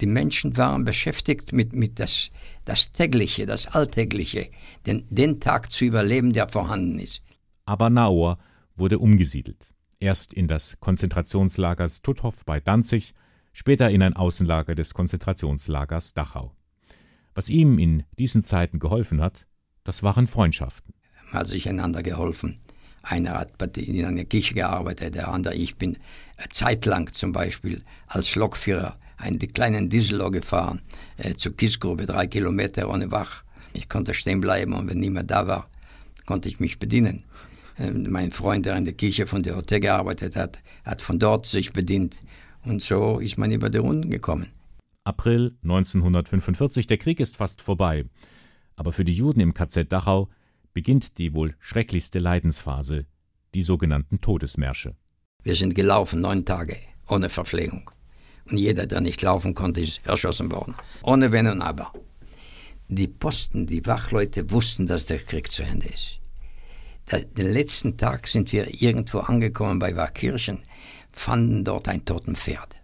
Die 0.02 0.06
Menschen 0.06 0.56
waren 0.56 0.86
beschäftigt 0.86 1.52
mit, 1.52 1.74
mit 1.74 2.00
das, 2.00 2.30
das 2.66 2.92
tägliche, 2.92 3.46
das 3.46 3.68
alltägliche, 3.68 4.50
den, 4.86 5.04
den 5.10 5.40
Tag 5.40 5.72
zu 5.72 5.86
überleben, 5.86 6.34
der 6.34 6.48
vorhanden 6.48 7.00
ist. 7.00 7.22
Aber 7.66 7.90
Naur 7.90 8.40
wurde 8.76 9.00
umgesiedelt. 9.00 9.74
Erst 10.00 10.34
in 10.34 10.48
das 10.48 10.80
Konzentrationslager 10.80 11.90
Stutthof 11.90 12.46
bei 12.46 12.62
Danzig, 12.62 13.14
später 13.52 13.90
in 13.90 14.02
ein 14.02 14.16
Außenlager 14.16 14.74
des 14.74 14.94
Konzentrationslagers 14.94 16.14
Dachau. 16.14 16.56
Was 17.36 17.50
ihm 17.50 17.78
in 17.78 18.04
diesen 18.18 18.42
Zeiten 18.42 18.80
geholfen 18.80 19.22
hat, 19.22 19.48
das 19.84 20.02
waren 20.02 20.28
Freundschaften. 20.28 20.94
Man 21.26 21.42
hat 21.42 21.48
sich 21.48 21.68
einander 21.68 22.04
geholfen. 22.04 22.60
Einer 23.10 23.40
hat 23.40 23.78
in 23.78 24.06
einer 24.06 24.24
Kirche 24.26 24.54
gearbeitet, 24.54 25.16
der 25.16 25.30
andere. 25.30 25.56
Ich 25.56 25.78
bin 25.78 25.98
zeitlang 26.52 27.12
zum 27.12 27.32
Beispiel 27.32 27.82
als 28.08 28.36
Lokführer 28.36 28.98
einen 29.18 29.40
kleinen 29.40 29.90
Diesel 29.90 30.30
gefahren 30.30 30.82
äh, 31.18 31.34
zur 31.34 31.58
Kiesgrube, 31.58 32.06
drei 32.06 32.28
Kilometer 32.28 32.88
ohne 32.88 33.12
Wach. 33.12 33.44
Ich 33.74 33.90
konnte 33.90 34.14
stehen 34.14 34.42
bleiben 34.42 34.74
und 34.74 34.88
wenn 34.88 35.00
niemand 35.00 35.32
da 35.32 35.48
war, 35.48 35.70
konnte 36.28 36.50
ich 36.50 36.60
mich 36.60 36.78
bedienen. 36.78 37.24
Äh, 37.80 37.90
mein 37.92 38.32
Freund, 38.32 38.68
der 38.68 38.78
in 38.78 38.86
der 38.86 38.94
Kirche 38.94 39.26
von 39.26 39.42
der 39.42 39.56
Hotel 39.56 39.80
gearbeitet 39.80 40.36
hat, 40.36 40.60
hat 40.86 41.02
von 41.02 41.18
dort 41.18 41.48
sich 41.48 41.74
bedient. 41.74 42.16
Und 42.64 42.84
so 42.84 43.18
ist 43.18 43.40
man 43.40 43.52
über 43.52 43.72
die 43.72 43.80
Runden 43.80 44.12
gekommen. 44.12 44.50
April 45.04 45.58
1945, 45.64 46.86
der 46.86 47.00
Krieg 47.00 47.20
ist 47.20 47.38
fast 47.38 47.64
vorbei. 47.64 48.06
Aber 48.76 48.92
für 48.92 49.04
die 49.04 49.14
Juden 49.14 49.40
im 49.40 49.56
KZ 49.56 49.92
Dachau 49.92 50.30
beginnt 50.74 51.18
die 51.18 51.34
wohl 51.34 51.56
schrecklichste 51.60 52.20
Leidensphase, 52.20 53.06
die 53.54 53.62
sogenannten 53.62 54.22
Todesmärsche. 54.22 54.96
Wir 55.44 55.56
sind 55.56 55.76
gelaufen 55.76 56.22
neun 56.22 56.46
Tage, 56.46 56.78
ohne 57.08 57.30
Verpflegung. 57.30 57.92
Und 58.50 58.58
jeder, 58.58 58.88
der 58.88 59.02
nicht 59.02 59.22
laufen 59.22 59.56
konnte, 59.56 59.82
ist 59.82 60.02
erschossen 60.06 60.52
worden. 60.52 60.76
Ohne 61.04 61.32
Wenn 61.32 61.48
und 61.48 61.62
Aber. 61.62 61.94
Die 62.88 63.08
Posten, 63.08 63.68
die 63.68 63.86
Wachleute 63.86 64.50
wussten, 64.50 64.88
dass 64.88 65.06
der 65.06 65.20
Krieg 65.20 65.48
zu 65.48 65.64
Ende 65.64 65.88
ist. 65.88 66.20
Den 67.12 67.54
letzten 67.54 67.98
Tag 67.98 68.28
sind 68.28 68.52
wir 68.52 68.82
irgendwo 68.82 69.20
angekommen 69.20 69.80
bei 69.80 69.96
Wachkirchen, 69.96 70.60
fanden 71.12 71.64
dort 71.64 71.88
ein 71.88 72.06
toten 72.06 72.36
Pferd. 72.36 72.76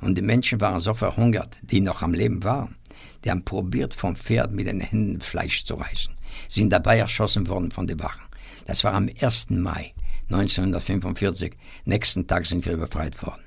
Und 0.00 0.16
die 0.16 0.22
Menschen 0.22 0.60
waren 0.60 0.80
so 0.80 0.94
verhungert, 0.94 1.60
die 1.62 1.80
noch 1.80 2.02
am 2.02 2.12
Leben 2.12 2.42
waren. 2.44 2.76
Die 3.24 3.30
haben 3.30 3.44
probiert, 3.44 3.94
vom 3.94 4.16
Pferd 4.16 4.52
mit 4.52 4.66
den 4.66 4.80
Händen 4.80 5.20
Fleisch 5.20 5.64
zu 5.64 5.74
reißen. 5.74 6.14
Sind 6.48 6.70
dabei 6.70 6.98
erschossen 6.98 7.46
worden 7.48 7.70
von 7.70 7.86
den 7.86 8.00
Wachen. 8.00 8.26
Das 8.66 8.84
war 8.84 8.94
am 8.94 9.08
1. 9.20 9.50
Mai 9.50 9.94
1945. 10.30 11.54
Nächsten 11.84 12.26
Tag 12.26 12.46
sind 12.46 12.64
wir 12.66 12.76
befreit 12.76 13.22
worden. 13.22 13.42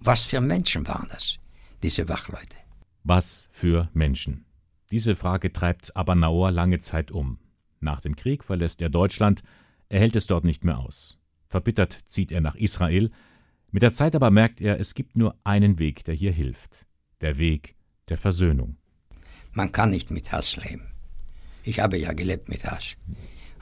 Was 0.00 0.24
für 0.24 0.40
Menschen 0.40 0.86
waren 0.88 1.08
das, 1.10 1.38
diese 1.82 2.08
Wachleute? 2.08 2.56
Was 3.04 3.48
für 3.50 3.88
Menschen? 3.92 4.46
Diese 4.90 5.16
Frage 5.16 5.52
treibt 5.52 5.96
Abenauer 5.96 6.50
lange 6.50 6.78
Zeit 6.78 7.10
um. 7.10 7.38
Nach 7.80 8.00
dem 8.00 8.16
Krieg 8.16 8.44
verlässt 8.44 8.82
er 8.82 8.90
Deutschland, 8.90 9.42
er 9.88 10.00
hält 10.00 10.16
es 10.16 10.26
dort 10.26 10.44
nicht 10.44 10.64
mehr 10.64 10.78
aus. 10.78 11.18
Verbittert 11.48 11.92
zieht 12.04 12.32
er 12.32 12.40
nach 12.40 12.54
Israel. 12.54 13.10
Mit 13.72 13.82
der 13.82 13.90
Zeit 13.90 14.16
aber 14.16 14.30
merkt 14.30 14.60
er, 14.60 14.80
es 14.80 14.94
gibt 14.94 15.16
nur 15.16 15.36
einen 15.44 15.78
Weg, 15.78 16.04
der 16.04 16.14
hier 16.14 16.32
hilft. 16.32 16.86
Der 17.20 17.38
Weg 17.38 17.76
der 18.08 18.16
Versöhnung. 18.16 18.76
Man 19.52 19.72
kann 19.72 19.90
nicht 19.90 20.10
mit 20.10 20.32
Hass 20.32 20.56
leben. 20.56 20.88
Ich 21.62 21.80
habe 21.80 21.98
ja 21.98 22.12
gelebt 22.12 22.48
mit 22.48 22.64
Hass. 22.64 22.96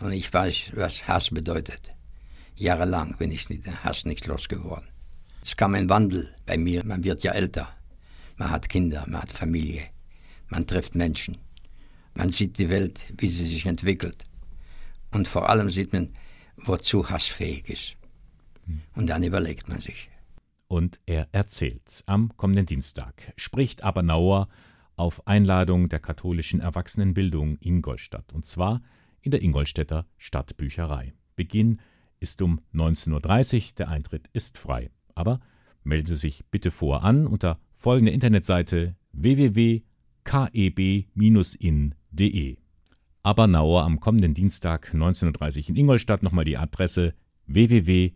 Und 0.00 0.12
ich 0.12 0.32
weiß, 0.32 0.72
was 0.74 1.06
Hass 1.06 1.30
bedeutet. 1.30 1.92
Jahrelang 2.54 3.16
bin 3.18 3.30
ich 3.32 3.46
den 3.46 3.84
Hass 3.84 4.04
nicht 4.04 4.26
losgeworden. 4.26 4.88
Es 5.42 5.56
kam 5.56 5.74
ein 5.74 5.88
Wandel 5.88 6.34
bei 6.46 6.56
mir. 6.56 6.84
Man 6.84 7.04
wird 7.04 7.22
ja 7.22 7.32
älter. 7.32 7.68
Man 8.36 8.50
hat 8.50 8.68
Kinder, 8.68 9.04
man 9.08 9.22
hat 9.22 9.32
Familie. 9.32 9.82
Man 10.48 10.66
trifft 10.66 10.94
Menschen. 10.94 11.38
Man 12.14 12.30
sieht 12.30 12.58
die 12.58 12.70
Welt, 12.70 13.06
wie 13.16 13.28
sie 13.28 13.46
sich 13.46 13.66
entwickelt. 13.66 14.24
Und 15.12 15.28
vor 15.28 15.48
allem 15.48 15.70
sieht 15.70 15.92
man, 15.92 16.14
wozu 16.56 17.08
Hass 17.10 17.26
fähig 17.26 17.68
ist. 17.68 17.96
Und 18.94 19.08
dann 19.08 19.22
überlegt 19.22 19.68
man 19.68 19.80
sich. 19.80 20.08
Und 20.68 21.00
er 21.06 21.28
erzählt. 21.32 22.02
Am 22.06 22.36
kommenden 22.36 22.66
Dienstag 22.66 23.32
spricht 23.36 23.82
Abenauer 23.82 24.48
auf 25.00 25.26
Einladung 25.26 25.88
der 25.88 25.98
katholischen 25.98 26.60
Erwachsenenbildung 26.60 27.56
Ingolstadt. 27.60 28.34
Und 28.34 28.44
zwar 28.44 28.82
in 29.22 29.30
der 29.30 29.40
Ingolstädter 29.42 30.06
Stadtbücherei. 30.18 31.14
Beginn 31.36 31.80
ist 32.18 32.42
um 32.42 32.60
19.30 32.74 33.56
Uhr, 33.56 33.62
der 33.78 33.88
Eintritt 33.88 34.28
ist 34.34 34.58
frei. 34.58 34.90
Aber 35.14 35.40
melden 35.84 36.06
Sie 36.06 36.16
sich 36.16 36.44
bitte 36.50 36.70
vor 36.70 37.02
an 37.02 37.26
unter 37.26 37.58
folgender 37.72 38.12
Internetseite 38.12 38.94
www.keb-in.de. 39.12 39.86
Abernauer 43.22 43.82
am 43.84 44.00
kommenden 44.00 44.34
Dienstag 44.34 44.92
19.30 44.94 45.62
Uhr 45.62 45.68
in 45.70 45.76
Ingolstadt 45.76 46.22
nochmal 46.22 46.44
die 46.44 46.58
Adresse 46.58 47.14
www.keb-in.de. 47.46 48.10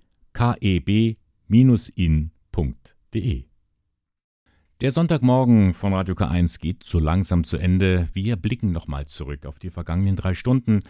Der 4.81 4.91
Sonntagmorgen 4.91 5.73
von 5.73 5.95
Radio 5.95 6.17
K1 6.17 6.61
geht 6.61 6.83
so 6.83 6.99
langsam 6.99 7.45
zu 7.45 7.57
Ende. 7.57 8.09
Wir 8.13 8.35
blicken 8.35 8.73
nochmal 8.73 9.07
zurück 9.07 9.47
auf 9.47 9.61
die 9.61 9.71
vergangenen 9.71 10.17
drei 10.17 10.35
Stunden. 10.35 10.81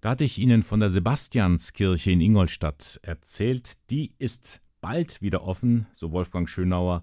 Da 0.00 0.10
hatte 0.10 0.22
ich 0.22 0.38
Ihnen 0.38 0.62
von 0.62 0.78
der 0.78 0.88
Sebastianskirche 0.88 2.12
in 2.12 2.20
Ingolstadt 2.20 3.00
erzählt. 3.02 3.90
Die 3.90 4.12
ist 4.18 4.60
bald 4.80 5.20
wieder 5.20 5.42
offen, 5.42 5.88
so 5.92 6.12
Wolfgang 6.12 6.48
Schönauer, 6.48 7.02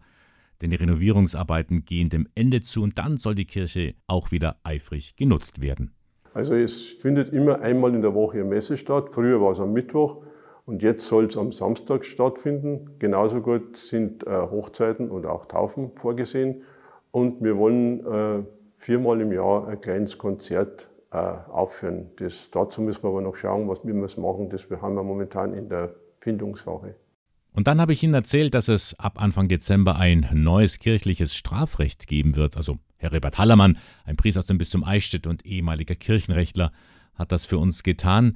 denn 0.62 0.70
die 0.70 0.78
Renovierungsarbeiten 0.78 1.84
gehen 1.84 2.08
dem 2.08 2.30
Ende 2.34 2.62
zu 2.62 2.82
und 2.82 2.98
dann 2.98 3.18
soll 3.18 3.36
die 3.36 3.46
Kirche 3.46 3.96
auch 4.08 4.32
wieder 4.32 4.56
eifrig 4.64 5.18
genutzt 5.18 5.62
werden. 5.62 5.92
Also 6.34 6.56
es 6.56 6.82
findet 6.82 7.34
immer 7.34 7.60
einmal 7.60 7.94
in 7.94 8.02
der 8.02 8.14
Woche 8.14 8.38
eine 8.38 8.46
Messe 8.46 8.78
statt. 8.78 9.10
Früher 9.12 9.42
war 9.42 9.52
es 9.52 9.60
am 9.60 9.74
Mittwoch 9.74 10.24
und 10.66 10.82
jetzt 10.82 11.06
soll 11.08 11.26
es 11.26 11.38
am 11.38 11.52
Samstag 11.52 12.06
stattfinden. 12.06 12.98
Genauso 12.98 13.42
gut 13.42 13.78
sind 13.78 14.26
äh, 14.26 14.32
Hochzeiten 14.32 15.10
und 15.10 15.26
auch 15.26 15.46
Taufen 15.46 15.92
vorgesehen. 15.96 16.64
Und 17.12 17.44
wir 17.44 17.58
wollen 17.58 18.06
äh, 18.06 18.44
viermal 18.78 19.22
im 19.22 19.32
Jahr 19.32 19.68
ein 19.68 19.80
kleines 19.80 20.18
Konzert 20.18 20.90
äh, 21.12 21.18
aufführen. 21.18 22.10
Das, 22.18 22.50
dazu 22.52 22.82
müssen 22.82 23.04
wir 23.04 23.10
aber 23.10 23.22
noch 23.22 23.36
schauen, 23.36 23.70
was, 23.70 23.86
wie 23.86 23.94
wir 23.94 24.04
es 24.04 24.18
machen. 24.18 24.50
Das 24.50 24.68
haben 24.82 24.96
wir 24.96 25.04
momentan 25.04 25.54
in 25.54 25.70
der 25.70 25.94
Findungssache. 26.20 26.96
Und 27.54 27.68
dann 27.68 27.80
habe 27.80 27.94
ich 27.94 28.04
Ihnen 28.04 28.16
erzählt, 28.16 28.54
dass 28.54 28.68
es 28.68 29.00
ab 29.00 29.22
Anfang 29.22 29.48
Dezember 29.48 29.98
ein 29.98 30.28
neues 30.34 30.80
kirchliches 30.80 31.36
Strafrecht 31.36 32.08
geben 32.08 32.36
wird. 32.36 32.58
Also 32.58 32.80
Herr 32.98 33.14
Rebert 33.14 33.38
Hallermann, 33.38 33.78
ein 34.04 34.18
Priester 34.18 34.40
aus 34.40 34.48
dem 34.48 34.58
Bistum 34.58 34.84
Eichstätt 34.84 35.26
und 35.28 35.46
ehemaliger 35.46 35.96
Kirchenrechtler, 35.96 36.72
hat 37.14 37.32
das 37.32 37.46
für 37.46 37.60
uns 37.60 37.84
getan. 37.84 38.36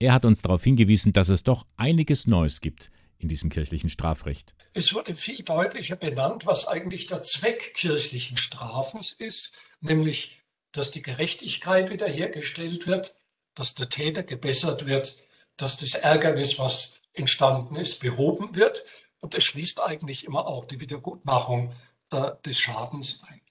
Er 0.00 0.14
hat 0.14 0.24
uns 0.24 0.40
darauf 0.40 0.64
hingewiesen, 0.64 1.12
dass 1.12 1.28
es 1.28 1.44
doch 1.44 1.66
einiges 1.76 2.26
Neues 2.26 2.62
gibt 2.62 2.90
in 3.18 3.28
diesem 3.28 3.50
kirchlichen 3.50 3.90
Strafrecht. 3.90 4.54
Es 4.72 4.94
wurde 4.94 5.14
viel 5.14 5.42
deutlicher 5.42 5.96
benannt, 5.96 6.46
was 6.46 6.66
eigentlich 6.66 7.06
der 7.06 7.22
Zweck 7.22 7.74
kirchlichen 7.74 8.38
Strafens 8.38 9.12
ist, 9.12 9.52
nämlich, 9.82 10.40
dass 10.72 10.90
die 10.90 11.02
Gerechtigkeit 11.02 11.90
wiederhergestellt 11.90 12.86
wird, 12.86 13.14
dass 13.54 13.74
der 13.74 13.90
Täter 13.90 14.22
gebessert 14.22 14.86
wird, 14.86 15.22
dass 15.58 15.76
das 15.76 15.92
Ärgernis, 15.92 16.58
was 16.58 16.94
entstanden 17.12 17.76
ist, 17.76 18.00
behoben 18.00 18.54
wird. 18.54 18.84
Und 19.18 19.34
es 19.34 19.44
schließt 19.44 19.82
eigentlich 19.82 20.24
immer 20.24 20.46
auch 20.46 20.64
die 20.64 20.80
Wiedergutmachung 20.80 21.74
äh, 22.10 22.30
des 22.46 22.58
Schadens 22.58 23.22
ein. 23.28 23.42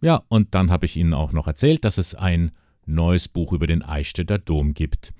Ja, 0.00 0.24
und 0.26 0.56
dann 0.56 0.72
habe 0.72 0.86
ich 0.86 0.96
Ihnen 0.96 1.14
auch 1.14 1.30
noch 1.30 1.46
erzählt, 1.46 1.84
dass 1.84 1.96
es 1.96 2.16
ein 2.16 2.50
neues 2.86 3.28
Buch 3.28 3.52
über 3.52 3.68
den 3.68 3.84
Eichstätter 3.84 4.38
Dom 4.38 4.74
gibt. 4.74 5.12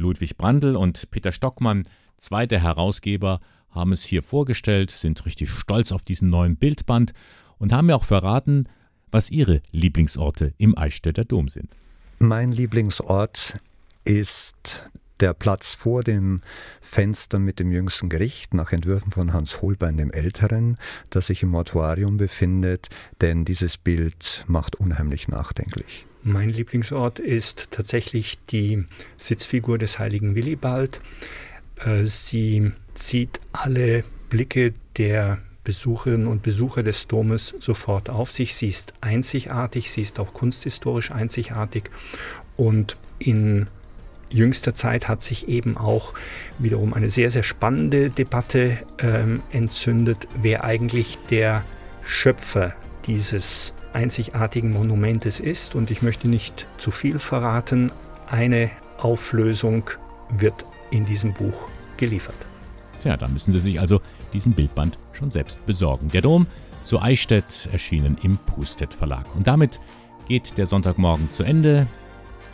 Ludwig 0.00 0.36
Brandl 0.36 0.76
und 0.76 1.10
Peter 1.10 1.30
Stockmann, 1.30 1.84
zwei 2.16 2.46
der 2.46 2.62
Herausgeber, 2.62 3.38
haben 3.70 3.92
es 3.92 4.04
hier 4.04 4.22
vorgestellt, 4.22 4.90
sind 4.90 5.24
richtig 5.26 5.50
stolz 5.50 5.92
auf 5.92 6.04
diesen 6.04 6.30
neuen 6.30 6.56
Bildband 6.56 7.12
und 7.58 7.72
haben 7.72 7.86
mir 7.86 7.96
auch 7.96 8.04
verraten, 8.04 8.68
was 9.12 9.30
ihre 9.30 9.60
Lieblingsorte 9.70 10.54
im 10.58 10.76
Eichstätter 10.76 11.24
Dom 11.24 11.48
sind. 11.48 11.76
Mein 12.18 12.52
Lieblingsort 12.52 13.58
ist 14.04 14.90
der 15.20 15.34
Platz 15.34 15.74
vor 15.74 16.02
dem 16.02 16.40
Fenster 16.80 17.38
mit 17.38 17.58
dem 17.58 17.70
jüngsten 17.70 18.08
Gericht 18.08 18.54
nach 18.54 18.72
Entwürfen 18.72 19.12
von 19.12 19.32
Hans 19.32 19.62
Holbein 19.62 19.96
dem 19.96 20.10
Älteren, 20.10 20.78
das 21.10 21.26
sich 21.26 21.42
im 21.42 21.50
Mortuarium 21.50 22.16
befindet, 22.16 22.88
denn 23.20 23.44
dieses 23.44 23.78
Bild 23.78 24.44
macht 24.46 24.76
unheimlich 24.76 25.28
nachdenklich. 25.28 26.06
Mein 26.22 26.50
Lieblingsort 26.50 27.18
ist 27.18 27.68
tatsächlich 27.70 28.38
die 28.50 28.84
Sitzfigur 29.16 29.78
des 29.78 29.98
heiligen 29.98 30.34
Willibald. 30.34 31.00
Äh, 31.76 32.04
sie 32.04 32.72
zieht 32.94 33.40
alle 33.52 34.04
Blicke 34.28 34.74
der 34.98 35.38
Besucherinnen 35.64 36.26
und 36.26 36.42
Besucher 36.42 36.82
des 36.82 37.06
Domes 37.06 37.54
sofort 37.60 38.10
auf 38.10 38.30
sich. 38.30 38.54
Sie 38.54 38.68
ist 38.68 38.94
einzigartig, 39.00 39.90
sie 39.90 40.02
ist 40.02 40.18
auch 40.18 40.34
kunsthistorisch 40.34 41.10
einzigartig 41.10 41.90
und 42.56 42.96
in 43.18 43.66
jüngster 44.30 44.74
Zeit 44.74 45.08
hat 45.08 45.22
sich 45.22 45.48
eben 45.48 45.76
auch 45.76 46.14
wiederum 46.58 46.94
eine 46.94 47.10
sehr, 47.10 47.30
sehr 47.30 47.42
spannende 47.42 48.10
Debatte 48.10 48.78
ähm, 48.98 49.42
entzündet, 49.50 50.28
wer 50.40 50.64
eigentlich 50.64 51.18
der 51.30 51.64
Schöpfer 52.04 52.74
dieses 53.06 53.72
einzigartigen 53.92 54.72
Monumentes 54.72 55.40
ist. 55.40 55.74
Und 55.74 55.90
ich 55.90 56.02
möchte 56.02 56.28
nicht 56.28 56.66
zu 56.78 56.90
viel 56.90 57.18
verraten. 57.18 57.92
Eine 58.28 58.70
Auflösung 58.98 59.90
wird 60.30 60.64
in 60.90 61.04
diesem 61.04 61.32
Buch 61.32 61.68
geliefert. 61.96 62.36
Tja, 63.00 63.16
da 63.16 63.28
müssen 63.28 63.52
Sie 63.52 63.58
sich 63.58 63.80
also 63.80 64.00
diesen 64.32 64.52
Bildband 64.52 64.98
schon 65.12 65.30
selbst 65.30 65.64
besorgen. 65.66 66.10
Der 66.10 66.20
Dom 66.20 66.46
zu 66.84 67.00
Eichstätt 67.00 67.68
erschienen 67.72 68.16
im 68.22 68.38
Pustet 68.38 68.94
Verlag. 68.94 69.34
Und 69.34 69.46
damit 69.46 69.80
geht 70.28 70.56
der 70.58 70.66
Sonntagmorgen 70.66 71.30
zu 71.30 71.42
Ende. 71.42 71.86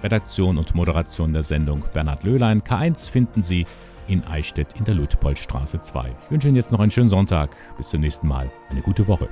Redaktion 0.07 0.57
und 0.57 0.77
Moderation 0.77 1.33
der 1.33 1.43
Sendung 1.43 1.83
Bernhard 1.93 2.23
Löhlein. 2.23 2.63
K1 2.63 3.11
finden 3.11 3.43
Sie 3.43 3.67
in 4.07 4.25
Eichstätt 4.25 4.69
in 4.79 4.85
der 4.85 4.95
Luitpoldstraße 4.95 5.81
2. 5.81 6.15
Ich 6.23 6.31
wünsche 6.31 6.47
Ihnen 6.47 6.55
jetzt 6.55 6.71
noch 6.71 6.79
einen 6.79 6.93
schönen 6.93 7.09
Sonntag. 7.09 7.57
Bis 7.77 7.91
zum 7.91 8.03
nächsten 8.03 8.29
Mal. 8.29 8.49
Eine 8.71 8.83
gute 8.83 9.09
Woche. 9.09 9.29